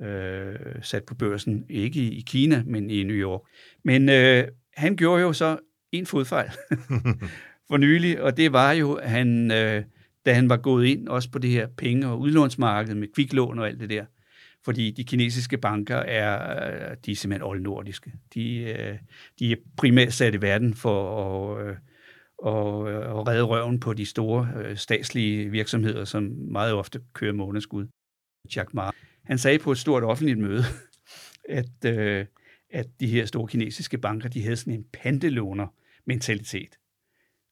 øh, 0.02 0.56
sat 0.82 1.04
på 1.04 1.16
børsen, 1.16 1.66
ikke 1.70 2.00
i 2.00 2.22
Kina, 2.28 2.64
men 2.66 2.90
i 2.90 3.04
New 3.04 3.16
York. 3.16 3.42
Men 3.84 4.10
øh, 4.10 4.48
han 4.74 4.96
gjorde 4.96 5.22
jo 5.22 5.34
så 5.34 5.58
en 5.92 6.06
fodfejl 6.06 6.50
for 7.68 7.78
nylig, 7.78 8.22
og 8.22 8.38
det 8.38 8.54
var 8.54 8.72
jo, 8.72 8.94
at 8.94 9.10
han, 9.10 9.52
øh, 9.52 9.84
da 10.26 10.34
han 10.34 10.50
var 10.50 10.58
gået 10.58 10.86
ind 10.86 11.08
også 11.08 11.32
på 11.32 11.40
det 11.40 11.50
her 11.50 11.68
penge- 11.68 12.08
og 12.08 12.20
udlånsmarked 12.20 12.96
med 12.96 13.08
kviklån 13.16 13.60
og 13.60 13.68
alt 13.68 13.80
det 13.80 13.90
der. 13.90 14.06
Fordi 14.66 14.92
de 14.92 15.04
kinesiske 15.04 15.58
banker 15.58 15.96
er, 15.98 16.66
øh, 16.66 16.98
de 17.06 17.12
er 17.12 17.16
simpelthen 17.16 17.50
oldnordiske. 17.50 18.14
De, 18.34 18.58
øh, 18.58 18.98
de 19.40 19.52
er 19.52 19.56
primært 19.78 20.14
sat 20.14 20.36
i 20.36 20.42
verden 20.42 20.74
for 20.74 21.22
at, 21.22 21.66
øh, 21.66 21.72
at, 21.72 21.78
og, 22.38 23.20
at 23.20 23.28
redde 23.28 23.44
røven 23.44 23.80
på 23.80 23.94
de 23.94 24.06
store 24.06 24.76
statslige 24.76 25.50
virksomheder, 25.50 26.06
som 26.06 26.24
meget 26.52 26.74
ofte 26.74 27.02
kører 27.14 27.34
månedskud. 27.34 27.88
Jack 28.56 28.74
Ma. 28.74 28.90
Han 29.24 29.38
sagde 29.38 29.60
på 29.60 29.72
et 29.72 29.78
stort 29.78 30.04
offentligt 30.04 30.40
møde, 30.40 30.64
at, 31.60 31.86
at 32.70 32.88
de 33.00 33.08
her 33.08 33.26
store 33.26 33.48
kinesiske 33.48 33.98
banker, 33.98 34.30
de 34.30 34.44
havde 34.44 34.56
sådan 34.56 34.74
en 34.74 34.86
pantelåner-mentalitet. 34.94 36.80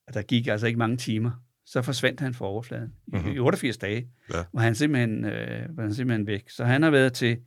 Og 0.07 0.13
der 0.13 0.21
gik 0.21 0.47
altså 0.47 0.67
ikke 0.67 0.79
mange 0.79 0.97
timer, 0.97 1.31
så 1.65 1.81
forsvandt 1.81 2.19
han 2.19 2.33
fra 2.33 2.45
overfladen 2.45 2.93
mm-hmm. 3.07 3.31
i 3.31 3.39
88 3.39 3.77
mhm. 3.77 3.81
dage, 3.81 4.07
ja. 4.33 4.43
og 4.53 4.61
han 4.61 4.75
simpelthen, 4.75 5.25
øh, 5.25 5.77
var 5.77 5.83
han 5.83 5.93
simpelthen 5.93 6.27
væk. 6.27 6.49
Så 6.49 6.65
han 6.65 6.83
har 6.83 6.89
været 6.89 7.13
til, 7.13 7.37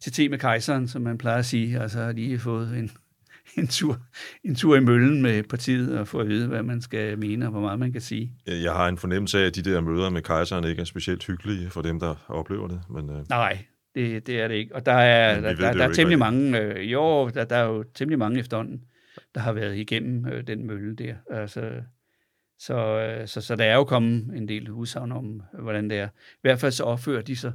til 0.00 0.12
te 0.12 0.28
med 0.28 0.38
kejseren, 0.38 0.88
som 0.88 1.02
man 1.02 1.18
plejer 1.18 1.38
at 1.38 1.46
sige, 1.46 1.82
og 1.82 1.90
så 1.90 1.98
har 1.98 2.12
lige 2.12 2.38
fået 2.38 2.78
en, 2.78 2.90
en, 3.58 3.68
tur, 3.68 3.98
en 4.44 4.54
tur 4.54 4.76
i 4.76 4.80
møllen 4.80 5.22
med 5.22 5.42
partiet 5.42 5.98
og 5.98 6.08
få 6.08 6.18
at 6.18 6.28
vide, 6.28 6.48
hvad 6.48 6.62
man 6.62 6.80
skal 6.80 7.18
mene 7.18 7.46
og 7.46 7.50
hvor 7.50 7.60
meget 7.60 7.78
man 7.78 7.92
kan 7.92 8.00
sige. 8.00 8.32
Jeg 8.46 8.72
har 8.72 8.88
en 8.88 8.98
fornemmelse 8.98 9.38
af, 9.38 9.46
at 9.46 9.54
de 9.54 9.62
der 9.62 9.80
møder 9.80 10.10
med 10.10 10.22
kejseren 10.22 10.64
ikke 10.64 10.80
er 10.80 10.84
specielt 10.84 11.26
hyggelige 11.26 11.70
for 11.70 11.82
dem, 11.82 12.00
der 12.00 12.14
oplever 12.28 12.68
det. 12.68 12.80
Men, 12.90 13.10
øh... 13.10 13.28
Nej, 13.28 13.64
det, 13.94 14.26
det 14.26 14.40
er 14.40 14.48
det 14.48 14.54
ikke. 14.54 14.74
Og 14.74 14.86
der 14.86 14.92
er, 14.92 15.40
der, 15.40 15.54
der, 15.54 15.72
der 15.72 15.88
er 15.88 15.92
temmelig 15.92 16.18
mange, 16.18 16.60
øh, 16.60 16.92
jo, 16.92 17.28
der, 17.28 17.44
der 17.44 17.56
er 17.56 17.64
jo 17.64 17.84
temmelig 17.94 18.18
mange 18.18 18.40
efterhånden, 18.40 18.84
der 19.34 19.40
har 19.40 19.52
været 19.52 19.76
igennem 19.76 20.26
øh, 20.26 20.46
den 20.46 20.66
mølle 20.66 20.96
der. 20.96 21.14
Altså, 21.30 21.70
så, 22.60 22.74
øh, 22.74 23.28
så, 23.28 23.40
så 23.40 23.56
der 23.56 23.64
er 23.64 23.74
jo 23.74 23.84
kommet 23.84 24.36
en 24.36 24.48
del 24.48 24.70
udsagn 24.70 25.12
om, 25.12 25.42
hvordan 25.52 25.90
det 25.90 25.98
er. 25.98 26.08
I 26.08 26.40
hvert 26.40 26.60
fald 26.60 26.72
så 26.72 26.84
opfører 26.84 27.22
de 27.22 27.36
sig 27.36 27.52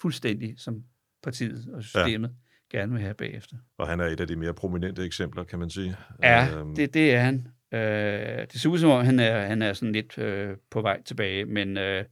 fuldstændig, 0.00 0.54
som 0.58 0.84
partiet 1.22 1.68
og 1.72 1.82
systemet 1.82 2.34
ja. 2.72 2.78
gerne 2.78 2.92
vil 2.92 3.00
have 3.02 3.14
bagefter. 3.14 3.56
Og 3.78 3.88
han 3.88 4.00
er 4.00 4.04
et 4.04 4.20
af 4.20 4.26
de 4.26 4.36
mere 4.36 4.54
prominente 4.54 5.04
eksempler, 5.04 5.44
kan 5.44 5.58
man 5.58 5.70
sige. 5.70 5.96
Ja, 6.22 6.58
øhm. 6.58 6.74
det, 6.74 6.94
det 6.94 7.14
er 7.14 7.20
han. 7.20 7.48
Øh, 7.72 8.46
det 8.52 8.60
ser 8.60 8.68
ud 8.68 8.78
som 8.78 8.90
om, 8.90 9.04
han 9.04 9.20
er, 9.20 9.46
han 9.46 9.62
er 9.62 9.72
sådan 9.72 9.92
lidt 9.92 10.18
øh, 10.18 10.56
på 10.70 10.80
vej 10.80 11.02
tilbage, 11.02 11.44
men, 11.44 11.76
øh, 11.76 12.04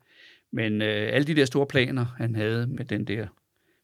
men 0.52 0.82
øh, 0.82 1.08
alle 1.12 1.26
de 1.26 1.34
der 1.34 1.44
store 1.44 1.66
planer, 1.66 2.04
han 2.04 2.34
havde 2.34 2.66
med 2.66 2.84
den 2.84 3.04
der 3.06 3.26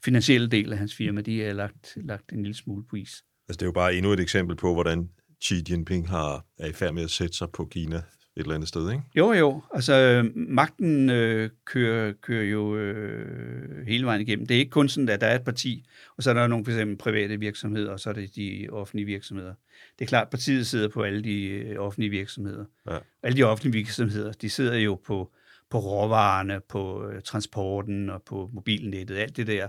finansielle 0.05 0.49
del 0.49 0.73
af 0.73 0.79
hans 0.79 0.95
firma, 0.95 1.21
de 1.21 1.45
er 1.45 1.53
lagt, 1.53 1.97
lagt 1.97 2.33
en 2.33 2.43
lille 2.43 2.57
smule 2.57 2.85
på 2.91 2.97
is. 2.97 3.25
Altså, 3.49 3.59
det 3.59 3.63
er 3.63 3.67
jo 3.67 3.73
bare 3.73 3.95
endnu 3.95 4.13
et 4.13 4.21
eksempel 4.21 4.57
på, 4.57 4.75
hvordan 4.75 5.11
Xi 5.45 5.63
Jinping 5.71 6.09
har, 6.09 6.47
er 6.59 6.67
i 6.67 6.73
færd 6.73 6.95
med 6.95 7.03
at 7.03 7.11
sætte 7.11 7.37
sig 7.37 7.51
på 7.51 7.65
Kina 7.65 8.03
et 8.37 8.41
eller 8.41 8.55
andet 8.55 8.69
sted, 8.69 8.91
ikke? 8.91 9.03
Jo, 9.17 9.33
jo. 9.33 9.63
Altså, 9.75 10.29
magten 10.35 11.11
øh, 11.11 11.51
kører, 11.65 12.13
kører 12.13 12.45
jo 12.45 12.77
øh, 12.77 13.87
hele 13.87 14.07
vejen 14.07 14.21
igennem. 14.21 14.47
Det 14.47 14.55
er 14.55 14.59
ikke 14.59 14.71
kun 14.71 14.89
sådan, 14.89 15.09
at 15.09 15.21
der 15.21 15.27
er 15.27 15.35
et 15.35 15.45
parti, 15.45 15.85
og 16.17 16.23
så 16.23 16.31
er 16.31 16.35
der 16.35 16.47
nogle 16.47 16.65
for 16.65 16.73
eksempel 16.73 16.97
private 16.97 17.41
virksomheder, 17.41 17.93
og 17.93 18.01
så 18.01 18.11
er 18.11 18.15
det 18.15 18.37
de 18.37 18.69
offentlige 18.73 19.07
virksomheder. 19.07 19.55
Det 19.99 20.05
er 20.05 20.09
klart, 20.09 20.27
at 20.27 20.31
partiet 20.31 20.67
sidder 20.67 20.89
på 20.89 21.03
alle 21.03 21.23
de 21.23 21.47
øh, 21.47 21.79
offentlige 21.79 22.11
virksomheder. 22.11 22.65
Ja. 22.91 22.99
Alle 23.23 23.37
de 23.37 23.43
offentlige 23.43 23.73
virksomheder, 23.73 24.33
de 24.33 24.51
sidder 24.51 24.77
jo 24.77 25.01
på, 25.07 25.33
på 25.71 25.79
råvarerne, 25.79 26.61
på 26.69 27.09
øh, 27.09 27.23
transporten 27.23 28.11
og 28.11 28.23
på 28.23 28.51
mobilnettet, 28.53 29.17
alt 29.17 29.37
det 29.37 29.47
der 29.47 29.69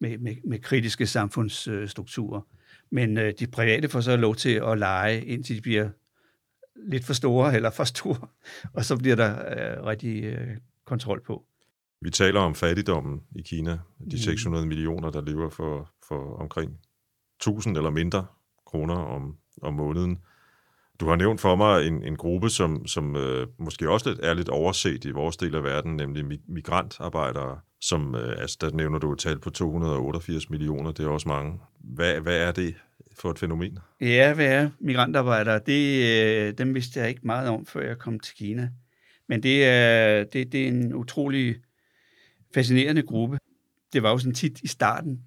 med, 0.00 0.18
med, 0.18 0.36
med 0.44 0.58
kritiske 0.58 1.06
samfundsstrukturer. 1.06 2.40
Men 2.90 3.18
øh, 3.18 3.32
de 3.38 3.46
private 3.46 3.88
får 3.88 4.00
så 4.00 4.16
lov 4.16 4.34
til 4.34 4.62
at 4.66 4.78
lege, 4.78 5.24
indtil 5.24 5.56
de 5.56 5.60
bliver 5.60 5.88
lidt 6.88 7.04
for 7.04 7.12
store 7.12 7.54
eller 7.54 7.70
for 7.70 7.84
store, 7.84 8.28
og 8.74 8.84
så 8.84 8.96
bliver 8.96 9.16
der 9.16 9.30
øh, 9.30 9.84
rigtig 9.84 10.24
øh, 10.24 10.56
kontrol 10.84 11.22
på. 11.26 11.44
Vi 12.00 12.10
taler 12.10 12.40
om 12.40 12.54
fattigdommen 12.54 13.22
i 13.36 13.42
Kina, 13.42 13.78
de 14.10 14.22
600 14.22 14.64
mm. 14.64 14.68
millioner, 14.68 15.10
der 15.10 15.20
lever 15.20 15.50
for, 15.50 15.90
for 16.08 16.36
omkring 16.36 16.78
1000 17.40 17.76
eller 17.76 17.90
mindre 17.90 18.26
kroner 18.66 18.94
om, 18.94 19.36
om 19.62 19.74
måneden. 19.74 20.18
Du 21.00 21.08
har 21.08 21.16
nævnt 21.16 21.40
for 21.40 21.56
mig 21.56 21.86
en, 21.86 22.04
en 22.04 22.16
gruppe, 22.16 22.50
som, 22.50 22.86
som 22.86 23.16
øh, 23.16 23.46
måske 23.58 23.90
også 23.90 24.08
lidt, 24.08 24.20
er 24.22 24.34
lidt 24.34 24.48
overset 24.48 25.04
i 25.04 25.10
vores 25.10 25.36
del 25.36 25.54
af 25.54 25.62
verden, 25.64 25.96
nemlig 25.96 26.40
migrantarbejdere, 26.48 27.60
som, 27.80 28.14
øh, 28.14 28.40
altså 28.40 28.56
der 28.60 28.70
nævner 28.70 28.98
du 28.98 29.12
et 29.12 29.18
tal 29.18 29.38
på 29.38 29.50
288 29.50 30.50
millioner, 30.50 30.92
det 30.92 31.04
er 31.04 31.08
også 31.08 31.28
mange. 31.28 31.60
Hvad, 31.80 32.20
hvad 32.20 32.36
er 32.36 32.52
det 32.52 32.74
for 33.18 33.30
et 33.30 33.38
fænomen? 33.38 33.78
Ja, 34.00 34.34
hvad 34.34 34.46
er 34.46 34.70
migrantarbejdere? 34.78 35.60
Det, 35.66 36.04
øh, 36.04 36.58
dem 36.58 36.74
vidste 36.74 37.00
jeg 37.00 37.08
ikke 37.08 37.26
meget 37.26 37.48
om, 37.48 37.66
før 37.66 37.80
jeg 37.80 37.98
kom 37.98 38.20
til 38.20 38.36
Kina. 38.36 38.70
Men 39.28 39.42
det 39.42 39.66
er, 39.66 40.24
det, 40.24 40.52
det 40.52 40.64
er 40.64 40.68
en 40.68 40.94
utrolig 40.94 41.56
fascinerende 42.54 43.02
gruppe. 43.02 43.38
Det 43.92 44.02
var 44.02 44.10
jo 44.10 44.18
sådan 44.18 44.34
tit 44.34 44.60
i 44.60 44.66
starten, 44.66 45.22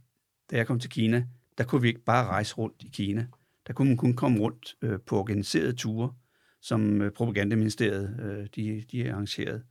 da 0.52 0.58
jeg 0.58 0.68
kom 0.68 0.80
til 0.80 0.90
Kina, 0.90 1.26
der 1.58 1.64
kunne 1.64 1.82
vi 1.82 1.88
ikke 1.88 2.04
bare 2.06 2.26
rejse 2.26 2.56
rundt 2.56 2.84
i 2.84 2.90
Kina. 2.94 3.28
Der 3.68 3.74
kunne 3.74 3.88
man 3.88 3.98
kun 3.98 4.16
komme 4.16 4.40
rundt 4.40 4.76
øh, 4.82 5.00
på 5.06 5.20
organiserede 5.20 5.74
ture, 5.74 6.14
som 6.62 7.02
øh, 7.02 7.12
propagandaministeriet 7.12 8.20
øh, 8.22 8.48
de, 8.56 8.86
de 8.92 9.12
arrangerede. 9.12 9.64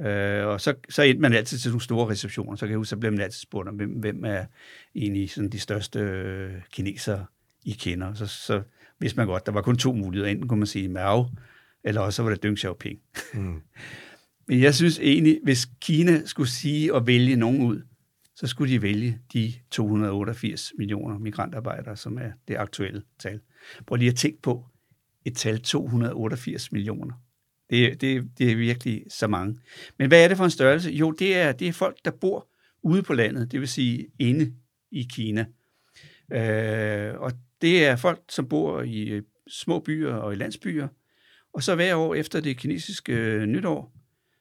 Øh, 0.00 0.46
og 0.46 0.60
så, 0.60 0.74
så 0.88 1.02
endte 1.02 1.20
man 1.20 1.32
altid 1.32 1.58
til 1.58 1.70
nogle 1.70 1.82
store 1.82 2.10
receptioner. 2.10 2.56
Så 2.56 2.66
kan 2.66 2.70
jeg 2.70 2.78
huske, 2.78 2.90
så 2.90 2.96
blev 2.96 3.12
man 3.12 3.20
altid 3.20 3.40
spurgt 3.40 3.68
om, 3.68 3.74
hvem, 3.74 3.90
hvem 3.90 4.24
er 4.24 4.44
egentlig 4.94 5.30
sådan 5.30 5.50
de 5.50 5.58
største 5.58 5.98
øh, 5.98 6.52
kinesere, 6.72 7.26
I 7.64 7.72
kender. 7.72 8.14
Så, 8.14 8.26
så 8.26 8.62
vidste 8.98 9.16
man 9.16 9.26
godt, 9.26 9.46
der 9.46 9.52
var 9.52 9.62
kun 9.62 9.76
to 9.76 9.92
muligheder. 9.92 10.30
Enten 10.30 10.48
kunne 10.48 10.58
man 10.60 10.66
sige 10.66 10.88
Mao, 10.88 11.26
eller 11.84 12.00
også 12.00 12.22
var 12.22 12.30
det 12.30 12.42
Deng 12.42 12.58
Xiaoping. 12.58 12.98
Mm. 13.34 13.60
Men 14.48 14.60
jeg 14.60 14.74
synes 14.74 14.98
egentlig, 14.98 15.40
hvis 15.42 15.68
Kina 15.80 16.24
skulle 16.24 16.50
sige 16.50 16.94
og 16.94 17.06
vælge 17.06 17.36
nogen 17.36 17.62
ud, 17.62 17.82
så 18.34 18.46
skulle 18.46 18.72
de 18.72 18.82
vælge 18.82 19.18
de 19.32 19.52
288 19.70 20.72
millioner 20.78 21.18
migrantarbejdere, 21.18 21.96
som 21.96 22.18
er 22.18 22.30
det 22.48 22.56
aktuelle 22.56 23.02
tal. 23.18 23.40
Prøv 23.86 23.96
lige 23.96 24.10
at 24.10 24.16
tænke 24.16 24.42
på 24.42 24.66
et 25.24 25.36
tal 25.36 25.60
288 25.60 26.72
millioner. 26.72 27.14
Det, 27.70 28.00
det, 28.00 28.30
det 28.38 28.52
er 28.52 28.56
virkelig 28.56 29.04
så 29.08 29.26
mange. 29.26 29.56
Men 29.98 30.08
hvad 30.08 30.24
er 30.24 30.28
det 30.28 30.36
for 30.36 30.44
en 30.44 30.50
størrelse? 30.50 30.90
Jo, 30.90 31.10
det 31.10 31.36
er, 31.36 31.52
det 31.52 31.68
er 31.68 31.72
folk, 31.72 31.96
der 32.04 32.10
bor 32.10 32.48
ude 32.82 33.02
på 33.02 33.14
landet, 33.14 33.52
det 33.52 33.60
vil 33.60 33.68
sige 33.68 34.06
inde 34.18 34.52
i 34.90 35.08
Kina. 35.12 35.46
Øh, 36.32 37.20
og 37.20 37.32
det 37.60 37.86
er 37.86 37.96
folk, 37.96 38.22
som 38.28 38.48
bor 38.48 38.82
i 38.82 39.02
øh, 39.08 39.22
små 39.48 39.80
byer 39.80 40.14
og 40.14 40.32
i 40.32 40.36
landsbyer. 40.36 40.88
Og 41.52 41.62
så 41.62 41.74
hver 41.74 41.94
år 41.94 42.14
efter 42.14 42.40
det 42.40 42.56
kinesiske 42.56 43.12
øh, 43.12 43.46
nytår, 43.46 43.92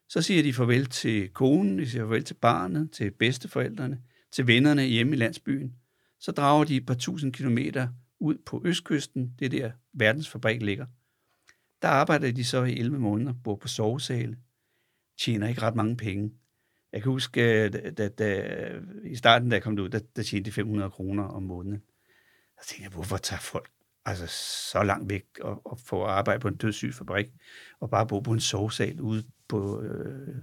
så 0.10 0.22
siger 0.22 0.44
de 0.44 0.54
farvel 0.54 0.86
til 0.86 1.30
konen, 1.30 1.80
de 1.80 1.90
siger 1.90 2.04
farvel 2.04 2.24
til 2.24 2.34
barnet, 2.34 2.92
til 2.92 3.12
bedsteforældrene, 3.12 4.02
til 4.32 4.48
vennerne 4.48 4.84
hjemme 4.84 5.14
i 5.16 5.20
landsbyen. 5.20 5.74
Så 6.20 6.32
drager 6.32 6.64
de 6.64 6.76
et 6.76 6.86
par 6.86 6.94
tusind 6.94 7.34
kilometer 7.34 7.88
ud 8.20 8.38
på 8.46 8.62
østkysten, 8.66 9.34
det 9.40 9.46
er 9.46 9.50
der 9.50 9.72
verdensfabrik 9.94 10.62
ligger. 10.62 10.86
Der 11.86 11.92
arbejder 11.92 12.32
de 12.32 12.44
så 12.44 12.64
i 12.64 12.80
11 12.80 13.00
måneder, 13.00 13.34
bor 13.44 13.56
på 13.56 13.68
sovesale, 13.68 14.38
tjener 15.20 15.48
ikke 15.48 15.62
ret 15.62 15.76
mange 15.76 15.98
penge. 15.98 16.32
Jeg 16.94 17.02
kan 17.02 17.12
huske, 17.12 17.42
øh, 17.42 17.72
at 17.84 17.98
da, 17.98 18.08
da, 18.08 18.44
i 19.04 19.16
starten, 19.16 19.50
da 19.50 19.56
jeg 19.56 19.64
kom 19.64 19.80
ud, 19.80 19.90
der, 19.90 20.00
der 20.16 20.24
tjente 20.24 20.50
de 20.50 20.54
500 20.54 20.92
kroner 20.92 21.24
om 21.24 21.44
måneden. 21.44 21.82
Så 22.62 22.68
tænkte 22.68 22.84
jeg, 22.84 22.92
hvorfor 22.92 23.18
tager 23.18 23.40
folk 23.40 23.70
altså 24.06 24.28
så 24.72 24.84
langt 24.84 25.10
væk 25.10 25.26
og, 25.42 25.62
og 25.66 25.80
få 25.80 26.04
arbejde 26.04 26.40
på 26.40 26.48
en 26.48 26.56
dødssyg 26.56 26.94
fabrik, 26.94 27.28
og 27.80 27.90
bare 27.90 28.08
bo 28.08 28.20
på 28.20 28.32
en 28.32 28.40
sovesal 28.40 29.02
ude 29.02 29.24
på 29.48 29.82
øh, 29.82 30.36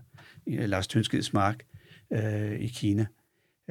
øh 0.46 0.68
Lars 0.68 0.86
Tønskeds 0.86 1.32
mark 1.32 1.64
øh, 2.12 2.60
i 2.60 2.66
Kina. 2.66 3.06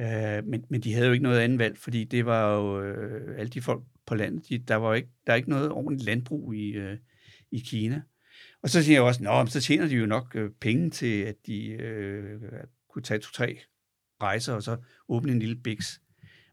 Øh, 0.00 0.44
men, 0.46 0.64
men 0.68 0.80
de 0.80 0.94
havde 0.94 1.06
jo 1.06 1.12
ikke 1.12 1.22
noget 1.22 1.40
andet 1.40 1.58
valg, 1.58 1.78
fordi 1.78 2.04
det 2.04 2.26
var 2.26 2.54
jo 2.54 2.82
øh, 2.82 3.38
alle 3.38 3.50
de 3.50 3.62
folk 3.62 3.82
på 4.06 4.14
landet, 4.14 4.48
de, 4.48 4.58
der 4.58 4.76
var 4.76 4.94
ikke, 4.94 5.08
der 5.26 5.32
er 5.32 5.36
ikke 5.36 5.50
noget 5.50 5.70
ordentligt 5.70 6.06
landbrug 6.06 6.54
i, 6.54 6.70
øh, 6.70 6.98
i 7.52 7.58
Kina. 7.58 8.02
Og 8.62 8.70
så 8.70 8.82
siger 8.82 8.96
jeg 8.96 9.02
også, 9.02 9.30
at 9.30 9.52
så 9.52 9.60
tjener 9.60 9.88
de 9.88 9.94
jo 9.94 10.06
nok 10.06 10.36
øh, 10.36 10.50
penge 10.60 10.90
til, 10.90 11.20
at 11.22 11.36
de 11.46 11.68
øh, 11.68 12.40
kunne 12.90 13.02
tage 13.02 13.20
to-tre 13.20 13.58
rejser 14.22 14.54
og 14.54 14.62
så 14.62 14.76
åbne 15.08 15.32
en 15.32 15.38
lille 15.38 15.56
biks. 15.56 16.00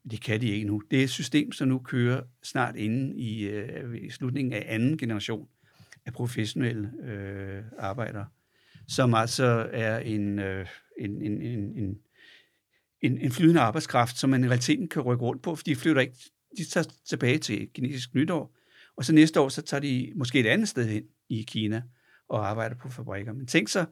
Men 0.03 0.11
det 0.11 0.21
kan 0.21 0.41
de 0.41 0.49
ikke 0.49 0.67
nu. 0.67 0.81
Det 0.91 0.99
er 0.99 1.03
et 1.03 1.09
system, 1.09 1.51
som 1.51 1.67
nu 1.67 1.79
kører 1.79 2.21
snart 2.43 2.75
inden 2.75 3.15
i, 3.15 3.41
øh, 3.41 4.03
i 4.03 4.09
slutningen 4.09 4.53
af 4.53 4.65
anden 4.67 4.97
generation 4.97 5.47
af 6.05 6.13
professionelle 6.13 6.91
øh, 7.03 7.63
arbejdere, 7.77 8.27
som 8.87 9.13
altså 9.13 9.69
er 9.73 9.99
en, 9.99 10.39
øh, 10.39 10.67
en, 10.99 11.21
en, 11.21 11.41
en, 11.41 11.77
en, 11.77 11.97
en, 13.01 13.17
en 13.17 13.31
flydende 13.31 13.61
arbejdskraft, 13.61 14.17
som 14.17 14.29
man 14.29 14.43
i 14.43 14.47
realiteten 14.47 14.87
kan 14.87 15.01
rykke 15.01 15.23
rundt 15.23 15.41
på, 15.41 15.55
fordi 15.55 15.71
de 15.71 15.75
flytter 15.75 16.01
ikke, 16.01 16.17
de 16.57 16.65
tager 16.65 16.93
tilbage 17.09 17.37
til 17.37 17.69
kinesisk 17.73 18.15
nytår, 18.15 18.55
og 18.99 19.05
så 19.05 19.13
næste 19.13 19.39
år, 19.39 19.49
så 19.49 19.61
tager 19.61 19.81
de 19.81 20.11
måske 20.15 20.39
et 20.39 20.45
andet 20.45 20.69
sted 20.69 20.87
hen 20.87 21.03
i 21.29 21.41
Kina 21.47 21.81
og 22.29 22.49
arbejder 22.49 22.75
på 22.75 22.89
fabrikker. 22.89 23.33
Men 23.33 23.47
tænk 23.47 23.69
så 23.69 23.85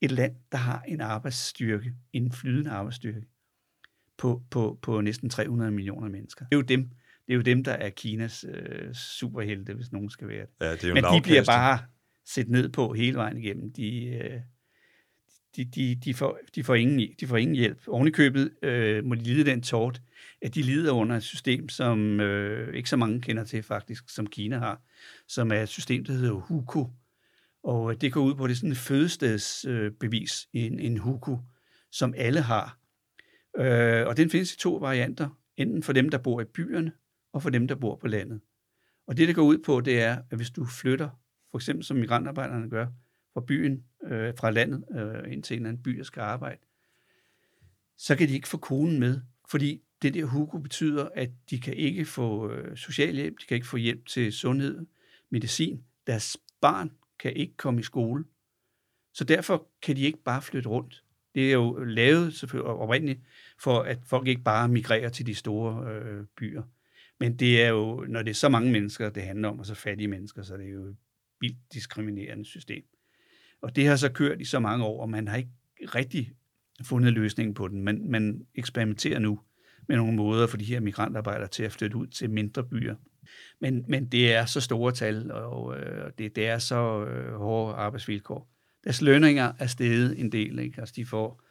et 0.00 0.10
land, 0.10 0.36
der 0.52 0.58
har 0.58 0.82
en 0.88 1.00
arbejdsstyrke, 1.00 1.94
en 2.12 2.32
flydende 2.32 2.70
arbejdsstyrke, 2.70 3.22
på, 4.16 4.42
på, 4.50 4.78
på 4.82 5.00
næsten 5.00 5.30
300 5.30 5.70
millioner 5.70 6.08
mennesker. 6.08 6.44
Det 6.44 6.54
er 6.54 6.56
jo 6.56 6.62
dem, 6.62 6.82
det 7.26 7.32
er 7.32 7.34
jo 7.34 7.40
dem 7.40 7.64
der 7.64 7.72
er 7.72 7.90
Kinas 7.90 8.44
øh, 8.48 8.94
superhelte, 8.94 9.74
hvis 9.74 9.92
nogen 9.92 10.10
skal 10.10 10.28
være 10.28 10.46
det. 10.46 10.66
Ja, 10.66 10.72
det 10.72 10.84
er 10.84 10.88
jo 10.88 10.94
Men 10.94 11.04
de 11.04 11.22
bliver 11.22 11.44
bare 11.44 11.78
set 12.26 12.48
ned 12.48 12.68
på 12.68 12.92
hele 12.92 13.16
vejen 13.16 13.36
igennem. 13.36 13.72
De, 13.72 14.04
øh, 14.06 14.40
de, 15.56 15.64
de, 15.64 15.94
de, 16.04 16.14
får, 16.14 16.38
de, 16.54 16.64
får 16.64 16.74
ingen, 16.74 17.14
de 17.20 17.26
får 17.26 17.36
ingen 17.36 17.56
hjælp. 17.56 17.88
Oven 17.88 18.08
i 18.08 18.10
købet 18.10 18.50
øh, 18.62 19.04
må 19.04 19.14
de 19.14 19.20
lide 19.20 19.50
den 19.50 19.62
tort, 19.62 20.02
at 20.42 20.54
de 20.54 20.62
lider 20.62 20.92
under 20.92 21.16
et 21.16 21.22
system, 21.22 21.68
som 21.68 22.20
øh, 22.20 22.74
ikke 22.74 22.90
så 22.90 22.96
mange 22.96 23.20
kender 23.20 23.44
til 23.44 23.62
faktisk, 23.62 24.08
som 24.08 24.26
Kina 24.26 24.58
har, 24.58 24.82
som 25.28 25.52
er 25.52 25.62
et 25.62 25.68
system, 25.68 26.04
der 26.04 26.12
hedder 26.12 26.32
huku. 26.32 26.84
Og 27.62 27.90
øh, 27.90 28.00
det 28.00 28.12
går 28.12 28.20
ud 28.20 28.34
på, 28.34 28.44
at 28.44 28.48
det 28.48 28.54
er 28.54 28.58
sådan 28.58 28.70
et 28.70 28.76
fødestedsbevis, 28.76 30.48
øh, 30.54 30.62
en, 30.64 30.78
en 30.80 30.98
huku, 30.98 31.36
som 31.92 32.14
alle 32.16 32.40
har. 32.40 32.78
Øh, 33.58 34.06
og 34.06 34.16
den 34.16 34.30
findes 34.30 34.54
i 34.54 34.58
to 34.58 34.74
varianter, 34.74 35.28
enten 35.56 35.82
for 35.82 35.92
dem, 35.92 36.08
der 36.08 36.18
bor 36.18 36.40
i 36.40 36.44
byerne, 36.44 36.92
og 37.32 37.42
for 37.42 37.50
dem, 37.50 37.68
der 37.68 37.74
bor 37.74 37.96
på 37.96 38.08
landet. 38.08 38.40
Og 39.06 39.16
det, 39.16 39.28
det 39.28 39.36
går 39.36 39.42
ud 39.42 39.58
på, 39.58 39.80
det 39.80 40.02
er, 40.02 40.22
at 40.30 40.36
hvis 40.36 40.50
du 40.50 40.64
flytter, 40.64 41.08
for 41.50 41.58
eksempel 41.58 41.84
som 41.84 41.96
migrantarbejderne 41.96 42.70
gør, 42.70 42.86
fra 43.34 43.40
byen, 43.46 43.84
øh, 44.04 44.34
fra 44.38 44.50
landet 44.50 44.84
øh, 44.90 45.32
ind 45.32 45.42
til 45.42 45.56
en 45.56 45.66
anden 45.66 45.82
by, 45.82 45.90
der 45.90 46.04
skal 46.04 46.20
arbejde, 46.20 46.60
så 47.96 48.16
kan 48.16 48.28
de 48.28 48.34
ikke 48.34 48.48
få 48.48 48.58
konen 48.58 49.00
med, 49.00 49.20
fordi 49.48 49.82
det 50.02 50.14
der 50.14 50.24
Hugo 50.24 50.58
betyder, 50.58 51.08
at 51.14 51.30
de 51.50 51.60
kan 51.60 51.74
ikke 51.74 52.04
få 52.04 52.50
øh, 52.50 52.76
socialhjælp, 52.76 53.40
de 53.40 53.46
kan 53.46 53.54
ikke 53.54 53.66
få 53.66 53.76
hjælp 53.76 54.06
til 54.06 54.32
sundhed, 54.32 54.86
medicin. 55.30 55.84
Deres 56.06 56.36
barn 56.60 56.92
kan 57.18 57.32
ikke 57.32 57.56
komme 57.56 57.80
i 57.80 57.82
skole. 57.82 58.24
Så 59.14 59.24
derfor 59.24 59.68
kan 59.82 59.96
de 59.96 60.02
ikke 60.02 60.22
bare 60.22 60.42
flytte 60.42 60.68
rundt. 60.68 61.04
Det 61.34 61.48
er 61.48 61.52
jo 61.52 61.84
lavet 61.84 62.34
selvfølgelig 62.34 62.70
oprindeligt, 62.70 63.20
for 63.62 63.80
at 63.80 63.98
folk 64.04 64.28
ikke 64.28 64.42
bare 64.42 64.68
migrerer 64.68 65.08
til 65.08 65.26
de 65.26 65.34
store 65.34 65.92
øh, 65.92 66.24
byer. 66.36 66.62
Men 67.20 67.36
det 67.36 67.62
er 67.62 67.68
jo, 67.68 68.04
når 68.08 68.22
det 68.22 68.30
er 68.30 68.34
så 68.34 68.48
mange 68.48 68.72
mennesker, 68.72 69.10
det 69.10 69.22
handler 69.22 69.48
om, 69.48 69.58
og 69.58 69.66
så 69.66 69.74
fattige 69.74 70.08
mennesker, 70.08 70.42
så 70.42 70.56
det 70.56 70.66
er 70.66 70.70
jo 70.70 70.86
et 70.86 70.96
vildt 71.40 71.58
diskriminerende 71.72 72.44
system. 72.44 72.84
Og 73.62 73.76
det 73.76 73.86
har 73.86 73.96
så 73.96 74.08
kørt 74.08 74.40
i 74.40 74.44
så 74.44 74.60
mange 74.60 74.84
år, 74.84 75.02
og 75.02 75.10
man 75.10 75.28
har 75.28 75.36
ikke 75.36 75.50
rigtig 75.94 76.32
fundet 76.82 77.12
løsningen 77.12 77.54
på 77.54 77.68
den. 77.68 77.82
Men 77.82 78.10
man 78.10 78.46
eksperimenterer 78.54 79.18
nu 79.18 79.40
med 79.88 79.96
nogle 79.96 80.16
måder 80.16 80.46
for 80.46 80.56
de 80.56 80.64
her 80.64 80.80
migrantarbejdere 80.80 81.48
til 81.48 81.62
at 81.62 81.72
flytte 81.72 81.96
ud 81.96 82.06
til 82.06 82.30
mindre 82.30 82.64
byer. 82.64 82.94
Men, 83.60 83.84
men 83.88 84.06
det 84.06 84.34
er 84.34 84.44
så 84.44 84.60
store 84.60 84.92
tal, 84.92 85.32
og 85.32 85.78
øh, 85.78 86.10
det, 86.18 86.36
det 86.36 86.48
er 86.48 86.58
så 86.58 87.04
øh, 87.04 87.34
hårde 87.34 87.74
arbejdsvilkår. 87.74 88.50
Deres 88.84 89.02
lønninger 89.02 89.52
er 89.58 89.66
steget 89.66 90.20
en 90.20 90.32
del. 90.32 90.58
Ikke? 90.58 90.80
Altså 90.80 90.94
de 90.96 91.06
får, 91.06 91.42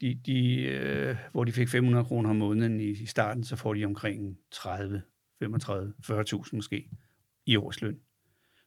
de, 0.00 0.20
de, 0.26 0.62
øh, 0.62 1.16
hvor 1.32 1.44
de 1.44 1.52
fik 1.52 1.68
500 1.68 2.04
kroner 2.04 2.30
om 2.30 2.36
måneden 2.36 2.80
i, 2.80 2.90
i 2.90 3.06
starten, 3.06 3.44
så 3.44 3.56
får 3.56 3.74
de 3.74 3.84
omkring 3.84 4.38
30, 4.50 5.02
35, 5.38 5.92
40.000 6.02 6.48
måske 6.52 6.88
i 7.46 7.56
årsløn 7.56 7.98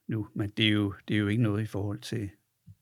nu. 0.08 0.28
Men 0.36 0.50
det 0.50 0.68
er, 0.68 0.72
jo, 0.72 0.94
det 1.08 1.14
er 1.14 1.20
jo 1.20 1.28
ikke 1.28 1.44
noget 1.44 1.64
i 1.64 1.66
forhold 1.66 2.00
til, 2.00 2.30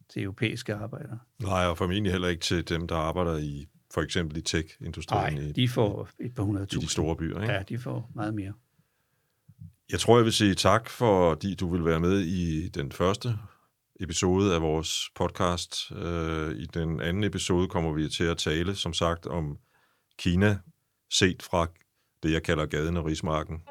til 0.10 0.24
europæiske 0.24 0.74
arbejdere. 0.74 1.20
Nej, 1.40 1.66
og 1.66 1.78
formentlig 1.78 2.12
heller 2.12 2.28
ikke 2.28 2.42
til 2.42 2.70
dem, 2.70 2.88
der 2.88 2.96
arbejder 2.96 3.38
i 3.38 3.68
for 3.94 4.02
eksempel 4.02 4.38
i 4.38 4.42
tech-industrien. 4.42 5.34
Nej, 5.34 5.52
de 5.56 5.70
får 5.70 6.10
et 6.20 6.36
par 6.36 6.44
hundrede 6.44 6.66
tusind. 6.66 6.84
I 6.84 6.86
de 6.86 6.92
store 6.92 7.16
byer, 7.16 7.42
ikke? 7.42 7.54
Ja, 7.54 7.64
de 7.70 7.80
får 7.80 8.12
meget 8.16 8.34
mere. 8.34 8.54
Jeg 9.92 10.00
tror, 10.00 10.18
jeg 10.18 10.26
vil 10.26 10.34
sige 10.34 10.56
tak, 10.56 10.90
fordi 10.90 11.56
du 11.56 11.70
vil 11.70 11.86
være 11.86 12.00
med 12.00 12.20
i 12.20 12.70
den 12.70 12.92
første 12.92 13.30
episode 14.00 14.56
af 14.56 14.62
vores 14.62 15.10
podcast. 15.16 15.92
Øh, 15.92 16.52
I 16.56 16.66
den 16.66 17.02
anden 17.02 17.24
episode 17.24 17.68
kommer 17.68 17.94
vi 17.94 18.10
til 18.10 18.24
at 18.24 18.38
tale, 18.38 18.76
som 18.76 18.94
sagt, 18.94 19.26
om 19.26 19.58
Kina 20.18 20.60
set 21.12 21.44
fra 21.44 21.68
det, 22.24 22.32
jeg 22.32 22.44
kalder 22.44 22.66
gaden 22.66 22.98
og 22.98 23.06
rismarken. 23.06 23.62